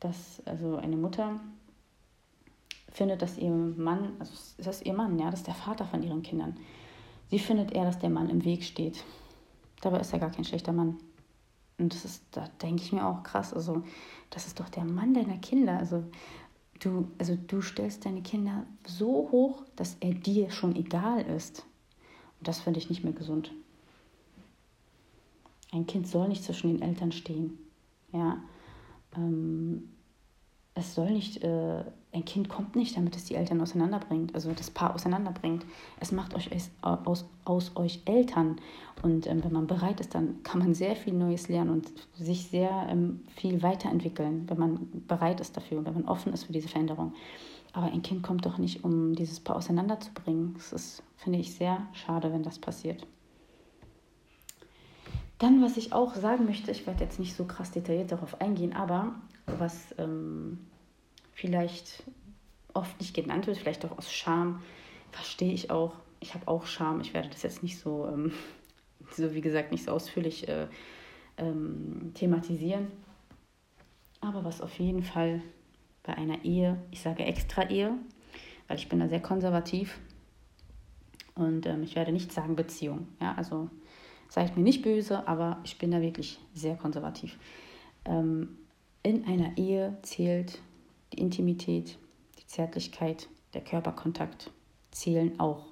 dass 0.00 0.42
also 0.46 0.76
eine 0.76 0.96
Mutter 0.96 1.40
findet, 2.90 3.20
dass 3.20 3.36
ihr 3.36 3.50
Mann, 3.50 4.14
also 4.18 4.32
das 4.56 4.78
ist 4.78 4.86
ihr 4.86 4.94
Mann, 4.94 5.18
ja, 5.18 5.30
das 5.30 5.40
ist 5.40 5.46
der 5.46 5.54
Vater 5.54 5.84
von 5.84 6.02
ihren 6.02 6.22
Kindern. 6.22 6.56
Sie 7.28 7.38
findet 7.38 7.72
eher, 7.72 7.84
dass 7.84 7.98
der 7.98 8.10
Mann 8.10 8.30
im 8.30 8.44
Weg 8.44 8.64
steht. 8.64 9.04
Dabei 9.82 10.00
ist 10.00 10.12
er 10.12 10.20
gar 10.20 10.30
kein 10.30 10.44
schlechter 10.44 10.72
Mann. 10.72 10.96
Und 11.78 11.94
das 11.94 12.04
ist, 12.04 12.24
da 12.30 12.48
denke 12.62 12.82
ich 12.82 12.92
mir 12.92 13.06
auch 13.06 13.22
krass, 13.22 13.52
also 13.52 13.82
das 14.30 14.46
ist 14.46 14.60
doch 14.60 14.68
der 14.68 14.84
Mann 14.84 15.14
deiner 15.14 15.36
Kinder. 15.38 15.78
Also 15.78 16.04
du, 16.80 17.08
also 17.18 17.36
du 17.36 17.60
stellst 17.60 18.06
deine 18.06 18.22
Kinder 18.22 18.64
so 18.86 19.28
hoch, 19.30 19.62
dass 19.76 19.96
er 20.00 20.14
dir 20.14 20.50
schon 20.50 20.74
egal 20.74 21.22
ist. 21.22 21.66
Und 22.38 22.48
das 22.48 22.60
finde 22.60 22.78
ich 22.78 22.88
nicht 22.88 23.04
mehr 23.04 23.12
gesund. 23.12 23.52
Ein 25.72 25.86
Kind 25.86 26.08
soll 26.08 26.28
nicht 26.28 26.44
zwischen 26.44 26.68
den 26.68 26.82
Eltern 26.82 27.12
stehen. 27.12 27.58
Ja. 28.12 28.38
Ähm, 29.16 29.90
es 30.76 30.94
soll 30.94 31.10
nicht, 31.10 31.42
äh, 31.42 31.84
ein 32.12 32.24
Kind 32.26 32.50
kommt 32.50 32.76
nicht, 32.76 32.96
damit 32.96 33.16
es 33.16 33.24
die 33.24 33.34
Eltern 33.34 33.60
auseinanderbringt, 33.62 34.34
also 34.34 34.52
das 34.52 34.70
Paar 34.70 34.94
auseinanderbringt. 34.94 35.64
Es 36.00 36.12
macht 36.12 36.34
euch 36.34 36.50
aus, 36.82 37.24
aus 37.44 37.72
euch 37.76 38.02
Eltern. 38.04 38.56
Und 39.02 39.26
ähm, 39.26 39.42
wenn 39.42 39.52
man 39.52 39.66
bereit 39.66 40.00
ist, 40.00 40.14
dann 40.14 40.42
kann 40.42 40.60
man 40.60 40.74
sehr 40.74 40.94
viel 40.94 41.14
Neues 41.14 41.48
lernen 41.48 41.70
und 41.70 41.90
sich 42.14 42.48
sehr 42.48 42.88
ähm, 42.90 43.20
viel 43.36 43.62
weiterentwickeln, 43.62 44.44
wenn 44.48 44.58
man 44.58 44.88
bereit 45.08 45.40
ist 45.40 45.56
dafür, 45.56 45.84
wenn 45.84 45.94
man 45.94 46.04
offen 46.04 46.32
ist 46.34 46.44
für 46.44 46.52
diese 46.52 46.68
Veränderung. 46.68 47.14
Aber 47.72 47.86
ein 47.86 48.02
Kind 48.02 48.22
kommt 48.22 48.44
doch 48.44 48.58
nicht, 48.58 48.84
um 48.84 49.14
dieses 49.14 49.40
Paar 49.40 49.56
auseinanderzubringen. 49.56 50.54
Das 50.54 50.74
ist, 50.74 51.02
finde 51.16 51.38
ich, 51.38 51.54
sehr 51.54 51.86
schade, 51.94 52.32
wenn 52.32 52.42
das 52.42 52.58
passiert. 52.58 53.06
Dann, 55.38 55.62
was 55.62 55.76
ich 55.76 55.92
auch 55.92 56.14
sagen 56.14 56.46
möchte, 56.46 56.70
ich 56.70 56.86
werde 56.86 57.04
jetzt 57.04 57.18
nicht 57.18 57.36
so 57.36 57.44
krass 57.44 57.70
detailliert 57.70 58.12
darauf 58.12 58.40
eingehen, 58.40 58.72
aber 58.72 59.14
was 59.46 59.94
ähm, 59.98 60.66
vielleicht 61.32 62.04
oft 62.74 62.98
nicht 63.00 63.14
genannt 63.14 63.46
wird, 63.46 63.56
vielleicht 63.56 63.84
auch 63.84 63.96
aus 63.96 64.12
Scham, 64.12 64.62
verstehe 65.10 65.52
ich 65.52 65.70
auch. 65.70 65.94
Ich 66.20 66.34
habe 66.34 66.48
auch 66.48 66.66
Scham. 66.66 67.00
Ich 67.00 67.14
werde 67.14 67.28
das 67.28 67.42
jetzt 67.42 67.62
nicht 67.62 67.78
so, 67.78 68.06
ähm, 68.06 68.32
so 69.10 69.34
wie 69.34 69.40
gesagt, 69.40 69.72
nicht 69.72 69.84
so 69.84 69.92
ausführlich 69.92 70.48
äh, 70.48 70.66
ähm, 71.38 72.12
thematisieren. 72.14 72.88
Aber 74.20 74.44
was 74.44 74.60
auf 74.60 74.78
jeden 74.78 75.02
Fall 75.02 75.42
bei 76.02 76.14
einer 76.14 76.44
Ehe, 76.44 76.78
ich 76.90 77.00
sage 77.00 77.24
extra 77.24 77.68
Ehe, 77.68 77.92
weil 78.68 78.78
ich 78.78 78.88
bin 78.88 79.00
da 79.00 79.08
sehr 79.08 79.20
konservativ 79.20 79.98
und 81.34 81.66
ähm, 81.66 81.82
ich 81.82 81.96
werde 81.96 82.12
nicht 82.12 82.32
sagen 82.32 82.56
Beziehung. 82.56 83.08
Ja, 83.20 83.34
also 83.34 83.68
seid 84.28 84.56
mir 84.56 84.62
nicht 84.62 84.82
böse, 84.82 85.26
aber 85.28 85.58
ich 85.64 85.78
bin 85.78 85.90
da 85.90 86.00
wirklich 86.00 86.38
sehr 86.54 86.76
konservativ. 86.76 87.38
Ähm, 88.04 88.56
in 89.06 89.24
einer 89.24 89.56
Ehe 89.56 89.96
zählt 90.02 90.58
die 91.12 91.20
Intimität, 91.20 91.96
die 92.40 92.46
Zärtlichkeit, 92.48 93.28
der 93.54 93.60
Körperkontakt 93.60 94.50
zählen 94.90 95.38
auch. 95.38 95.66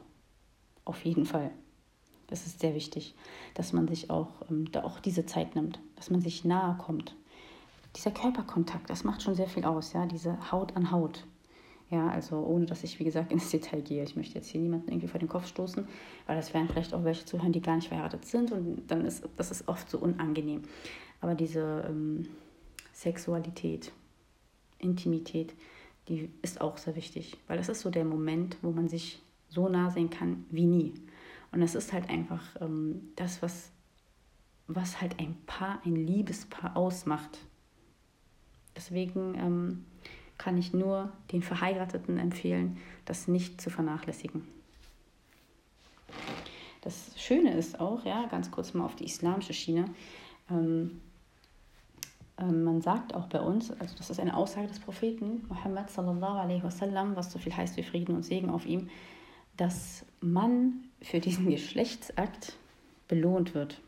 Auf 0.85 1.05
jeden 1.05 1.27
Fall. 1.27 1.51
Das 2.29 2.47
ist 2.47 2.61
sehr 2.61 2.77
wichtig, 2.77 3.17
dass 3.55 3.73
man 3.73 3.89
sich 3.89 4.09
auch, 4.09 4.29
ähm, 4.49 4.71
da 4.71 4.85
auch 4.85 5.01
diese 5.01 5.27
Zeit 5.27 5.57
nimmt, 5.57 5.81
dass 5.97 6.11
man 6.11 6.21
sich 6.21 6.45
nahe 6.45 6.77
kommt. 6.79 7.17
Dieser 7.97 8.13
Körperkontakt, 8.13 8.89
das 8.89 9.03
macht 9.03 9.23
schon 9.23 9.35
sehr 9.35 9.49
viel 9.49 9.65
aus, 9.65 9.95
ja, 9.95 10.07
diese 10.07 10.53
Haut 10.53 10.77
an 10.77 10.93
Haut. 10.93 11.27
Ja, 11.91 12.09
also 12.11 12.37
ohne 12.37 12.67
dass 12.67 12.85
ich, 12.85 13.01
wie 13.01 13.05
gesagt, 13.05 13.33
ins 13.33 13.51
Detail 13.51 13.83
gehe. 13.83 14.05
Ich 14.05 14.15
möchte 14.15 14.37
jetzt 14.37 14.49
hier 14.49 14.61
niemanden 14.61 14.91
irgendwie 14.91 15.09
vor 15.09 15.19
den 15.19 15.29
Kopf 15.29 15.49
stoßen, 15.49 15.89
weil 16.29 16.37
das 16.37 16.55
werden 16.55 16.69
vielleicht 16.69 16.95
auch 16.95 17.03
welche 17.03 17.25
zuhören, 17.25 17.51
die 17.51 17.61
gar 17.61 17.75
nicht 17.75 17.89
verheiratet 17.89 18.27
sind 18.27 18.53
und 18.53 18.87
dann 18.87 19.05
ist 19.05 19.29
das 19.37 19.51
ist 19.51 19.67
oft 19.67 19.91
so 19.91 19.99
unangenehm. 19.99 20.63
Aber 21.21 21.35
diese 21.35 21.85
ähm, 21.89 22.29
Sexualität, 22.95 23.93
Intimität, 24.79 25.53
die 26.09 26.31
ist 26.43 26.61
auch 26.61 26.79
sehr 26.79 26.97
wichtig, 26.97 27.37
weil 27.49 27.59
das 27.59 27.69
ist 27.69 27.81
so 27.81 27.91
der 27.91 28.05
Moment, 28.05 28.57
wo 28.63 28.71
man 28.71 28.89
sich 28.89 29.21
so 29.49 29.69
nah 29.69 29.91
sehen 29.91 30.11
kann 30.11 30.45
wie 30.51 30.67
nie. 30.67 30.95
Und 31.53 31.61
das 31.61 31.75
ist 31.75 31.93
halt 31.93 32.09
einfach 32.09 32.43
ähm, 32.61 33.13
das, 33.17 33.43
was, 33.43 33.71
was 34.67 35.01
halt 35.01 35.19
ein 35.19 35.37
Paar, 35.47 35.81
ein 35.85 35.97
Liebespaar 35.97 36.77
ausmacht. 36.77 37.39
Deswegen 38.77 39.35
ähm, 39.37 39.85
kann 40.39 40.59
ich 40.59 40.73
nur 40.73 41.13
den 41.33 41.43
Verheirateten 41.43 42.19
empfehlen, 42.19 42.79
das 43.05 43.29
nicht 43.29 43.61
zu 43.61 43.71
vernachlässigen. 43.71 44.47
Das 46.81 47.13
Schöne 47.17 47.57
ist 47.57 47.81
auch, 47.81 48.05
ja, 48.05 48.27
ganz 48.27 48.51
kurz 48.51 48.75
mal 48.75 48.85
auf 48.85 48.97
die 48.97 49.05
islamische 49.05 49.55
Schiene, 49.55 49.87
ähm, 50.51 51.01
man 52.43 52.81
sagt 52.81 53.15
auch 53.15 53.27
bei 53.27 53.41
uns, 53.41 53.71
also 53.71 53.97
das 53.97 54.11
ist 54.11 54.19
eine 54.19 54.37
Aussage 54.37 54.67
des 54.67 54.81
Propheten 54.81 55.45
Muhammad 55.49 55.91
sallallahu 55.91 56.39
alaihi 56.39 56.63
wasallam, 56.63 57.15
was 57.15 57.31
so 57.31 57.39
viel 57.39 57.57
heißt 57.57 57.77
wie 57.77 57.83
Frieden 57.83 58.15
und 58.15 58.25
Segen 58.25 58.51
auf 58.51 58.67
ihm, 58.67 58.89
dass 59.57 60.05
man 60.21 60.85
für 61.01 61.21
diesen 61.21 61.47
Geschlechtsakt 61.51 62.55
belohnt 63.07 63.55
wird. 63.55 63.81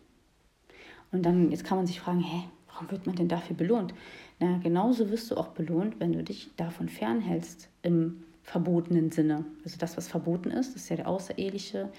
Und 1.11 1.25
dann, 1.25 1.51
jetzt 1.51 1.65
kann 1.65 1.79
man 1.79 1.87
sich 1.87 2.01
fragen, 2.01 2.21
hä, 2.21 2.45
warum 2.69 2.91
wird 2.91 3.07
man 3.07 3.17
denn 3.17 3.29
dafür 3.29 3.57
belohnt? 3.57 3.95
Na, 4.39 4.59
genauso 4.59 5.11
wirst 5.11 5.31
du 5.31 5.37
auch 5.37 5.49
belohnt, 5.49 5.99
wenn 5.99 6.13
du 6.13 6.23
dich 6.23 6.51
davon 6.57 6.89
fernhältst 6.89 7.69
im 7.83 8.23
verbotenen 8.43 9.11
Sinne. 9.11 9.45
Also 9.65 9.77
das, 9.79 9.97
was 9.97 10.09
verboten 10.09 10.51
ist, 10.51 10.75
das 10.75 10.83
ist 10.83 10.89
ja 10.89 10.97
der 10.97 11.09
außereheliche 11.09 11.91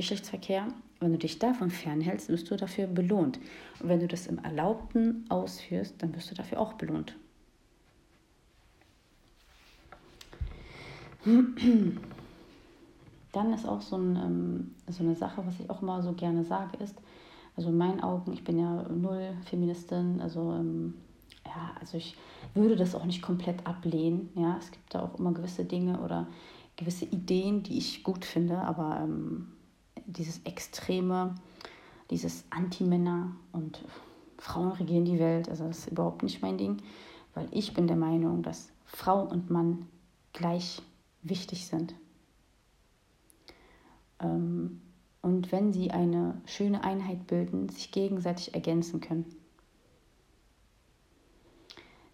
Geschlechtsverkehr. 0.00 0.68
Wenn 1.00 1.12
du 1.12 1.18
dich 1.18 1.38
davon 1.38 1.70
fernhältst, 1.70 2.28
wirst 2.28 2.50
du 2.50 2.56
dafür 2.56 2.86
belohnt. 2.86 3.38
Und 3.80 3.88
wenn 3.88 4.00
du 4.00 4.08
das 4.08 4.26
im 4.26 4.38
Erlaubten 4.38 5.24
ausführst, 5.28 6.02
dann 6.02 6.14
wirst 6.14 6.30
du 6.30 6.34
dafür 6.34 6.60
auch 6.60 6.74
belohnt. 6.74 7.16
Dann 13.32 13.52
ist 13.52 13.64
auch 13.64 13.80
so, 13.80 13.96
ein, 13.96 14.16
ähm, 14.16 14.74
so 14.88 15.04
eine 15.04 15.14
Sache, 15.14 15.46
was 15.46 15.60
ich 15.60 15.70
auch 15.70 15.82
immer 15.82 16.02
so 16.02 16.14
gerne 16.14 16.42
sage, 16.42 16.78
ist, 16.78 16.96
also 17.56 17.68
in 17.68 17.76
meinen 17.76 18.00
Augen, 18.00 18.32
ich 18.32 18.42
bin 18.42 18.58
ja 18.58 18.82
null 18.88 19.36
Feministin, 19.44 20.20
also 20.20 20.52
ähm, 20.52 20.94
ja, 21.46 21.70
also 21.78 21.96
ich 21.96 22.16
würde 22.54 22.74
das 22.74 22.94
auch 22.94 23.04
nicht 23.04 23.22
komplett 23.22 23.66
ablehnen. 23.66 24.30
Ja, 24.34 24.56
es 24.58 24.70
gibt 24.70 24.94
da 24.94 25.02
auch 25.02 25.18
immer 25.18 25.32
gewisse 25.32 25.64
Dinge 25.64 26.00
oder 26.00 26.26
gewisse 26.76 27.04
Ideen, 27.04 27.62
die 27.62 27.78
ich 27.78 28.02
gut 28.02 28.24
finde, 28.24 28.58
aber 28.58 29.00
ähm, 29.02 29.48
dieses 30.12 30.40
Extreme, 30.44 31.34
dieses 32.10 32.44
Anti-Männer 32.50 33.36
und 33.52 33.84
Frauen 34.38 34.72
regieren 34.72 35.04
die 35.04 35.18
Welt, 35.18 35.48
also 35.48 35.66
das 35.66 35.80
ist 35.80 35.92
überhaupt 35.92 36.22
nicht 36.22 36.42
mein 36.42 36.58
Ding, 36.58 36.78
weil 37.34 37.48
ich 37.50 37.74
bin 37.74 37.86
der 37.86 37.96
Meinung, 37.96 38.42
dass 38.42 38.70
Frau 38.84 39.22
und 39.22 39.50
Mann 39.50 39.86
gleich 40.32 40.82
wichtig 41.22 41.66
sind. 41.66 41.94
Ähm, 44.20 44.80
und 45.22 45.52
wenn 45.52 45.72
sie 45.72 45.90
eine 45.90 46.40
schöne 46.46 46.82
Einheit 46.82 47.26
bilden, 47.26 47.68
sich 47.68 47.92
gegenseitig 47.92 48.54
ergänzen 48.54 49.00
können. 49.00 49.26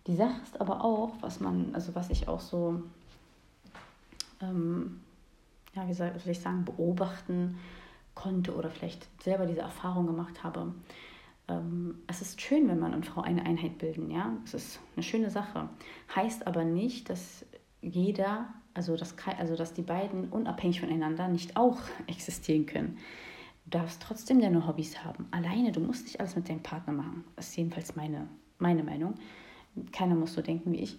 Die 0.06 0.16
Sache 0.16 0.40
ist 0.42 0.60
aber 0.60 0.84
auch, 0.84 1.12
was 1.20 1.40
man, 1.40 1.74
also 1.74 1.94
was 1.94 2.10
ich 2.10 2.28
auch 2.28 2.40
so, 2.40 2.82
ähm, 4.40 5.00
ja, 5.74 5.86
wie 5.88 5.94
soll 5.94 6.12
ich 6.26 6.40
sagen, 6.40 6.64
beobachten 6.64 7.58
konnte 8.16 8.56
oder 8.56 8.70
vielleicht 8.70 9.06
selber 9.22 9.46
diese 9.46 9.60
Erfahrung 9.60 10.06
gemacht 10.06 10.42
habe. 10.42 10.74
Ähm, 11.48 12.02
es 12.08 12.20
ist 12.22 12.40
schön, 12.40 12.66
wenn 12.66 12.80
Mann 12.80 12.94
und 12.94 13.06
Frau 13.06 13.20
eine 13.20 13.46
Einheit 13.46 13.78
bilden, 13.78 14.10
ja. 14.10 14.36
Es 14.44 14.54
ist 14.54 14.80
eine 14.96 15.04
schöne 15.04 15.30
Sache. 15.30 15.68
Heißt 16.16 16.48
aber 16.48 16.64
nicht, 16.64 17.08
dass 17.08 17.46
jeder, 17.80 18.48
also 18.74 18.96
dass, 18.96 19.14
also 19.38 19.54
dass 19.54 19.74
die 19.74 19.82
beiden 19.82 20.30
unabhängig 20.30 20.80
voneinander 20.80 21.28
nicht 21.28 21.56
auch 21.56 21.78
existieren 22.08 22.66
können. 22.66 22.98
Du 23.66 23.78
darfst 23.78 24.02
trotzdem 24.02 24.40
deine 24.40 24.66
Hobbys 24.66 25.04
haben. 25.04 25.28
Alleine, 25.30 25.70
du 25.70 25.80
musst 25.80 26.04
nicht 26.04 26.18
alles 26.18 26.34
mit 26.34 26.48
deinem 26.48 26.62
Partner 26.62 26.92
machen. 26.92 27.24
Das 27.36 27.48
ist 27.48 27.56
jedenfalls 27.56 27.94
meine, 27.96 28.28
meine 28.58 28.82
Meinung. 28.82 29.14
Keiner 29.92 30.14
muss 30.14 30.34
so 30.34 30.40
denken 30.42 30.72
wie 30.72 30.80
ich. 30.80 30.98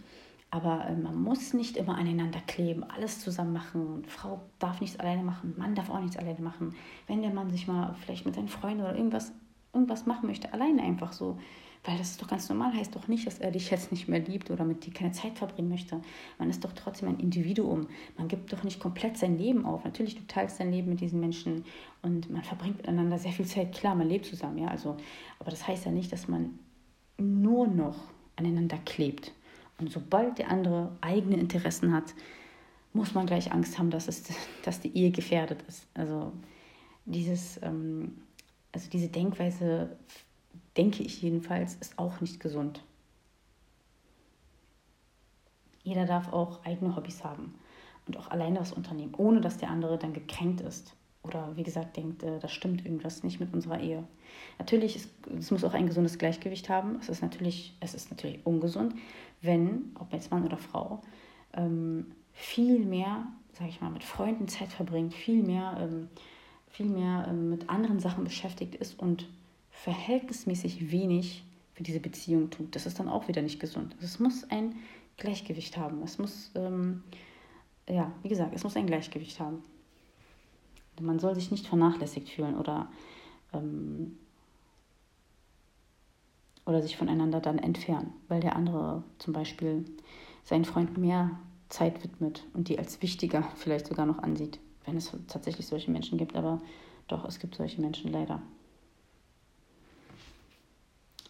Aber 0.49 0.87
äh, 0.87 0.95
man 0.95 1.21
muss 1.21 1.53
nicht 1.53 1.75
immer 1.77 1.95
aneinander 1.95 2.39
kleben, 2.47 2.83
alles 2.83 3.19
zusammen 3.19 3.53
machen. 3.53 4.03
Frau 4.07 4.41
darf 4.59 4.79
nichts 4.79 4.99
alleine 4.99 5.23
machen, 5.23 5.53
Mann 5.57 5.75
darf 5.75 5.89
auch 5.89 5.99
nichts 5.99 6.17
alleine 6.17 6.41
machen. 6.41 6.75
Wenn 7.07 7.21
der 7.21 7.33
Mann 7.33 7.51
sich 7.51 7.67
mal 7.67 7.95
vielleicht 8.01 8.25
mit 8.25 8.35
seinen 8.35 8.47
Freunden 8.47 8.81
oder 8.81 8.95
irgendwas, 8.95 9.33
irgendwas 9.73 10.05
machen 10.05 10.27
möchte, 10.27 10.53
alleine 10.53 10.81
einfach 10.83 11.11
so. 11.11 11.37
Weil 11.83 11.97
das 11.97 12.11
ist 12.11 12.21
doch 12.21 12.27
ganz 12.27 12.49
normal, 12.49 12.73
heißt 12.73 12.95
doch 12.95 13.07
nicht, 13.07 13.27
dass 13.27 13.39
er 13.39 13.51
dich 13.51 13.69
jetzt 13.69 13.91
nicht 13.91 14.07
mehr 14.07 14.19
liebt 14.19 14.51
oder 14.51 14.65
mit 14.65 14.85
dir 14.85 14.91
keine 14.91 15.11
Zeit 15.11 15.37
verbringen 15.37 15.69
möchte. 15.69 16.01
Man 16.37 16.49
ist 16.49 16.63
doch 16.65 16.73
trotzdem 16.73 17.07
ein 17.07 17.19
Individuum. 17.19 17.87
Man 18.17 18.27
gibt 18.27 18.51
doch 18.51 18.63
nicht 18.63 18.79
komplett 18.79 19.17
sein 19.17 19.37
Leben 19.37 19.65
auf. 19.65 19.85
Natürlich, 19.85 20.15
du 20.15 20.25
teilst 20.27 20.59
dein 20.59 20.71
Leben 20.71 20.89
mit 20.89 21.01
diesen 21.01 21.19
Menschen 21.19 21.63
und 22.01 22.29
man 22.29 22.43
verbringt 22.43 22.77
miteinander 22.77 23.17
sehr 23.17 23.31
viel 23.31 23.45
Zeit. 23.45 23.73
Klar, 23.73 23.95
man 23.95 24.09
lebt 24.09 24.25
zusammen, 24.25 24.57
ja. 24.57 24.67
Also, 24.67 24.97
aber 25.39 25.51
das 25.51 25.67
heißt 25.67 25.85
ja 25.85 25.91
nicht, 25.91 26.11
dass 26.11 26.27
man 26.27 26.59
nur 27.17 27.67
noch 27.67 27.95
aneinander 28.35 28.77
klebt. 28.79 29.31
Und 29.79 29.91
sobald 29.91 30.39
der 30.39 30.49
andere 30.49 30.95
eigene 31.01 31.37
Interessen 31.37 31.93
hat, 31.93 32.13
muss 32.93 33.13
man 33.13 33.27
gleich 33.27 33.51
Angst 33.51 33.77
haben, 33.77 33.91
dass, 33.91 34.07
es, 34.07 34.23
dass 34.63 34.79
die 34.79 34.95
Ehe 34.95 35.11
gefährdet 35.11 35.63
ist. 35.67 35.87
Also, 35.93 36.31
dieses, 37.05 37.61
ähm, 37.61 38.17
also 38.71 38.89
diese 38.89 39.07
Denkweise, 39.07 39.95
denke 40.75 41.03
ich 41.03 41.21
jedenfalls, 41.21 41.75
ist 41.75 41.97
auch 41.97 42.21
nicht 42.21 42.39
gesund. 42.39 42.83
Jeder 45.83 46.05
darf 46.05 46.33
auch 46.33 46.65
eigene 46.65 46.95
Hobbys 46.95 47.23
haben 47.23 47.55
und 48.07 48.17
auch 48.17 48.29
alleine 48.29 48.59
was 48.59 48.73
unternehmen, 48.73 49.13
ohne 49.15 49.41
dass 49.41 49.57
der 49.57 49.69
andere 49.69 49.97
dann 49.97 50.13
gekränkt 50.13 50.61
ist 50.61 50.97
oder 51.27 51.55
wie 51.55 51.63
gesagt 51.63 51.97
denkt, 51.97 52.23
äh, 52.23 52.39
da 52.39 52.47
stimmt 52.47 52.85
irgendwas 52.85 53.23
nicht 53.23 53.39
mit 53.39 53.53
unserer 53.53 53.79
Ehe. 53.79 54.03
Natürlich, 54.59 54.95
ist, 54.95 55.09
es 55.37 55.51
muss 55.51 55.63
auch 55.63 55.73
ein 55.73 55.87
gesundes 55.87 56.17
Gleichgewicht 56.17 56.69
haben. 56.69 56.97
Es 56.99 57.09
ist 57.09 57.21
natürlich, 57.21 57.75
es 57.79 57.93
ist 57.93 58.09
natürlich 58.09 58.45
ungesund, 58.45 58.95
wenn, 59.41 59.91
ob 59.99 60.11
jetzt 60.13 60.31
Mann 60.31 60.45
oder 60.45 60.57
Frau, 60.57 61.01
ähm, 61.53 62.07
viel 62.33 62.85
mehr, 62.85 63.27
sage 63.53 63.69
ich 63.69 63.81
mal, 63.81 63.89
mit 63.89 64.03
Freunden 64.03 64.47
Zeit 64.47 64.71
verbringt, 64.71 65.13
viel 65.13 65.43
mehr, 65.43 65.77
ähm, 65.79 66.07
viel 66.69 66.87
mehr 66.87 67.27
ähm, 67.29 67.49
mit 67.49 67.69
anderen 67.69 67.99
Sachen 67.99 68.23
beschäftigt 68.23 68.75
ist 68.75 68.99
und 68.99 69.27
verhältnismäßig 69.71 70.91
wenig 70.91 71.43
für 71.73 71.83
diese 71.83 71.99
Beziehung 71.99 72.49
tut. 72.49 72.75
Das 72.75 72.85
ist 72.85 72.99
dann 72.99 73.07
auch 73.07 73.27
wieder 73.27 73.41
nicht 73.41 73.59
gesund. 73.59 73.93
Also 73.95 74.05
es 74.05 74.19
muss 74.19 74.49
ein 74.49 74.75
Gleichgewicht 75.17 75.77
haben. 75.77 76.01
Es 76.03 76.17
muss, 76.17 76.51
ähm, 76.55 77.03
ja, 77.87 78.11
wie 78.23 78.29
gesagt, 78.29 78.53
es 78.55 78.63
muss 78.63 78.75
ein 78.75 78.87
Gleichgewicht 78.87 79.39
haben. 79.39 79.63
Man 80.99 81.19
soll 81.19 81.35
sich 81.35 81.51
nicht 81.51 81.67
vernachlässigt 81.67 82.29
fühlen 82.29 82.55
oder, 82.57 82.87
ähm, 83.53 84.17
oder 86.65 86.81
sich 86.81 86.97
voneinander 86.97 87.39
dann 87.39 87.59
entfernen, 87.59 88.13
weil 88.27 88.41
der 88.41 88.55
andere 88.55 89.03
zum 89.19 89.33
Beispiel 89.33 89.85
seinen 90.43 90.65
Freund 90.65 90.97
mehr 90.97 91.39
Zeit 91.69 92.03
widmet 92.03 92.45
und 92.53 92.69
die 92.69 92.79
als 92.79 93.01
wichtiger 93.01 93.43
vielleicht 93.55 93.87
sogar 93.87 94.05
noch 94.05 94.19
ansieht, 94.19 94.59
wenn 94.85 94.97
es 94.97 95.15
tatsächlich 95.27 95.67
solche 95.67 95.91
Menschen 95.91 96.17
gibt. 96.17 96.35
Aber 96.35 96.61
doch, 97.07 97.25
es 97.25 97.39
gibt 97.39 97.55
solche 97.55 97.81
Menschen 97.81 98.11
leider. 98.11 98.41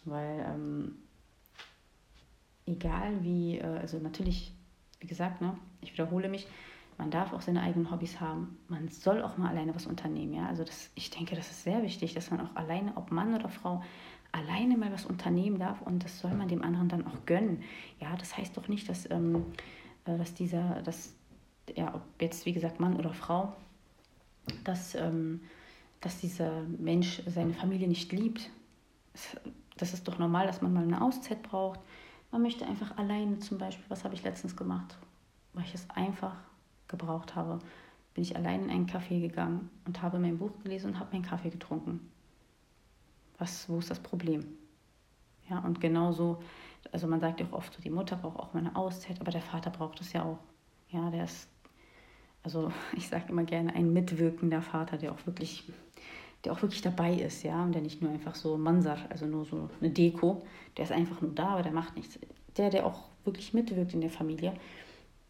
Weil 0.04 0.46
ähm, 0.48 0.96
egal 2.66 3.22
wie, 3.22 3.58
äh, 3.58 3.64
also 3.64 3.98
natürlich 3.98 4.52
wie 5.00 5.06
gesagt, 5.06 5.40
ne, 5.40 5.56
ich 5.80 5.92
wiederhole 5.92 6.28
mich, 6.28 6.46
man 6.98 7.12
darf 7.12 7.32
auch 7.32 7.40
seine 7.40 7.62
eigenen 7.62 7.90
Hobbys 7.90 8.20
haben. 8.20 8.58
Man 8.68 8.88
soll 8.88 9.22
auch 9.22 9.38
mal 9.38 9.48
alleine 9.48 9.74
was 9.74 9.86
unternehmen. 9.86 10.34
Ja? 10.34 10.46
Also 10.48 10.64
das, 10.64 10.90
ich 10.96 11.10
denke, 11.10 11.36
das 11.36 11.48
ist 11.50 11.62
sehr 11.62 11.82
wichtig, 11.82 12.12
dass 12.12 12.30
man 12.30 12.40
auch 12.40 12.56
alleine, 12.56 12.96
ob 12.96 13.12
Mann 13.12 13.34
oder 13.34 13.48
Frau, 13.48 13.82
alleine 14.32 14.76
mal 14.76 14.92
was 14.92 15.06
unternehmen 15.06 15.58
darf 15.58 15.80
und 15.80 16.04
das 16.04 16.18
soll 16.18 16.34
man 16.34 16.48
dem 16.48 16.62
anderen 16.62 16.88
dann 16.88 17.06
auch 17.06 17.24
gönnen. 17.24 17.62
Ja, 18.00 18.14
das 18.16 18.36
heißt 18.36 18.56
doch 18.56 18.68
nicht, 18.68 18.88
dass, 18.88 19.10
ähm, 19.10 19.46
äh, 20.04 20.18
dass 20.18 20.34
dieser, 20.34 20.82
dass, 20.82 21.14
ja, 21.74 21.94
ob 21.94 22.02
jetzt 22.20 22.44
wie 22.44 22.52
gesagt 22.52 22.80
Mann 22.80 22.96
oder 22.96 23.14
Frau, 23.14 23.56
dass, 24.64 24.94
ähm, 24.94 25.40
dass 26.00 26.20
dieser 26.20 26.62
Mensch 26.78 27.22
seine 27.26 27.54
Familie 27.54 27.88
nicht 27.88 28.12
liebt. 28.12 28.50
Das 29.76 29.94
ist 29.94 30.06
doch 30.08 30.18
normal, 30.18 30.46
dass 30.46 30.62
man 30.62 30.72
mal 30.72 30.82
eine 30.82 31.00
Auszeit 31.00 31.42
braucht. 31.42 31.80
Man 32.30 32.42
möchte 32.42 32.66
einfach 32.66 32.98
alleine 32.98 33.38
zum 33.38 33.56
Beispiel, 33.56 33.84
was 33.88 34.04
habe 34.04 34.14
ich 34.14 34.22
letztens 34.22 34.56
gemacht, 34.56 34.98
weil 35.54 35.64
ich 35.64 35.74
es 35.74 35.88
einfach 35.90 36.36
gebraucht 36.88 37.34
habe, 37.34 37.58
bin 38.14 38.24
ich 38.24 38.34
allein 38.36 38.64
in 38.64 38.70
einen 38.70 38.86
Café 38.86 39.20
gegangen 39.20 39.70
und 39.86 40.02
habe 40.02 40.18
mein 40.18 40.38
Buch 40.38 40.50
gelesen 40.62 40.90
und 40.90 40.98
habe 40.98 41.12
meinen 41.12 41.24
Kaffee 41.24 41.50
getrunken. 41.50 42.00
Was, 43.38 43.68
wo 43.68 43.78
ist 43.78 43.90
das 43.90 44.00
Problem? 44.00 44.44
Ja, 45.48 45.60
und 45.60 45.80
genauso, 45.80 46.42
also 46.92 47.06
man 47.06 47.20
sagt 47.20 47.40
ja 47.40 47.46
auch 47.46 47.52
oft, 47.52 47.82
die 47.84 47.90
Mutter 47.90 48.16
braucht 48.16 48.38
auch 48.38 48.54
mal 48.54 48.60
eine 48.60 48.74
Auszeit, 48.74 49.20
aber 49.20 49.30
der 49.30 49.40
Vater 49.40 49.70
braucht 49.70 50.00
es 50.00 50.12
ja 50.12 50.24
auch. 50.24 50.38
Ja, 50.90 51.10
der 51.10 51.24
ist, 51.24 51.48
also 52.42 52.72
ich 52.96 53.08
sage 53.08 53.26
immer 53.28 53.44
gerne, 53.44 53.74
ein 53.74 53.92
mitwirkender 53.92 54.62
Vater, 54.62 54.98
der 54.98 55.12
auch 55.12 55.26
wirklich, 55.26 55.70
der 56.44 56.52
auch 56.52 56.62
wirklich 56.62 56.82
dabei 56.82 57.14
ist, 57.14 57.44
ja, 57.44 57.62
und 57.62 57.72
der 57.72 57.82
nicht 57.82 58.02
nur 58.02 58.10
einfach 58.10 58.34
so 58.34 58.58
Mansar, 58.58 58.98
also 59.10 59.26
nur 59.26 59.44
so 59.44 59.70
eine 59.80 59.90
Deko, 59.90 60.44
der 60.76 60.84
ist 60.84 60.92
einfach 60.92 61.20
nur 61.20 61.34
da, 61.34 61.50
aber 61.50 61.62
der 61.62 61.72
macht 61.72 61.96
nichts. 61.96 62.18
Der, 62.56 62.70
der 62.70 62.84
auch 62.84 63.04
wirklich 63.24 63.54
mitwirkt 63.54 63.94
in 63.94 64.00
der 64.00 64.10
Familie, 64.10 64.54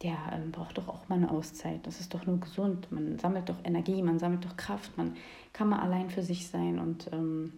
der 0.03 0.17
ähm, 0.33 0.53
braucht 0.53 0.79
doch 0.79 0.89
auch 0.89 1.09
mal 1.09 1.17
eine 1.17 1.31
Auszeit. 1.31 1.87
Das 1.87 2.01
ist 2.01 2.15
doch 2.15 2.25
nur 2.25 2.39
gesund. 2.39 2.91
Man 2.93 3.19
sammelt 3.19 3.49
doch 3.49 3.59
Energie, 3.65 4.03
man 4.03 4.19
sammelt 4.19 4.45
doch 4.45 4.57
Kraft, 4.57 4.97
man 4.97 5.17
kann 5.53 5.69
mal 5.69 5.81
allein 5.81 6.11
für 6.11 6.23
sich 6.23 6.49
sein 6.49 6.79
und 6.79 7.11
ähm, 7.13 7.53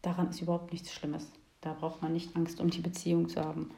daran 0.00 0.30
ist 0.30 0.40
überhaupt 0.40 0.72
nichts 0.72 0.92
Schlimmes. 0.92 1.30
Da 1.60 1.74
braucht 1.74 2.02
man 2.02 2.12
nicht 2.12 2.34
Angst, 2.36 2.60
um 2.60 2.70
die 2.70 2.80
Beziehung 2.80 3.28
zu 3.28 3.40
haben. 3.40 3.70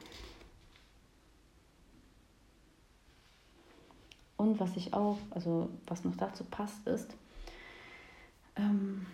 Und 4.37 4.61
was 4.61 4.77
ich 4.77 4.93
auch, 4.93 5.19
also 5.31 5.71
was 5.87 6.05
noch 6.05 6.17
dazu 6.17 6.45
passt, 6.45 6.87
ist, 6.87 7.17
ähm, 8.55 9.07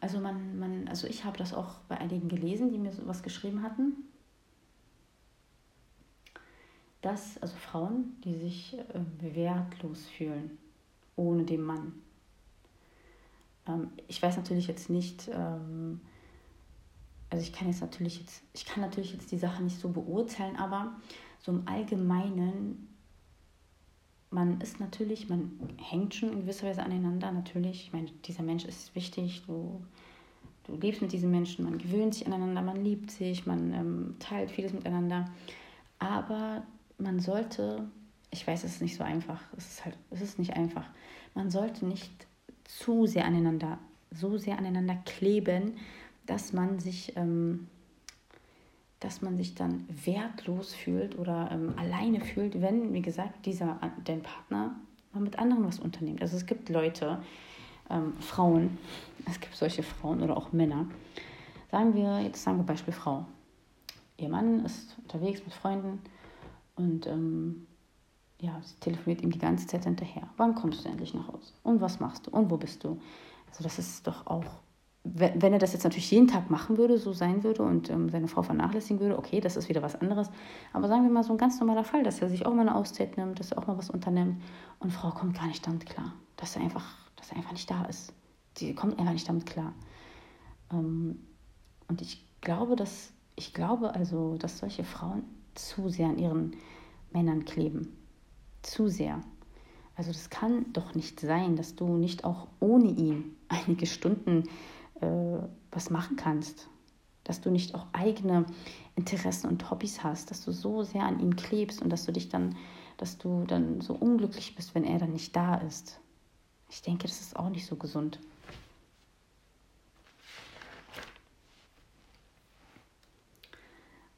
also 0.00 0.18
man, 0.18 0.58
man, 0.58 0.88
also 0.88 1.06
ich 1.06 1.24
habe 1.24 1.38
das 1.38 1.54
auch 1.54 1.74
bei 1.88 1.98
einigen 1.98 2.28
gelesen, 2.28 2.72
die 2.72 2.78
mir 2.78 2.92
sowas 2.92 3.22
geschrieben 3.22 3.62
hatten 3.62 4.11
dass, 7.02 7.36
also 7.38 7.54
Frauen, 7.56 8.16
die 8.24 8.36
sich 8.36 8.78
äh, 8.78 9.34
wertlos 9.34 10.06
fühlen, 10.06 10.56
ohne 11.16 11.44
den 11.44 11.62
Mann. 11.62 11.92
Ähm, 13.66 13.90
ich 14.08 14.22
weiß 14.22 14.36
natürlich 14.36 14.68
jetzt 14.68 14.88
nicht, 14.88 15.28
ähm, 15.32 16.00
also 17.28 17.42
ich 17.42 17.52
kann 17.52 17.68
jetzt 17.68 17.80
natürlich 17.80 18.20
jetzt, 18.20 18.42
ich 18.52 18.64
kann 18.64 18.82
natürlich 18.82 19.12
jetzt 19.12 19.32
die 19.32 19.38
Sache 19.38 19.62
nicht 19.62 19.78
so 19.78 19.88
beurteilen, 19.88 20.56
aber 20.56 20.92
so 21.40 21.52
im 21.52 21.66
Allgemeinen, 21.66 22.88
man 24.30 24.60
ist 24.60 24.80
natürlich, 24.80 25.28
man 25.28 25.58
hängt 25.78 26.14
schon 26.14 26.32
in 26.32 26.40
gewisser 26.42 26.68
Weise 26.68 26.82
aneinander, 26.82 27.32
natürlich. 27.32 27.84
Ich 27.86 27.92
meine, 27.92 28.10
dieser 28.24 28.42
Mensch 28.42 28.64
ist 28.64 28.94
wichtig, 28.94 29.42
du, 29.46 29.84
du 30.64 30.76
lebst 30.76 31.02
mit 31.02 31.12
diesem 31.12 31.30
Menschen, 31.30 31.64
man 31.64 31.78
gewöhnt 31.78 32.14
sich 32.14 32.26
aneinander, 32.26 32.62
man 32.62 32.82
liebt 32.82 33.10
sich, 33.10 33.44
man 33.44 33.74
ähm, 33.74 34.16
teilt 34.20 34.50
vieles 34.50 34.72
miteinander. 34.72 35.28
Aber 35.98 36.62
man 36.98 37.20
sollte, 37.20 37.88
ich 38.30 38.46
weiß, 38.46 38.64
es 38.64 38.74
ist 38.74 38.82
nicht 38.82 38.96
so 38.96 39.04
einfach, 39.04 39.40
es 39.56 39.66
ist 39.66 39.84
halt, 39.84 39.96
es 40.10 40.20
ist 40.20 40.38
nicht 40.38 40.54
einfach, 40.54 40.86
man 41.34 41.50
sollte 41.50 41.86
nicht 41.86 42.26
zu 42.64 43.06
sehr 43.06 43.24
aneinander, 43.24 43.78
so 44.10 44.38
sehr 44.38 44.58
aneinander 44.58 44.96
kleben, 45.04 45.76
dass 46.26 46.52
man 46.52 46.78
sich, 46.78 47.16
ähm, 47.16 47.68
dass 49.00 49.22
man 49.22 49.36
sich 49.36 49.54
dann 49.54 49.84
wertlos 50.04 50.74
fühlt 50.74 51.18
oder 51.18 51.50
ähm, 51.52 51.74
alleine 51.76 52.20
fühlt, 52.20 52.60
wenn, 52.60 52.92
wie 52.92 53.02
gesagt, 53.02 53.46
dieser, 53.46 53.80
dein 54.04 54.22
Partner 54.22 54.76
mal 55.12 55.20
mit 55.20 55.38
anderen 55.38 55.66
was 55.66 55.80
unternimmt. 55.80 56.22
Also 56.22 56.36
es 56.36 56.46
gibt 56.46 56.68
Leute, 56.68 57.22
ähm, 57.90 58.14
Frauen, 58.20 58.78
es 59.28 59.40
gibt 59.40 59.54
solche 59.54 59.82
Frauen 59.82 60.22
oder 60.22 60.36
auch 60.36 60.52
Männer. 60.52 60.86
Sagen 61.70 61.94
wir, 61.94 62.20
jetzt 62.20 62.42
sagen 62.42 62.58
wir 62.58 62.64
Beispiel 62.64 62.94
Frau. 62.94 63.26
Ihr 64.18 64.28
Mann 64.28 64.64
ist 64.64 64.96
unterwegs 65.02 65.42
mit 65.44 65.52
Freunden 65.52 66.00
und 66.74 67.06
ähm, 67.06 67.66
ja, 68.40 68.60
sie 68.62 68.76
telefoniert 68.80 69.22
ihm 69.22 69.30
die 69.30 69.38
ganze 69.38 69.66
Zeit 69.66 69.84
hinterher. 69.84 70.28
Wann 70.36 70.54
kommst 70.54 70.84
du 70.84 70.88
endlich 70.88 71.14
nach 71.14 71.28
Hause? 71.28 71.52
Und 71.62 71.80
was 71.80 72.00
machst 72.00 72.26
du? 72.26 72.30
Und 72.30 72.50
wo 72.50 72.56
bist 72.56 72.82
du? 72.82 73.00
Also 73.48 73.62
das 73.62 73.78
ist 73.78 74.06
doch 74.06 74.26
auch, 74.26 74.44
wenn 75.04 75.52
er 75.52 75.58
das 75.58 75.72
jetzt 75.72 75.84
natürlich 75.84 76.10
jeden 76.10 76.28
Tag 76.28 76.50
machen 76.50 76.78
würde, 76.78 76.98
so 76.98 77.12
sein 77.12 77.44
würde 77.44 77.62
und 77.62 77.90
ähm, 77.90 78.08
seine 78.08 78.28
Frau 78.28 78.42
vernachlässigen 78.42 79.00
würde, 79.00 79.18
okay, 79.18 79.40
das 79.40 79.56
ist 79.56 79.68
wieder 79.68 79.82
was 79.82 80.00
anderes. 80.00 80.30
Aber 80.72 80.88
sagen 80.88 81.04
wir 81.04 81.10
mal 81.10 81.22
so 81.22 81.32
ein 81.32 81.38
ganz 81.38 81.60
normaler 81.60 81.84
Fall, 81.84 82.02
dass 82.02 82.20
er 82.20 82.28
sich 82.28 82.46
auch 82.46 82.54
mal 82.54 82.62
eine 82.62 82.74
Auszeit 82.74 83.16
nimmt, 83.16 83.38
dass 83.38 83.52
er 83.52 83.58
auch 83.58 83.66
mal 83.66 83.78
was 83.78 83.90
unternimmt 83.90 84.42
und 84.78 84.92
Frau 84.92 85.10
kommt 85.10 85.36
gar 85.36 85.46
nicht 85.46 85.66
damit 85.66 85.86
klar, 85.86 86.12
dass 86.36 86.56
er 86.56 86.62
einfach, 86.62 86.96
dass 87.16 87.30
er 87.30 87.36
einfach 87.36 87.52
nicht 87.52 87.70
da 87.70 87.84
ist. 87.84 88.12
Sie 88.56 88.74
kommt 88.74 88.98
einfach 88.98 89.12
nicht 89.12 89.28
damit 89.28 89.46
klar. 89.46 89.72
Ähm, 90.72 91.20
und 91.88 92.00
ich 92.00 92.24
glaube, 92.40 92.76
dass 92.76 93.12
ich 93.34 93.54
glaube 93.54 93.94
also, 93.94 94.36
dass 94.36 94.58
solche 94.58 94.84
Frauen 94.84 95.24
zu 95.54 95.88
sehr 95.88 96.08
an 96.08 96.18
ihren 96.18 96.56
Männern 97.12 97.44
kleben. 97.44 97.96
Zu 98.62 98.88
sehr. 98.88 99.20
Also 99.96 100.12
das 100.12 100.30
kann 100.30 100.72
doch 100.72 100.94
nicht 100.94 101.20
sein, 101.20 101.56
dass 101.56 101.76
du 101.76 101.96
nicht 101.96 102.24
auch 102.24 102.48
ohne 102.60 102.88
ihn 102.88 103.36
einige 103.48 103.86
Stunden 103.86 104.48
äh, 105.00 105.38
was 105.70 105.90
machen 105.90 106.16
kannst. 106.16 106.68
Dass 107.24 107.40
du 107.40 107.50
nicht 107.50 107.74
auch 107.74 107.86
eigene 107.92 108.46
Interessen 108.96 109.48
und 109.48 109.70
Hobbys 109.70 110.02
hast, 110.02 110.30
dass 110.30 110.44
du 110.44 110.50
so 110.52 110.82
sehr 110.82 111.04
an 111.04 111.20
ihm 111.20 111.36
klebst 111.36 111.80
und 111.80 111.90
dass 111.90 112.04
du 112.04 112.12
dich 112.12 112.28
dann, 112.28 112.56
dass 112.96 113.18
du 113.18 113.44
dann 113.46 113.80
so 113.80 113.94
unglücklich 113.94 114.56
bist, 114.56 114.74
wenn 114.74 114.84
er 114.84 114.98
dann 114.98 115.12
nicht 115.12 115.36
da 115.36 115.56
ist. 115.56 116.00
Ich 116.68 116.82
denke, 116.82 117.06
das 117.06 117.20
ist 117.20 117.36
auch 117.36 117.50
nicht 117.50 117.66
so 117.66 117.76
gesund. 117.76 118.18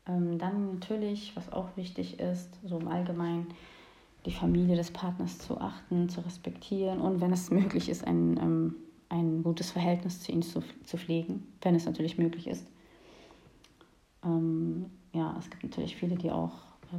Ähm, 0.06 0.38
dann 0.38 0.74
natürlich, 0.74 1.34
was 1.34 1.52
auch 1.52 1.76
wichtig 1.76 2.20
ist, 2.20 2.58
so 2.64 2.78
im 2.78 2.88
Allgemeinen, 2.88 3.46
die 4.26 4.32
Familie 4.32 4.76
des 4.76 4.90
Partners 4.90 5.38
zu 5.38 5.60
achten, 5.60 6.08
zu 6.08 6.20
respektieren 6.20 7.00
und 7.00 7.20
wenn 7.20 7.32
es 7.32 7.50
möglich 7.50 7.88
ist, 7.88 8.06
ein, 8.06 8.36
ähm, 8.38 8.76
ein 9.08 9.42
gutes 9.42 9.70
Verhältnis 9.70 10.22
zu 10.22 10.32
ihnen 10.32 10.42
zu, 10.42 10.62
zu 10.84 10.96
pflegen, 10.96 11.46
wenn 11.62 11.74
es 11.74 11.86
natürlich 11.86 12.18
möglich 12.18 12.46
ist. 12.46 12.66
Ähm, 14.24 14.86
ja, 15.12 15.36
es 15.38 15.48
gibt 15.50 15.62
natürlich 15.62 15.96
viele, 15.96 16.16
die 16.16 16.30
auch 16.30 16.52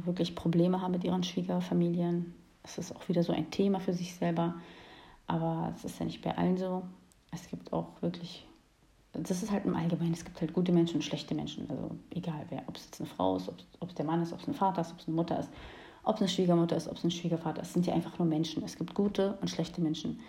wirklich 0.04 0.34
Probleme 0.34 0.80
haben 0.80 0.92
mit 0.92 1.04
ihren 1.04 1.22
Schwiegerfamilien. 1.22 2.34
Es 2.62 2.78
ist 2.78 2.94
auch 2.94 3.08
wieder 3.08 3.22
so 3.22 3.32
ein 3.32 3.50
Thema 3.50 3.80
für 3.80 3.92
sich 3.92 4.14
selber, 4.14 4.54
aber 5.26 5.72
es 5.76 5.84
ist 5.84 5.98
ja 5.98 6.06
nicht 6.06 6.22
bei 6.22 6.36
allen 6.36 6.56
so. 6.56 6.82
Es 7.30 7.48
gibt 7.48 7.72
auch 7.72 8.00
wirklich 8.02 8.46
das 9.18 9.42
ist 9.42 9.50
halt 9.50 9.64
im 9.64 9.74
Allgemeinen, 9.74 10.12
es 10.12 10.24
gibt 10.24 10.40
halt 10.40 10.52
gute 10.52 10.72
Menschen 10.72 10.96
und 10.96 11.02
schlechte 11.02 11.34
Menschen. 11.34 11.68
Also 11.70 11.90
egal 12.10 12.46
wer, 12.48 12.62
ob 12.66 12.76
es 12.76 12.84
jetzt 12.86 13.00
eine 13.00 13.08
Frau 13.08 13.36
ist, 13.36 13.48
ob 13.48 13.88
es 13.88 13.94
der 13.94 14.04
Mann 14.04 14.22
ist, 14.22 14.32
ob 14.32 14.40
es 14.40 14.48
ein 14.48 14.54
Vater 14.54 14.80
ist, 14.80 14.92
ob 14.92 14.98
es 14.98 15.06
eine 15.06 15.16
Mutter 15.16 15.38
ist, 15.38 15.50
ob 16.02 16.16
es 16.16 16.22
eine 16.22 16.28
Schwiegermutter 16.28 16.76
ist, 16.76 16.88
ob 16.88 16.96
es 16.96 17.04
ein 17.04 17.10
Schwiegervater 17.10 17.62
ist. 17.62 17.68
Es 17.68 17.74
sind 17.74 17.86
ja 17.86 17.94
einfach 17.94 18.18
nur 18.18 18.26
Menschen. 18.26 18.62
Es 18.62 18.76
gibt 18.76 18.94
gute 18.94 19.38
und 19.40 19.48
schlechte 19.48 19.80
Menschen. 19.80 20.20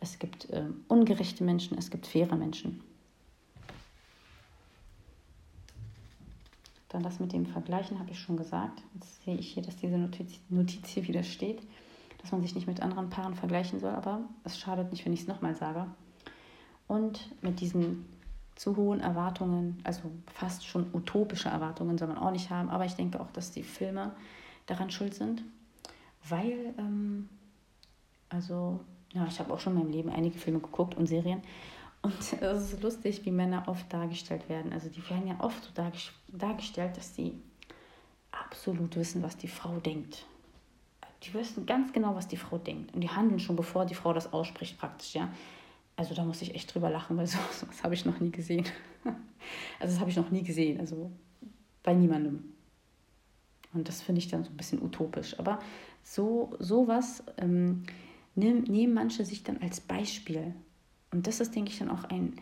Es 0.00 0.18
gibt 0.18 0.50
äh, 0.50 0.64
ungerechte 0.88 1.44
Menschen, 1.44 1.78
es 1.78 1.90
gibt 1.90 2.06
faire 2.06 2.36
Menschen. 2.36 2.80
Dann 6.88 7.02
das 7.02 7.20
mit 7.20 7.32
dem 7.32 7.46
Vergleichen 7.46 7.98
habe 7.98 8.10
ich 8.10 8.18
schon 8.18 8.36
gesagt. 8.36 8.82
Jetzt 8.94 9.24
sehe 9.24 9.36
ich 9.36 9.54
hier, 9.54 9.62
dass 9.62 9.76
diese 9.76 9.96
Notiz, 9.96 10.40
Notiz 10.50 10.88
hier 10.88 11.06
wieder 11.06 11.22
steht, 11.22 11.62
dass 12.20 12.32
man 12.32 12.42
sich 12.42 12.54
nicht 12.54 12.66
mit 12.66 12.82
anderen 12.82 13.08
Paaren 13.08 13.34
vergleichen 13.34 13.80
soll, 13.80 13.92
aber 13.92 14.20
es 14.44 14.58
schadet 14.58 14.90
nicht, 14.92 15.04
wenn 15.06 15.12
ich 15.12 15.20
es 15.20 15.26
nochmal 15.26 15.54
sage. 15.54 15.86
Und 16.88 17.30
mit 17.42 17.60
diesen 17.60 18.04
zu 18.54 18.76
hohen 18.76 19.00
Erwartungen, 19.00 19.80
also 19.84 20.02
fast 20.32 20.66
schon 20.66 20.92
utopische 20.92 21.48
Erwartungen 21.48 21.98
soll 21.98 22.08
man 22.08 22.18
auch 22.18 22.30
nicht 22.30 22.50
haben. 22.50 22.68
Aber 22.68 22.84
ich 22.84 22.94
denke 22.94 23.20
auch, 23.20 23.30
dass 23.32 23.50
die 23.50 23.62
Filme 23.62 24.12
daran 24.66 24.90
schuld 24.90 25.14
sind, 25.14 25.42
weil, 26.28 26.74
ähm, 26.78 27.28
also, 28.28 28.80
ja, 29.12 29.26
ich 29.26 29.38
habe 29.40 29.52
auch 29.52 29.60
schon 29.60 29.74
in 29.74 29.80
meinem 29.80 29.92
Leben 29.92 30.10
einige 30.10 30.38
Filme 30.38 30.60
geguckt 30.60 30.96
und 30.96 31.06
Serien. 31.06 31.42
Und 32.02 32.14
es 32.40 32.72
ist 32.72 32.82
lustig, 32.82 33.24
wie 33.24 33.30
Männer 33.30 33.64
oft 33.66 33.92
dargestellt 33.92 34.48
werden. 34.48 34.72
Also 34.72 34.88
die 34.88 35.08
werden 35.08 35.26
ja 35.26 35.36
oft 35.40 35.64
so 35.64 35.70
dargestellt, 36.28 36.96
dass 36.96 37.14
sie 37.14 37.40
absolut 38.30 38.96
wissen, 38.96 39.22
was 39.22 39.36
die 39.36 39.48
Frau 39.48 39.78
denkt. 39.78 40.26
Die 41.22 41.34
wissen 41.34 41.66
ganz 41.66 41.92
genau, 41.92 42.14
was 42.14 42.26
die 42.26 42.36
Frau 42.36 42.58
denkt. 42.58 42.94
Und 42.94 43.00
die 43.00 43.10
handeln 43.10 43.38
schon, 43.38 43.54
bevor 43.54 43.86
die 43.86 43.94
Frau 43.94 44.12
das 44.12 44.32
ausspricht, 44.32 44.78
praktisch, 44.78 45.14
ja. 45.14 45.28
Also 46.02 46.14
da 46.14 46.24
muss 46.24 46.42
ich 46.42 46.56
echt 46.56 46.74
drüber 46.74 46.90
lachen, 46.90 47.16
weil 47.16 47.26
sowas, 47.28 47.60
sowas 47.60 47.84
habe 47.84 47.94
ich 47.94 48.04
noch 48.04 48.18
nie 48.20 48.30
gesehen. 48.30 48.64
Also 49.80 49.94
das 49.94 50.00
habe 50.00 50.08
ich 50.08 50.16
noch 50.16 50.30
nie 50.30 50.44
gesehen, 50.44 50.78
also 50.78 51.10
bei 51.82 51.92
niemandem. 51.92 52.44
Und 53.74 53.88
das 53.88 54.00
finde 54.00 54.20
ich 54.20 54.28
dann 54.28 54.44
so 54.44 54.50
ein 54.50 54.56
bisschen 54.56 54.80
utopisch. 54.80 55.36
Aber 55.40 55.58
So 56.04 56.54
sowas 56.60 57.24
ähm, 57.38 57.82
nehmen, 58.36 58.62
nehmen 58.62 58.94
manche 58.94 59.24
sich 59.24 59.42
dann 59.42 59.58
als 59.58 59.80
Beispiel. 59.80 60.54
Und 61.10 61.26
das 61.26 61.40
ist, 61.40 61.56
denke 61.56 61.72
ich, 61.72 61.80
dann 61.80 61.90
auch 61.90 62.04
ein, 62.04 62.36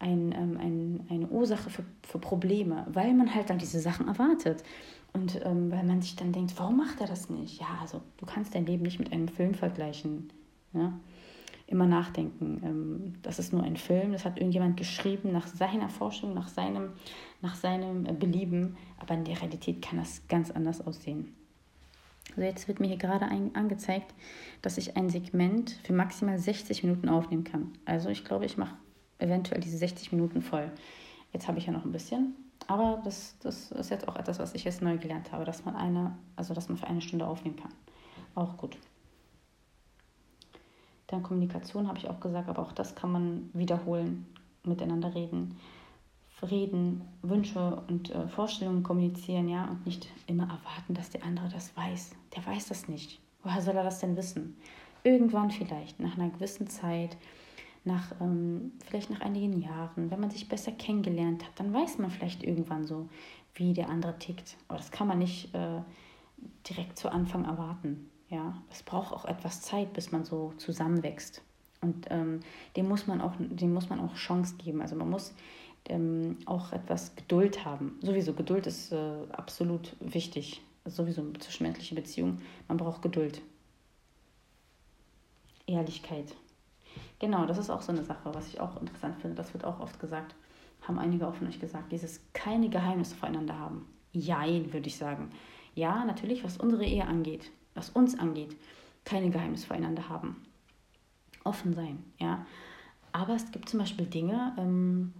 ein, 0.00 0.32
ähm, 0.32 0.56
ein, 0.58 1.06
eine 1.08 1.28
Ursache 1.28 1.70
für, 1.70 1.84
für 2.02 2.18
Probleme, 2.18 2.84
weil 2.90 3.14
man 3.14 3.32
halt 3.32 3.48
dann 3.48 3.58
diese 3.58 3.78
Sachen 3.78 4.08
erwartet. 4.08 4.64
Und 5.12 5.40
ähm, 5.44 5.70
weil 5.70 5.84
man 5.84 6.02
sich 6.02 6.16
dann 6.16 6.32
denkt, 6.32 6.54
warum 6.58 6.78
macht 6.78 7.00
er 7.00 7.06
das 7.06 7.30
nicht? 7.30 7.60
Ja, 7.60 7.78
also 7.80 8.02
du 8.16 8.26
kannst 8.26 8.56
dein 8.56 8.66
Leben 8.66 8.82
nicht 8.82 8.98
mit 8.98 9.12
einem 9.12 9.28
Film 9.28 9.54
vergleichen. 9.54 10.32
Ja? 10.72 10.98
Immer 11.70 11.86
nachdenken. 11.86 12.60
Ähm, 12.64 13.14
das 13.22 13.38
ist 13.38 13.52
nur 13.52 13.62
ein 13.62 13.76
Film, 13.76 14.12
das 14.12 14.24
hat 14.24 14.36
irgendjemand 14.36 14.76
geschrieben 14.76 15.32
nach 15.32 15.46
seiner 15.46 15.88
Forschung, 15.88 16.34
nach 16.34 16.48
seinem, 16.48 16.90
nach 17.40 17.54
seinem 17.54 18.04
Belieben. 18.18 18.76
Aber 18.98 19.14
in 19.14 19.24
der 19.24 19.40
Realität 19.40 19.80
kann 19.80 19.98
das 19.98 20.26
ganz 20.28 20.50
anders 20.50 20.84
aussehen. 20.84 21.34
Also 22.30 22.42
jetzt 22.42 22.68
wird 22.68 22.80
mir 22.80 22.88
hier 22.88 22.96
gerade 22.96 23.24
ein, 23.26 23.54
angezeigt, 23.54 24.14
dass 24.62 24.78
ich 24.78 24.96
ein 24.96 25.10
Segment 25.10 25.78
für 25.84 25.92
maximal 25.92 26.38
60 26.38 26.82
Minuten 26.82 27.08
aufnehmen 27.08 27.44
kann. 27.44 27.72
Also 27.84 28.08
ich 28.08 28.24
glaube, 28.24 28.46
ich 28.46 28.56
mache 28.56 28.74
eventuell 29.18 29.60
diese 29.60 29.78
60 29.78 30.12
Minuten 30.12 30.42
voll. 30.42 30.70
Jetzt 31.32 31.46
habe 31.46 31.58
ich 31.58 31.66
ja 31.66 31.72
noch 31.72 31.84
ein 31.84 31.92
bisschen, 31.92 32.34
aber 32.66 33.00
das, 33.04 33.36
das 33.40 33.70
ist 33.70 33.90
jetzt 33.90 34.08
auch 34.08 34.16
etwas, 34.16 34.40
was 34.40 34.54
ich 34.54 34.64
jetzt 34.64 34.82
neu 34.82 34.98
gelernt 34.98 35.30
habe, 35.32 35.44
dass 35.44 35.64
man 35.64 35.76
eine, 35.76 36.16
also 36.34 36.52
dass 36.52 36.68
man 36.68 36.78
für 36.78 36.88
eine 36.88 37.00
Stunde 37.00 37.26
aufnehmen 37.26 37.56
kann. 37.56 37.72
Auch 38.34 38.56
gut. 38.56 38.76
Dann 41.10 41.22
Kommunikation 41.22 41.88
habe 41.88 41.98
ich 41.98 42.08
auch 42.08 42.20
gesagt, 42.20 42.48
aber 42.48 42.62
auch 42.62 42.72
das 42.72 42.94
kann 42.94 43.12
man 43.12 43.50
wiederholen, 43.52 44.26
miteinander 44.64 45.14
reden 45.14 45.56
reden, 46.46 47.02
Wünsche 47.22 47.82
und 47.88 48.10
äh, 48.10 48.28
Vorstellungen 48.28 48.82
kommunizieren, 48.82 49.48
ja, 49.48 49.66
und 49.66 49.84
nicht 49.86 50.08
immer 50.26 50.44
erwarten, 50.44 50.94
dass 50.94 51.10
der 51.10 51.24
andere 51.24 51.48
das 51.48 51.76
weiß. 51.76 52.12
Der 52.34 52.46
weiß 52.46 52.68
das 52.68 52.88
nicht. 52.88 53.20
Woher 53.42 53.62
soll 53.62 53.76
er 53.76 53.84
das 53.84 54.00
denn 54.00 54.16
wissen? 54.16 54.56
Irgendwann 55.02 55.50
vielleicht, 55.50 55.98
nach 56.00 56.16
einer 56.16 56.30
gewissen 56.30 56.68
Zeit, 56.68 57.16
nach 57.84 58.12
ähm, 58.20 58.72
vielleicht 58.84 59.10
nach 59.10 59.20
einigen 59.20 59.60
Jahren, 59.60 60.10
wenn 60.10 60.20
man 60.20 60.30
sich 60.30 60.48
besser 60.48 60.72
kennengelernt 60.72 61.44
hat, 61.44 61.52
dann 61.58 61.72
weiß 61.72 61.98
man 61.98 62.10
vielleicht 62.10 62.42
irgendwann 62.42 62.84
so, 62.84 63.08
wie 63.54 63.72
der 63.72 63.88
andere 63.88 64.18
tickt. 64.18 64.56
Aber 64.68 64.76
das 64.76 64.90
kann 64.90 65.08
man 65.08 65.18
nicht 65.18 65.54
äh, 65.54 65.80
direkt 66.68 66.98
zu 66.98 67.10
Anfang 67.10 67.46
erwarten. 67.46 68.09
Ja, 68.30 68.54
es 68.70 68.82
braucht 68.82 69.12
auch 69.12 69.24
etwas 69.24 69.60
Zeit, 69.60 69.92
bis 69.92 70.12
man 70.12 70.24
so 70.24 70.54
zusammenwächst. 70.56 71.42
Und 71.80 72.06
ähm, 72.10 72.40
dem 72.76 72.88
muss 72.88 73.06
man 73.06 73.20
auch, 73.20 73.32
dem 73.38 73.74
muss 73.74 73.88
man 73.90 74.00
auch 74.00 74.14
Chance 74.14 74.54
geben. 74.56 74.80
Also 74.80 74.94
man 74.94 75.10
muss 75.10 75.34
ähm, 75.88 76.38
auch 76.46 76.72
etwas 76.72 77.16
Geduld 77.16 77.64
haben. 77.64 77.98
Sowieso, 78.02 78.32
Geduld 78.32 78.66
ist 78.66 78.92
äh, 78.92 79.12
absolut 79.32 79.96
wichtig. 80.00 80.62
Also 80.84 81.02
sowieso 81.02 81.22
eine 81.22 81.32
zwischenmenschliche 81.34 81.94
Beziehung. 81.94 82.38
Man 82.68 82.76
braucht 82.76 83.02
Geduld. 83.02 83.42
Ehrlichkeit. 85.66 86.34
Genau, 87.18 87.46
das 87.46 87.58
ist 87.58 87.70
auch 87.70 87.82
so 87.82 87.92
eine 87.92 88.04
Sache, 88.04 88.34
was 88.34 88.48
ich 88.48 88.60
auch 88.60 88.80
interessant 88.80 89.20
finde. 89.20 89.36
Das 89.36 89.52
wird 89.54 89.64
auch 89.64 89.80
oft 89.80 89.98
gesagt, 90.00 90.34
haben 90.82 90.98
einige 90.98 91.26
auch 91.26 91.34
von 91.34 91.48
euch 91.48 91.60
gesagt, 91.60 91.92
dieses 91.92 92.20
keine 92.32 92.68
Geheimnisse 92.68 93.14
voreinander 93.14 93.58
haben. 93.58 93.86
Jein, 94.12 94.72
würde 94.72 94.88
ich 94.88 94.96
sagen. 94.96 95.30
Ja, 95.74 96.04
natürlich, 96.04 96.42
was 96.42 96.56
unsere 96.56 96.84
Ehe 96.84 97.06
angeht, 97.06 97.50
was 97.74 97.90
uns 97.90 98.18
angeht, 98.18 98.56
keine 99.04 99.30
Geheimnisse 99.30 99.66
voreinander 99.66 100.08
haben. 100.08 100.42
Offen 101.44 101.74
sein, 101.74 102.04
ja. 102.18 102.44
Aber 103.12 103.34
es 103.34 103.50
gibt 103.50 103.68
zum 103.68 103.80
Beispiel 103.80 104.06
Dinge, 104.06 104.54
ähm, 104.58 105.12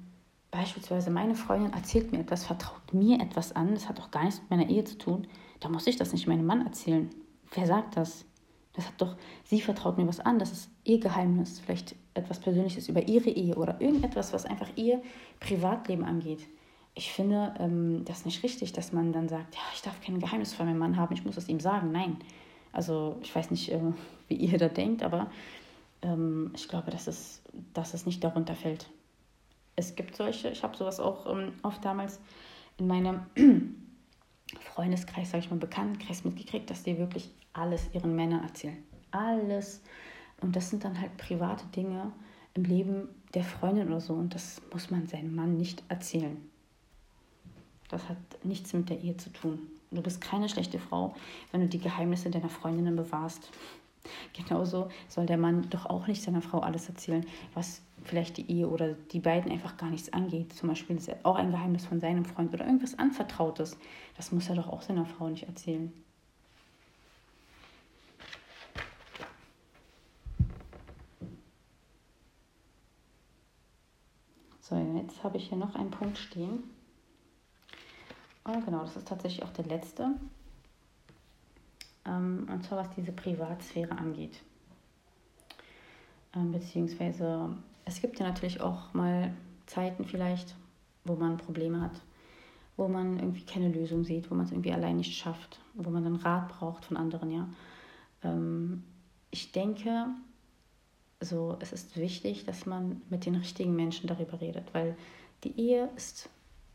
beispielsweise 0.50 1.10
meine 1.10 1.34
Freundin 1.34 1.72
erzählt 1.72 2.12
mir 2.12 2.20
etwas, 2.20 2.44
vertraut 2.44 2.92
mir 2.92 3.20
etwas 3.20 3.54
an, 3.56 3.74
das 3.74 3.88
hat 3.88 4.00
auch 4.00 4.10
gar 4.10 4.24
nichts 4.24 4.40
mit 4.40 4.50
meiner 4.50 4.68
Ehe 4.68 4.84
zu 4.84 4.98
tun, 4.98 5.26
da 5.60 5.68
muss 5.68 5.86
ich 5.86 5.96
das 5.96 6.12
nicht 6.12 6.26
meinem 6.26 6.46
Mann 6.46 6.64
erzählen. 6.64 7.10
Wer 7.52 7.66
sagt 7.66 7.96
das? 7.96 8.24
Das 8.72 8.86
hat 8.86 8.94
doch, 8.98 9.16
sie 9.44 9.60
vertraut 9.60 9.98
mir 9.98 10.06
was 10.06 10.20
an, 10.20 10.38
das 10.38 10.52
ist 10.52 10.70
ihr 10.84 11.00
Geheimnis, 11.00 11.58
vielleicht 11.60 11.96
etwas 12.14 12.38
Persönliches 12.38 12.88
über 12.88 13.08
ihre 13.08 13.30
Ehe 13.30 13.56
oder 13.56 13.80
irgendetwas, 13.80 14.32
was 14.32 14.46
einfach 14.46 14.68
ihr 14.76 15.02
Privatleben 15.40 16.04
angeht. 16.04 16.46
Ich 16.94 17.12
finde 17.12 17.54
ähm, 17.58 18.04
das 18.04 18.24
nicht 18.24 18.42
richtig, 18.42 18.72
dass 18.72 18.92
man 18.92 19.12
dann 19.12 19.28
sagt, 19.28 19.54
ja, 19.54 19.60
ich 19.74 19.82
darf 19.82 20.00
kein 20.00 20.20
Geheimnis 20.20 20.54
von 20.54 20.66
meinem 20.66 20.78
Mann 20.78 20.96
haben, 20.96 21.14
ich 21.14 21.24
muss 21.24 21.36
es 21.36 21.48
ihm 21.48 21.60
sagen. 21.60 21.92
Nein. 21.92 22.18
Also 22.72 23.18
ich 23.22 23.34
weiß 23.34 23.50
nicht, 23.50 23.70
äh, 23.70 23.80
wie 24.28 24.36
ihr 24.36 24.58
da 24.58 24.68
denkt, 24.68 25.02
aber 25.02 25.30
ähm, 26.02 26.52
ich 26.54 26.68
glaube, 26.68 26.90
dass 26.90 27.06
es, 27.06 27.42
dass 27.74 27.94
es 27.94 28.06
nicht 28.06 28.22
darunter 28.22 28.54
fällt 28.54 28.88
es 29.80 29.96
gibt 29.96 30.16
solche, 30.16 30.50
ich 30.50 30.62
habe 30.62 30.76
sowas 30.76 31.00
auch 31.00 31.26
ähm, 31.26 31.52
oft 31.62 31.84
damals 31.84 32.20
in 32.78 32.86
meinem 32.86 33.22
Freundeskreis, 34.60 35.30
sage 35.30 35.44
ich 35.44 35.50
mal, 35.50 35.58
Bekanntenkreis 35.58 36.24
mitgekriegt, 36.24 36.70
dass 36.70 36.82
die 36.82 36.98
wirklich 36.98 37.30
alles 37.52 37.88
ihren 37.92 38.14
Männern 38.14 38.42
erzählen. 38.44 38.76
Alles. 39.10 39.82
Und 40.40 40.54
das 40.54 40.70
sind 40.70 40.84
dann 40.84 41.00
halt 41.00 41.16
private 41.16 41.64
Dinge 41.74 42.12
im 42.54 42.64
Leben 42.64 43.08
der 43.34 43.44
Freundin 43.44 43.88
oder 43.88 44.00
so. 44.00 44.14
Und 44.14 44.34
das 44.34 44.60
muss 44.72 44.90
man 44.90 45.06
seinem 45.06 45.34
Mann 45.34 45.56
nicht 45.56 45.82
erzählen. 45.88 46.36
Das 47.88 48.08
hat 48.08 48.18
nichts 48.44 48.72
mit 48.72 48.88
der 48.88 49.00
Ehe 49.00 49.16
zu 49.16 49.30
tun. 49.30 49.60
Du 49.92 50.02
bist 50.02 50.20
keine 50.20 50.48
schlechte 50.48 50.78
Frau, 50.78 51.14
wenn 51.50 51.62
du 51.62 51.66
die 51.66 51.80
Geheimnisse 51.80 52.30
deiner 52.30 52.48
Freundinnen 52.48 52.94
bewahrst. 52.94 53.50
Genauso 54.32 54.88
soll 55.08 55.26
der 55.26 55.36
Mann 55.36 55.68
doch 55.70 55.86
auch 55.86 56.06
nicht 56.06 56.22
seiner 56.22 56.42
Frau 56.42 56.60
alles 56.60 56.88
erzählen, 56.88 57.26
was 57.54 57.82
vielleicht 58.04 58.36
die 58.36 58.50
Ehe 58.50 58.68
oder 58.68 58.94
die 58.94 59.18
beiden 59.18 59.50
einfach 59.50 59.76
gar 59.76 59.90
nichts 59.90 60.12
angeht. 60.12 60.52
Zum 60.52 60.68
Beispiel 60.68 60.96
ist 60.96 61.08
er 61.08 61.18
auch 61.24 61.36
ein 61.36 61.50
Geheimnis 61.50 61.86
von 61.86 62.00
seinem 62.00 62.24
Freund 62.24 62.54
oder 62.54 62.64
irgendwas 62.64 62.98
Anvertrautes. 62.98 63.76
Das 64.16 64.30
muss 64.32 64.48
er 64.48 64.54
doch 64.54 64.68
auch 64.68 64.82
seiner 64.82 65.06
Frau 65.06 65.28
nicht 65.28 65.48
erzählen. 65.48 65.92
So, 74.60 74.76
jetzt 74.76 75.24
habe 75.24 75.36
ich 75.36 75.48
hier 75.48 75.58
noch 75.58 75.74
einen 75.74 75.90
Punkt 75.90 76.16
stehen. 76.16 76.62
Oh, 78.44 78.60
genau, 78.64 78.80
das 78.80 78.96
ist 78.96 79.08
tatsächlich 79.08 79.42
auch 79.42 79.52
der 79.52 79.66
letzte. 79.66 80.10
Ähm, 82.06 82.48
und 82.50 82.64
zwar 82.64 82.78
was 82.78 82.90
diese 82.96 83.12
Privatsphäre 83.12 83.96
angeht. 83.96 84.40
Ähm, 86.34 86.52
beziehungsweise 86.52 87.56
es 87.84 88.00
gibt 88.00 88.18
ja 88.18 88.26
natürlich 88.26 88.60
auch 88.60 88.94
mal 88.94 89.32
Zeiten 89.66 90.04
vielleicht, 90.04 90.54
wo 91.04 91.16
man 91.16 91.36
Probleme 91.36 91.80
hat, 91.80 92.00
wo 92.76 92.88
man 92.88 93.18
irgendwie 93.18 93.44
keine 93.44 93.68
Lösung 93.68 94.04
sieht, 94.04 94.30
wo 94.30 94.34
man 94.34 94.46
es 94.46 94.52
irgendwie 94.52 94.72
allein 94.72 94.96
nicht 94.96 95.16
schafft, 95.16 95.60
wo 95.74 95.90
man 95.90 96.04
dann 96.04 96.16
Rat 96.16 96.48
braucht 96.48 96.84
von 96.84 96.96
anderen, 96.96 97.30
ja. 97.30 97.48
Ähm, 98.22 98.84
ich 99.30 99.52
denke, 99.52 100.06
so, 101.20 101.56
es 101.60 101.72
ist 101.72 101.96
wichtig, 101.96 102.46
dass 102.46 102.66
man 102.66 103.02
mit 103.10 103.26
den 103.26 103.36
richtigen 103.36 103.76
Menschen 103.76 104.06
darüber 104.06 104.40
redet, 104.40 104.72
weil 104.72 104.96
die 105.44 105.58
Ehe 105.58 105.90
ist, 105.96 106.28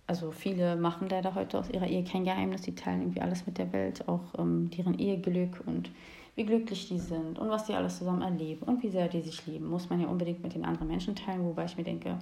also 0.07 0.31
viele 0.31 0.75
machen 0.75 1.09
leider 1.09 1.33
heute 1.35 1.57
aus 1.57 1.69
ihrer 1.69 1.87
Ehe 1.87 2.03
kein 2.03 2.25
Geheimnis, 2.25 2.61
die 2.61 2.75
teilen 2.75 3.01
irgendwie 3.01 3.21
alles 3.21 3.45
mit 3.45 3.57
der 3.57 3.73
Welt, 3.73 4.07
auch 4.07 4.21
ähm, 4.37 4.69
deren 4.69 4.99
Eheglück 4.99 5.63
und 5.65 5.91
wie 6.35 6.45
glücklich 6.45 6.87
die 6.89 6.99
sind 6.99 7.39
und 7.39 7.49
was 7.49 7.65
die 7.65 7.73
alles 7.73 7.97
zusammen 7.97 8.21
erleben 8.21 8.63
und 8.63 8.83
wie 8.83 8.89
sehr 8.89 9.07
die 9.07 9.21
sich 9.21 9.45
lieben, 9.47 9.67
muss 9.67 9.89
man 9.89 10.01
ja 10.01 10.07
unbedingt 10.07 10.43
mit 10.43 10.53
den 10.53 10.65
anderen 10.65 10.87
Menschen 10.87 11.15
teilen, 11.15 11.45
wobei 11.45 11.65
ich 11.65 11.77
mir 11.77 11.83
denke, 11.83 12.19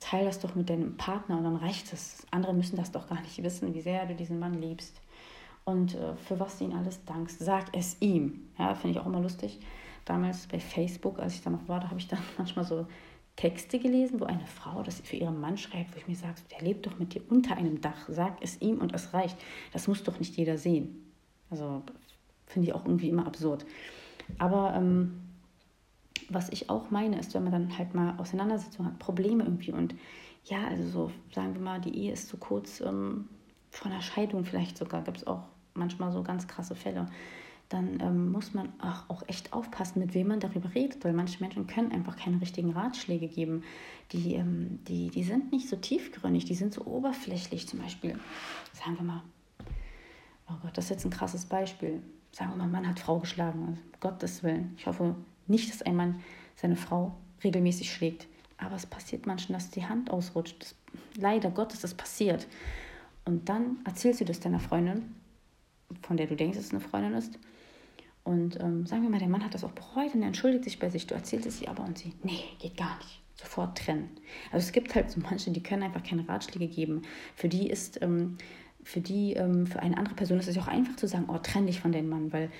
teile 0.00 0.26
das 0.26 0.38
doch 0.38 0.54
mit 0.54 0.68
deinem 0.68 0.96
Partner 0.96 1.38
und 1.38 1.44
dann 1.44 1.56
reicht 1.56 1.92
es. 1.92 2.26
Andere 2.30 2.52
müssen 2.52 2.76
das 2.76 2.92
doch 2.92 3.08
gar 3.08 3.20
nicht 3.22 3.42
wissen, 3.42 3.74
wie 3.74 3.80
sehr 3.80 4.06
du 4.06 4.14
diesen 4.14 4.38
Mann 4.38 4.60
liebst 4.60 5.00
und 5.64 5.94
äh, 5.94 6.14
für 6.16 6.38
was 6.38 6.58
du 6.58 6.64
ihn 6.64 6.74
alles 6.74 7.04
dankst. 7.04 7.38
Sag 7.40 7.74
es 7.74 7.96
ihm. 8.00 8.48
Ja, 8.58 8.74
finde 8.74 8.98
ich 8.98 9.02
auch 9.02 9.06
immer 9.08 9.20
lustig. 9.20 9.58
Damals 10.04 10.46
bei 10.46 10.60
Facebook, 10.60 11.18
als 11.18 11.34
ich 11.34 11.42
da 11.42 11.50
noch 11.50 11.66
war, 11.66 11.80
da 11.80 11.88
habe 11.88 11.98
ich 11.98 12.08
dann 12.08 12.20
manchmal 12.38 12.64
so 12.64 12.86
Texte 13.36 13.78
gelesen, 13.78 14.20
wo 14.20 14.24
eine 14.24 14.46
Frau 14.46 14.82
das 14.82 15.00
für 15.00 15.16
ihren 15.16 15.40
Mann 15.40 15.58
schreibt, 15.58 15.94
wo 15.94 15.98
ich 15.98 16.06
mir 16.06 16.14
sage, 16.14 16.36
der 16.52 16.62
lebt 16.62 16.86
doch 16.86 16.98
mit 16.98 17.14
dir 17.14 17.22
unter 17.28 17.56
einem 17.56 17.80
Dach. 17.80 18.08
Sag 18.08 18.42
es 18.42 18.60
ihm 18.60 18.78
und 18.78 18.94
es 18.94 19.12
reicht. 19.12 19.36
Das 19.72 19.88
muss 19.88 20.04
doch 20.04 20.18
nicht 20.18 20.36
jeder 20.36 20.56
sehen. 20.56 21.12
Also 21.50 21.82
finde 22.46 22.68
ich 22.68 22.74
auch 22.74 22.84
irgendwie 22.84 23.08
immer 23.08 23.26
absurd. 23.26 23.66
Aber 24.38 24.74
ähm, 24.76 25.20
was 26.28 26.48
ich 26.50 26.70
auch 26.70 26.90
meine, 26.90 27.18
ist, 27.18 27.34
wenn 27.34 27.42
man 27.42 27.52
dann 27.52 27.78
halt 27.78 27.94
mal 27.94 28.14
Auseinandersetzungen 28.18 28.92
hat, 28.92 28.98
Probleme 28.98 29.44
irgendwie 29.44 29.72
und 29.72 29.94
ja, 30.44 30.66
also 30.68 30.88
so, 30.88 31.10
sagen 31.34 31.54
wir 31.54 31.60
mal, 31.60 31.80
die 31.80 31.96
Ehe 31.96 32.12
ist 32.12 32.28
zu 32.28 32.36
kurz 32.36 32.80
ähm, 32.80 33.28
vor 33.70 33.90
einer 33.90 34.02
Scheidung 34.02 34.44
vielleicht 34.44 34.76
sogar, 34.76 35.02
gibt 35.02 35.18
es 35.18 35.26
auch 35.26 35.42
manchmal 35.74 36.12
so 36.12 36.22
ganz 36.22 36.46
krasse 36.46 36.74
Fälle, 36.74 37.06
dann 37.74 38.00
ähm, 38.00 38.32
muss 38.32 38.54
man 38.54 38.72
auch, 38.80 39.10
auch 39.10 39.22
echt 39.28 39.52
aufpassen, 39.52 40.00
mit 40.00 40.14
wem 40.14 40.28
man 40.28 40.40
darüber 40.40 40.74
redet, 40.74 41.04
weil 41.04 41.12
manche 41.12 41.42
Menschen 41.42 41.66
können 41.66 41.92
einfach 41.92 42.16
keine 42.16 42.40
richtigen 42.40 42.72
Ratschläge 42.72 43.28
geben. 43.28 43.62
Die, 44.12 44.34
ähm, 44.34 44.78
die, 44.88 45.10
die 45.10 45.24
sind 45.24 45.52
nicht 45.52 45.68
so 45.68 45.76
tiefgründig, 45.76 46.44
die 46.44 46.54
sind 46.54 46.72
so 46.72 46.86
oberflächlich 46.86 47.68
zum 47.68 47.80
Beispiel. 47.80 48.18
Sagen 48.72 48.96
wir 48.96 49.04
mal, 49.04 49.22
oh 50.48 50.54
Gott, 50.62 50.76
das 50.76 50.86
ist 50.86 50.90
jetzt 50.90 51.04
ein 51.04 51.10
krasses 51.10 51.44
Beispiel 51.44 52.02
sagen 52.34 52.50
wir 52.52 52.56
mal, 52.56 52.68
Mann 52.68 52.88
hat 52.88 53.00
Frau 53.00 53.20
geschlagen. 53.20 53.66
Also, 53.68 53.80
Gottes 54.00 54.42
Willen. 54.42 54.74
Ich 54.76 54.86
hoffe 54.86 55.14
nicht, 55.46 55.70
dass 55.70 55.82
ein 55.82 55.96
Mann 55.96 56.20
seine 56.56 56.76
Frau 56.76 57.14
regelmäßig 57.42 57.92
schlägt. 57.92 58.26
Aber 58.58 58.76
es 58.76 58.86
passiert 58.86 59.26
manchmal, 59.26 59.58
dass 59.58 59.70
die 59.70 59.86
Hand 59.86 60.10
ausrutscht. 60.10 60.56
Das, 60.60 60.74
leider 61.16 61.50
Gottes, 61.50 61.80
das 61.80 61.94
passiert. 61.94 62.46
Und 63.24 63.48
dann 63.48 63.78
erzählst 63.84 64.20
du 64.20 64.24
das 64.24 64.40
deiner 64.40 64.60
Freundin, 64.60 65.14
von 66.02 66.16
der 66.16 66.26
du 66.26 66.36
denkst, 66.36 66.56
dass 66.56 66.66
es 66.66 66.72
eine 66.72 66.80
Freundin 66.80 67.14
ist. 67.14 67.38
Und 68.24 68.58
ähm, 68.60 68.86
sagen 68.86 69.02
wir 69.02 69.10
mal, 69.10 69.18
der 69.18 69.28
Mann 69.28 69.44
hat 69.44 69.54
das 69.54 69.64
auch 69.64 69.72
bereut 69.72 70.14
und 70.14 70.22
er 70.22 70.28
entschuldigt 70.28 70.64
sich 70.64 70.78
bei 70.78 70.88
sich. 70.88 71.06
Du 71.06 71.14
erzählst 71.14 71.46
es 71.46 71.60
ihr 71.60 71.68
aber 71.68 71.84
und 71.84 71.98
sie, 71.98 72.12
nee, 72.22 72.44
geht 72.58 72.76
gar 72.76 72.96
nicht. 72.98 73.20
Sofort 73.36 73.76
trennen. 73.76 74.08
Also 74.50 74.64
es 74.64 74.72
gibt 74.72 74.94
halt 74.94 75.10
so 75.10 75.20
manche, 75.20 75.50
die 75.50 75.62
können 75.62 75.82
einfach 75.82 76.02
keine 76.02 76.26
Ratschläge 76.26 76.68
geben. 76.68 77.02
Für 77.34 77.48
die 77.48 77.68
ist, 77.68 78.00
ähm, 78.00 78.38
für 78.82 79.00
die, 79.00 79.34
ähm, 79.34 79.66
für 79.66 79.80
eine 79.80 79.98
andere 79.98 80.14
Person 80.14 80.38
ist 80.38 80.48
es 80.48 80.56
auch 80.56 80.68
einfach 80.68 80.96
zu 80.96 81.06
sagen, 81.06 81.26
oh, 81.28 81.38
trenn 81.38 81.66
dich 81.66 81.80
von 81.80 81.92
deinem 81.92 82.08
Mann, 82.08 82.32
weil 82.32 82.50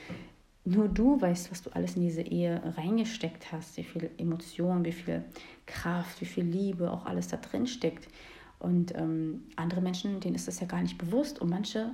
nur 0.66 0.88
du 0.88 1.20
weißt, 1.20 1.50
was 1.50 1.62
du 1.62 1.70
alles 1.70 1.96
in 1.96 2.02
diese 2.02 2.22
Ehe 2.22 2.60
reingesteckt 2.76 3.52
hast, 3.52 3.76
wie 3.76 3.84
viel 3.84 4.10
Emotion, 4.18 4.84
wie 4.84 4.92
viel 4.92 5.24
Kraft, 5.66 6.20
wie 6.20 6.26
viel 6.26 6.44
Liebe 6.44 6.90
auch 6.90 7.06
alles 7.06 7.28
da 7.28 7.36
drin 7.36 7.66
steckt. 7.66 8.08
Und 8.58 8.94
ähm, 8.96 9.42
andere 9.56 9.80
Menschen, 9.80 10.20
denen 10.20 10.34
ist 10.34 10.48
das 10.48 10.60
ja 10.60 10.66
gar 10.66 10.82
nicht 10.82 10.98
bewusst. 10.98 11.40
Und 11.40 11.50
manche 11.50 11.92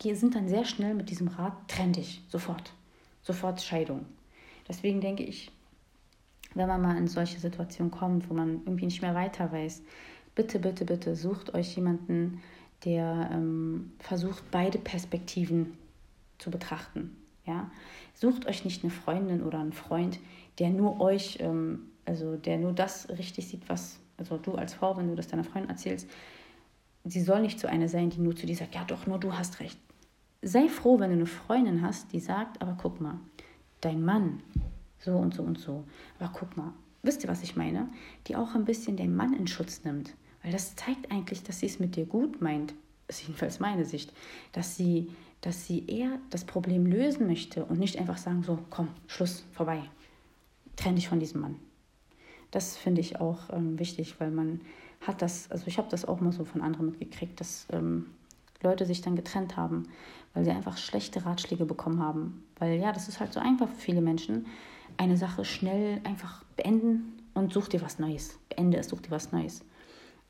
sind 0.00 0.34
dann 0.34 0.48
sehr 0.48 0.64
schnell 0.64 0.94
mit 0.94 1.10
diesem 1.10 1.28
Rat, 1.28 1.54
trenn 1.68 1.92
dich, 1.92 2.22
sofort. 2.28 2.72
Sofort 3.22 3.62
Scheidung. 3.62 4.04
Deswegen 4.68 5.00
denke 5.00 5.22
ich, 5.22 5.50
wenn 6.54 6.68
man 6.68 6.82
mal 6.82 6.96
in 6.96 7.08
solche 7.08 7.38
Situationen 7.38 7.90
kommt, 7.90 8.28
wo 8.30 8.34
man 8.34 8.60
irgendwie 8.64 8.84
nicht 8.86 9.02
mehr 9.02 9.14
weiter 9.14 9.50
weiß, 9.50 9.82
bitte, 10.34 10.58
bitte, 10.58 10.84
bitte 10.84 11.16
sucht 11.16 11.54
euch 11.54 11.76
jemanden, 11.76 12.40
der 12.84 13.30
ähm, 13.32 13.92
versucht, 13.98 14.50
beide 14.50 14.78
Perspektiven 14.78 15.76
zu 16.38 16.50
betrachten. 16.50 17.16
Ja? 17.46 17.70
Sucht 18.14 18.46
euch 18.46 18.64
nicht 18.64 18.82
eine 18.82 18.90
Freundin 18.90 19.42
oder 19.42 19.58
einen 19.58 19.72
Freund, 19.72 20.18
der 20.58 20.70
nur 20.70 21.00
euch, 21.00 21.38
ähm, 21.40 21.90
also 22.04 22.36
der 22.36 22.58
nur 22.58 22.72
das 22.72 23.08
richtig 23.08 23.48
sieht, 23.48 23.68
was, 23.68 23.98
also 24.18 24.36
du 24.36 24.54
als 24.54 24.74
Frau, 24.74 24.96
wenn 24.96 25.08
du 25.08 25.16
das 25.16 25.28
deiner 25.28 25.44
Freundin 25.44 25.70
erzählst, 25.70 26.08
sie 27.04 27.20
soll 27.20 27.42
nicht 27.42 27.60
so 27.60 27.68
eine 27.68 27.88
sein, 27.88 28.10
die 28.10 28.20
nur 28.20 28.34
zu 28.36 28.46
dir 28.46 28.56
sagt, 28.56 28.74
ja 28.74 28.84
doch, 28.84 29.06
nur 29.06 29.18
du 29.18 29.32
hast 29.32 29.60
recht. 29.60 29.78
Sei 30.42 30.68
froh, 30.68 30.98
wenn 30.98 31.10
du 31.10 31.16
eine 31.16 31.26
Freundin 31.26 31.82
hast, 31.82 32.12
die 32.12 32.20
sagt, 32.20 32.60
aber 32.60 32.76
guck 32.80 33.00
mal, 33.00 33.18
dein 33.80 34.04
Mann, 34.04 34.42
so 34.98 35.16
und 35.16 35.34
so 35.34 35.42
und 35.42 35.58
so, 35.58 35.84
aber 36.18 36.30
guck 36.34 36.56
mal, 36.56 36.72
wisst 37.02 37.22
ihr, 37.22 37.30
was 37.30 37.42
ich 37.42 37.56
meine? 37.56 37.88
Die 38.26 38.36
auch 38.36 38.54
ein 38.54 38.64
bisschen 38.64 38.96
den 38.96 39.14
Mann 39.16 39.34
in 39.34 39.46
Schutz 39.46 39.84
nimmt. 39.84 40.14
Weil 40.42 40.52
das 40.52 40.76
zeigt 40.76 41.10
eigentlich, 41.10 41.42
dass 41.42 41.60
sie 41.60 41.66
es 41.66 41.78
mit 41.78 41.96
dir 41.96 42.04
gut 42.04 42.42
meint. 42.42 42.74
Das 43.06 43.20
ist 43.20 43.28
jedenfalls 43.28 43.60
meine 43.60 43.84
Sicht. 43.84 44.12
Dass 44.52 44.76
sie 44.76 45.10
dass 45.44 45.66
sie 45.66 45.84
eher 45.88 46.18
das 46.30 46.44
Problem 46.44 46.86
lösen 46.86 47.26
möchte 47.26 47.66
und 47.66 47.78
nicht 47.78 47.98
einfach 47.98 48.16
sagen, 48.16 48.42
so, 48.42 48.58
komm, 48.70 48.88
Schluss, 49.06 49.44
vorbei, 49.52 49.82
trenn 50.74 50.96
dich 50.96 51.06
von 51.06 51.20
diesem 51.20 51.42
Mann. 51.42 51.56
Das 52.50 52.78
finde 52.78 53.02
ich 53.02 53.20
auch 53.20 53.50
ähm, 53.52 53.78
wichtig, 53.78 54.18
weil 54.20 54.30
man 54.30 54.62
hat 55.06 55.22
das, 55.22 55.50
also 55.50 55.66
ich 55.66 55.78
habe 55.78 55.88
das 55.90 56.04
auch 56.04 56.20
mal 56.20 56.32
so 56.32 56.44
von 56.44 56.60
anderen 56.60 56.86
mitgekriegt, 56.86 57.40
dass 57.40 57.66
ähm, 57.72 58.06
Leute 58.62 58.86
sich 58.86 59.02
dann 59.02 59.16
getrennt 59.16 59.56
haben, 59.56 59.84
weil 60.32 60.44
sie 60.44 60.50
einfach 60.50 60.76
schlechte 60.76 61.24
Ratschläge 61.24 61.66
bekommen 61.66 62.00
haben. 62.00 62.44
Weil 62.58 62.80
ja, 62.80 62.92
das 62.92 63.08
ist 63.08 63.20
halt 63.20 63.32
so 63.32 63.40
einfach 63.40 63.68
für 63.68 63.80
viele 63.80 64.00
Menschen, 64.00 64.46
eine 64.96 65.16
Sache 65.16 65.44
schnell 65.44 66.00
einfach 66.04 66.44
beenden 66.56 67.12
und 67.34 67.52
such 67.52 67.68
dir 67.68 67.82
was 67.82 67.98
Neues. 67.98 68.38
Beende 68.48 68.78
es, 68.78 68.88
such 68.88 69.02
dir 69.02 69.10
was 69.10 69.32
Neues. 69.32 69.64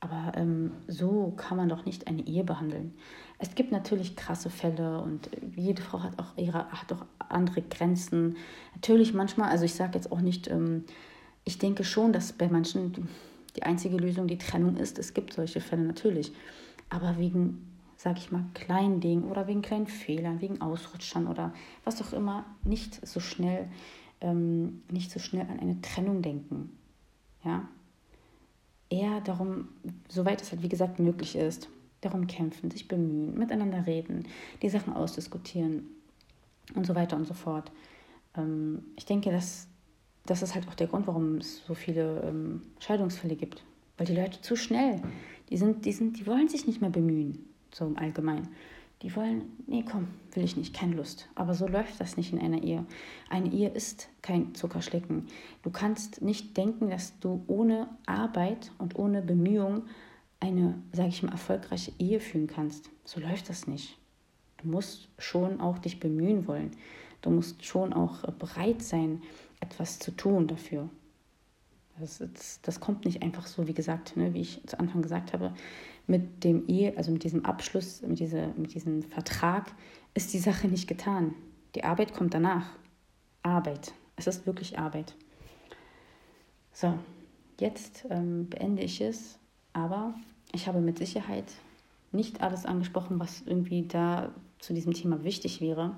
Aber 0.01 0.33
ähm, 0.37 0.73
so 0.87 1.33
kann 1.37 1.57
man 1.57 1.69
doch 1.69 1.87
nicht 1.87 2.09
eine 2.09 2.27
Ehe 2.27 2.45
behandeln. 2.45 2.95
Es 3.39 3.55
gibt 3.55 3.73
natürlich 3.73 4.17
krasse 4.17 4.51
Fälle 4.51 5.01
und 5.01 5.31
jede 5.57 5.83
Frau 5.83 6.03
hat 6.03 6.19
auch 6.19 6.37
ihre 6.37 6.71
hat 6.71 6.93
auch 6.93 7.07
andere 7.29 7.63
Grenzen. 7.63 8.37
Natürlich 8.75 9.15
manchmal, 9.15 9.51
also 9.51 9.65
ich 9.65 9.75
sage 9.75 9.93
jetzt 9.95 10.13
auch 10.13 10.21
nicht, 10.21 10.51
ähm, 10.51 10.85
ich 11.45 11.59
denke 11.59 11.85
schon, 11.85 12.13
dass 12.13 12.33
bei 12.33 12.49
manchen 12.49 13.09
die 13.57 13.63
einzige 13.63 13.97
Lösung 13.97 14.27
die 14.27 14.39
Trennung 14.39 14.77
ist. 14.77 14.99
Es 14.99 15.15
gibt 15.15 15.33
solche 15.33 15.61
Fälle 15.61 15.83
natürlich. 15.83 16.33
Aber 16.91 17.19
wegen, 17.19 17.67
sage 17.97 18.19
ich 18.19 18.33
mal, 18.33 18.45
kleinen 18.55 19.01
Dingen 19.01 19.25
oder 19.25 19.47
wegen 19.47 19.63
kleinen 19.63 19.87
Fehlern, 19.87 20.41
wegen 20.41 20.61
Ausrutschern 20.61 21.27
oder 21.27 21.53
was 21.85 22.03
auch 22.03 22.13
immer, 22.13 22.45
nicht 22.65 23.07
so 23.07 23.21
schnell, 23.21 23.69
ähm, 24.21 24.83
nicht 24.91 25.11
so 25.11 25.19
schnell 25.19 25.47
an 25.49 25.61
eine 25.61 25.81
Trennung 25.81 26.23
denken. 26.23 26.77
Ja, 27.45 27.69
eher 28.91 29.21
darum, 29.21 29.69
soweit 30.09 30.41
es 30.43 30.51
halt 30.51 30.63
wie 30.63 30.69
gesagt 30.69 30.99
möglich 30.99 31.37
ist, 31.37 31.69
darum 32.01 32.27
kämpfen, 32.27 32.71
sich 32.71 32.89
bemühen, 32.89 33.37
miteinander 33.39 33.87
reden, 33.87 34.27
die 34.63 34.69
Sachen 34.69 34.93
ausdiskutieren 34.93 35.89
und 36.75 36.87
so 36.87 36.95
weiter 36.95 37.17
und 37.17 37.27
so 37.27 37.35
fort. 37.35 37.71
Ähm, 38.37 38.85
ich 38.97 39.07
denke, 39.07 39.31
dass 39.31 39.69
das 40.27 40.43
ist 40.43 40.55
halt 40.55 40.69
auch 40.69 40.75
der 40.75 40.87
Grund, 40.87 41.07
warum 41.07 41.37
es 41.37 41.65
so 41.67 41.75
viele 41.75 42.23
ähm, 42.23 42.63
Scheidungsfälle 42.81 43.37
gibt. 43.37 43.63
Weil 43.97 44.07
die 44.07 44.17
Leute 44.17 44.41
zu 44.41 44.57
schnell, 44.57 45.03
die 45.51 45.57
sind, 45.57 45.85
die 45.85 45.93
sind, 45.93 46.19
die 46.19 46.27
wollen 46.27 46.49
sich 46.49 46.67
nicht 46.67 46.81
mehr 46.81 46.91
bemühen, 46.91 47.45
so 47.73 47.87
im 47.87 47.99
Allgemeinen. 47.99 48.49
Die 49.03 49.15
wollen, 49.15 49.53
nee, 49.67 49.85
komm, 49.89 50.09
will 50.33 50.45
ich 50.45 50.57
nicht, 50.57 50.75
keine 50.75 50.95
Lust. 50.95 51.29
Aber 51.35 51.53
so 51.53 51.69
läuft 51.69 52.01
das 52.01 52.17
nicht 52.17 52.33
in 52.33 52.39
einer 52.39 52.63
Ehe. 52.63 52.87
Eine 53.29 53.53
Ehe 53.53 53.69
ist 53.69 54.09
kein 54.23 54.55
Zuckerschlecken. 54.55 55.27
Du 55.63 55.71
kannst 55.71 56.23
nicht 56.23 56.57
denken, 56.57 56.89
dass 56.89 57.19
du 57.21 57.45
ohne 57.47 57.89
Arbeit 58.07 58.73
und 58.79 58.99
ohne 58.99 59.21
Bemühung 59.21 59.83
eine, 60.41 60.83
sage 60.93 61.11
ich 61.11 61.23
mal, 61.23 61.33
erfolgreiche 61.33 61.93
Ehe 61.99 62.19
führen 62.19 62.47
kannst. 62.47 62.91
So 63.05 63.21
läuft 63.21 63.51
das 63.51 63.67
nicht. 63.67 63.99
Du 64.63 64.69
musst 64.69 65.09
schon 65.19 65.61
auch 65.61 65.79
dich 65.79 66.01
bemühen 66.01 66.47
wollen. 66.47 66.71
Du 67.21 67.31
musst 67.31 67.65
schon 67.65 67.93
auch 67.93 68.23
bereit 68.33 68.83
sein, 68.83 69.23
etwas 69.65 69.99
zu 69.99 70.11
tun 70.11 70.47
dafür. 70.47 70.89
Das, 71.99 72.19
das, 72.19 72.61
das 72.63 72.81
kommt 72.81 73.05
nicht 73.05 73.23
einfach 73.23 73.47
so, 73.47 73.67
wie 73.67 73.75
gesagt, 73.75 74.17
ne, 74.17 74.35
wie 74.35 74.41
ich 74.41 74.61
zu 74.67 74.79
Anfang 74.79 75.03
gesagt 75.03 75.33
habe 75.33 75.53
mit 76.07 76.45
dem 76.45 76.67
Ehe, 76.69 76.97
also 76.97 77.11
mit 77.11 77.25
diesem 77.25 77.45
Abschluss, 77.45 78.03
mit, 78.03 78.19
diese, 78.19 78.49
mit 78.57 78.75
diesem 78.75 79.03
Vertrag, 79.03 79.73
ist 80.13 80.33
die 80.35 80.39
Sache 80.39 80.69
nicht 80.69 80.87
getan. 80.87 81.35
Die 81.75 81.85
Arbeit 81.85 82.15
kommt 82.15 82.35
danach. 82.35 82.67
Arbeit. 83.43 83.93
Es 84.17 84.27
ist 84.27 84.47
wirklich 84.47 84.79
Arbeit. 84.79 85.15
So, 86.73 86.99
jetzt 87.61 88.07
ähm, 88.11 88.49
beende 88.49 88.83
ich 88.83 89.01
es, 89.01 89.39
aber 89.73 90.15
ich 90.53 90.67
habe 90.67 90.81
mit 90.81 90.99
Sicherheit 90.99 91.53
nicht 92.13 92.43
alles 92.43 92.65
angesprochen, 92.67 93.19
was 93.19 93.43
irgendwie 93.43 93.87
da 93.87 94.33
zu 94.59 94.73
diesem 94.73 94.93
Thema 94.93 95.25
wichtig 95.25 95.61
wäre. 95.61 95.97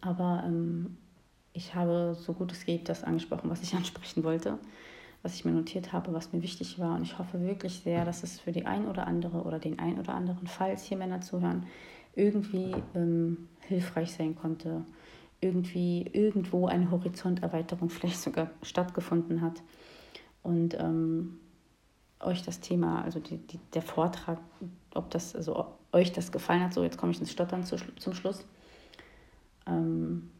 Aber 0.00 0.42
ähm, 0.46 0.96
ich 1.52 1.74
habe 1.74 2.16
so 2.18 2.32
gut 2.32 2.52
es 2.52 2.64
geht 2.64 2.88
das 2.88 3.04
angesprochen, 3.04 3.50
was 3.50 3.62
ich 3.62 3.74
ansprechen 3.76 4.24
wollte 4.24 4.58
was 5.22 5.34
ich 5.34 5.44
mir 5.44 5.52
notiert 5.52 5.92
habe, 5.92 6.12
was 6.12 6.32
mir 6.32 6.42
wichtig 6.42 6.78
war. 6.78 6.96
Und 6.96 7.02
ich 7.02 7.18
hoffe 7.18 7.40
wirklich 7.40 7.80
sehr, 7.80 8.04
dass 8.04 8.22
es 8.22 8.40
für 8.40 8.52
die 8.52 8.66
ein 8.66 8.86
oder 8.86 9.06
andere 9.06 9.42
oder 9.42 9.58
den 9.58 9.78
ein 9.78 9.98
oder 9.98 10.14
anderen, 10.14 10.46
falls 10.46 10.82
hier 10.84 10.96
Männer 10.96 11.20
zuhören, 11.20 11.66
irgendwie 12.14 12.74
ähm, 12.94 13.48
hilfreich 13.60 14.12
sein 14.12 14.34
konnte. 14.34 14.84
Irgendwie 15.40 16.08
irgendwo 16.12 16.66
eine 16.66 16.90
Horizonterweiterung 16.90 17.88
vielleicht 17.90 18.20
sogar 18.20 18.50
stattgefunden 18.62 19.40
hat. 19.40 19.62
Und 20.42 20.74
ähm, 20.78 21.38
euch 22.18 22.42
das 22.42 22.60
Thema, 22.60 23.02
also 23.02 23.20
die, 23.20 23.38
die, 23.38 23.60
der 23.74 23.82
Vortrag, 23.82 24.38
ob 24.94 25.10
das, 25.10 25.36
also 25.36 25.56
ob 25.56 25.78
euch 25.92 26.12
das 26.12 26.32
gefallen 26.32 26.62
hat, 26.62 26.72
so 26.72 26.82
jetzt 26.82 26.98
komme 26.98 27.12
ich 27.12 27.20
ins 27.20 27.30
Stottern 27.30 27.64
zu, 27.64 27.76
zum 27.96 28.14
Schluss. 28.14 28.44
Ähm, 29.66 30.30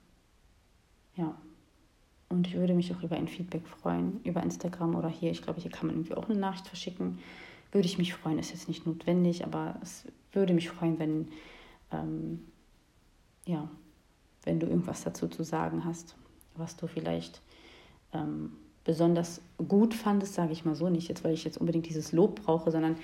ja, 1.16 1.36
und 2.32 2.46
ich 2.46 2.54
würde 2.54 2.72
mich 2.72 2.94
auch 2.94 3.02
über 3.02 3.16
ein 3.16 3.28
Feedback 3.28 3.66
freuen, 3.66 4.20
über 4.24 4.42
Instagram 4.42 4.94
oder 4.94 5.08
hier. 5.08 5.30
Ich 5.30 5.42
glaube, 5.42 5.60
hier 5.60 5.70
kann 5.70 5.86
man 5.86 5.96
irgendwie 5.96 6.14
auch 6.14 6.30
eine 6.30 6.38
Nachricht 6.38 6.66
verschicken. 6.66 7.18
Würde 7.72 7.86
ich 7.86 7.98
mich 7.98 8.14
freuen, 8.14 8.38
ist 8.38 8.52
jetzt 8.52 8.68
nicht 8.68 8.86
notwendig, 8.86 9.44
aber 9.44 9.76
es 9.82 10.06
würde 10.32 10.54
mich 10.54 10.70
freuen, 10.70 10.98
wenn, 10.98 11.28
ähm, 11.92 12.40
ja, 13.44 13.68
wenn 14.44 14.60
du 14.60 14.66
irgendwas 14.66 15.04
dazu 15.04 15.28
zu 15.28 15.42
sagen 15.42 15.84
hast, 15.84 16.16
was 16.56 16.76
du 16.76 16.86
vielleicht 16.86 17.42
ähm, 18.14 18.52
besonders 18.84 19.42
gut 19.68 19.92
fandest, 19.92 20.34
sage 20.34 20.52
ich 20.52 20.64
mal 20.64 20.74
so, 20.74 20.88
nicht 20.88 21.08
jetzt, 21.08 21.24
weil 21.24 21.34
ich 21.34 21.44
jetzt 21.44 21.58
unbedingt 21.58 21.86
dieses 21.86 22.12
Lob 22.12 22.42
brauche, 22.42 22.70
sondern 22.70 22.96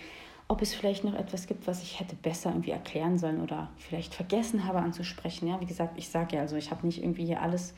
ob 0.49 0.63
es 0.63 0.75
vielleicht 0.75 1.05
noch 1.05 1.15
etwas 1.15 1.47
gibt, 1.47 1.67
was 1.67 1.83
ich 1.83 2.01
hätte 2.01 2.17
besser 2.17 2.51
irgendwie 2.51 2.71
erklären 2.71 3.19
sollen 3.19 3.43
oder 3.43 3.69
vielleicht 3.77 4.15
vergessen 4.15 4.65
habe 4.65 4.79
anzusprechen. 4.79 5.47
Ja, 5.47 5.61
wie 5.61 5.67
gesagt, 5.67 5.99
ich 5.99 6.09
sage 6.09 6.37
ja, 6.37 6.43
also 6.43 6.57
ich 6.57 6.71
habe 6.71 6.87
nicht 6.87 7.03
irgendwie 7.03 7.27
hier 7.27 7.43
alles 7.43 7.75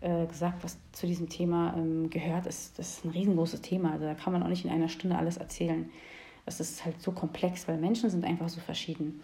äh, 0.00 0.26
gesagt, 0.26 0.62
was 0.62 0.78
zu 0.92 1.08
diesem 1.08 1.28
Thema 1.28 1.74
ähm, 1.76 2.10
gehört. 2.10 2.46
Ist, 2.46 2.78
das 2.78 2.98
ist 2.98 3.04
ein 3.04 3.10
riesengroßes 3.10 3.60
Thema. 3.60 3.92
Also 3.92 4.04
da 4.04 4.14
kann 4.14 4.32
man 4.32 4.42
auch 4.44 4.48
nicht 4.48 4.64
in 4.64 4.70
einer 4.70 4.88
Stunde 4.88 5.18
alles 5.18 5.36
erzählen. 5.36 5.90
Das 6.46 6.60
ist 6.60 6.84
halt 6.84 7.00
so 7.02 7.10
komplex, 7.10 7.66
weil 7.66 7.78
Menschen 7.78 8.08
sind 8.08 8.24
einfach 8.24 8.48
so 8.48 8.60
verschieden. 8.60 9.20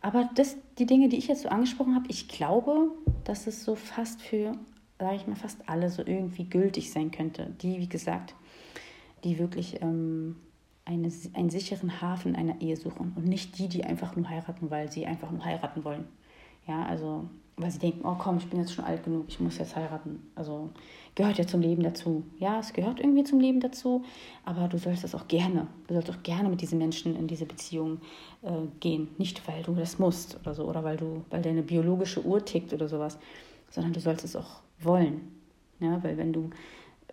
Aber 0.00 0.28
das, 0.34 0.56
die 0.78 0.86
Dinge, 0.86 1.08
die 1.08 1.16
ich 1.16 1.28
jetzt 1.28 1.42
so 1.42 1.48
angesprochen 1.48 1.94
habe, 1.94 2.06
ich 2.08 2.28
glaube, 2.28 2.90
dass 3.24 3.46
es 3.46 3.64
so 3.64 3.74
fast 3.74 4.20
für, 4.20 4.52
sage 4.98 5.16
ich 5.16 5.26
mal, 5.26 5.36
fast 5.36 5.66
alle 5.66 5.90
so 5.90 6.02
irgendwie 6.04 6.44
gültig 6.44 6.90
sein 6.90 7.10
könnte. 7.10 7.54
Die, 7.62 7.80
wie 7.80 7.88
gesagt, 7.88 8.34
die 9.24 9.38
wirklich 9.38 9.80
ähm, 9.80 10.36
eine, 10.84 11.10
einen 11.32 11.50
sicheren 11.50 12.00
Hafen 12.00 12.36
einer 12.36 12.60
Ehe 12.60 12.76
suchen 12.76 13.12
und 13.16 13.26
nicht 13.26 13.58
die, 13.58 13.68
die 13.68 13.84
einfach 13.84 14.16
nur 14.16 14.28
heiraten, 14.28 14.70
weil 14.70 14.90
sie 14.90 15.06
einfach 15.06 15.30
nur 15.30 15.44
heiraten 15.44 15.84
wollen. 15.84 16.04
Ja, 16.66 16.84
also, 16.84 17.28
weil 17.56 17.70
sie 17.70 17.78
denken, 17.78 18.00
oh 18.04 18.16
komm, 18.18 18.38
ich 18.38 18.48
bin 18.48 18.58
jetzt 18.58 18.72
schon 18.72 18.84
alt 18.84 19.04
genug, 19.04 19.26
ich 19.28 19.38
muss 19.38 19.58
jetzt 19.58 19.76
heiraten. 19.76 20.20
Also, 20.34 20.70
gehört 21.14 21.38
ja 21.38 21.46
zum 21.46 21.60
Leben 21.60 21.82
dazu. 21.82 22.24
Ja, 22.38 22.58
es 22.58 22.72
gehört 22.72 23.00
irgendwie 23.00 23.24
zum 23.24 23.40
Leben 23.40 23.60
dazu, 23.60 24.02
aber 24.44 24.68
du 24.68 24.78
sollst 24.78 25.04
das 25.04 25.14
auch 25.14 25.28
gerne. 25.28 25.66
Du 25.86 25.94
sollst 25.94 26.10
auch 26.10 26.22
gerne 26.22 26.48
mit 26.48 26.60
diesen 26.60 26.78
Menschen 26.78 27.16
in 27.16 27.26
diese 27.26 27.46
Beziehung 27.46 28.00
äh, 28.42 28.50
gehen. 28.80 29.08
Nicht, 29.18 29.46
weil 29.46 29.62
du 29.62 29.74
das 29.74 29.98
musst 29.98 30.38
oder 30.40 30.54
so, 30.54 30.64
oder 30.64 30.84
weil 30.84 30.96
du, 30.96 31.24
weil 31.30 31.42
deine 31.42 31.62
biologische 31.62 32.24
Uhr 32.24 32.44
tickt 32.44 32.72
oder 32.72 32.88
sowas, 32.88 33.18
sondern 33.70 33.92
du 33.92 34.00
sollst 34.00 34.24
es 34.24 34.36
auch 34.36 34.60
wollen. 34.80 35.32
Ja, 35.80 36.02
weil 36.02 36.16
wenn 36.16 36.32
du, 36.32 36.50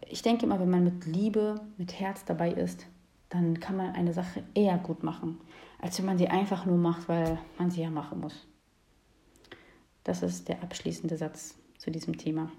ich 0.10 0.22
denke 0.22 0.46
immer, 0.46 0.60
wenn 0.60 0.70
man 0.70 0.84
mit 0.84 1.06
Liebe, 1.06 1.56
mit 1.78 2.00
Herz 2.00 2.26
dabei 2.26 2.52
ist, 2.52 2.86
dann 3.32 3.60
kann 3.60 3.78
man 3.78 3.96
eine 3.96 4.14
Sache 4.14 4.44
eher 4.54 4.78
gut 4.78 5.04
machen, 5.04 5.40
als 5.80 5.98
wenn 5.98 6.06
man 6.06 6.18
sie 6.18 6.28
einfach 6.28 6.66
nur 6.66 6.78
macht, 6.78 7.08
weil 7.10 7.40
man 7.58 7.72
sie 7.72 7.82
ja 7.82 7.90
machen 7.90 8.20
muss. 8.20 8.46
Das 10.04 10.22
ist 10.22 10.50
der 10.50 10.62
abschließende 10.62 11.18
Satz 11.18 11.56
zu 11.78 11.92
diesem 11.92 12.18
Thema. 12.18 12.52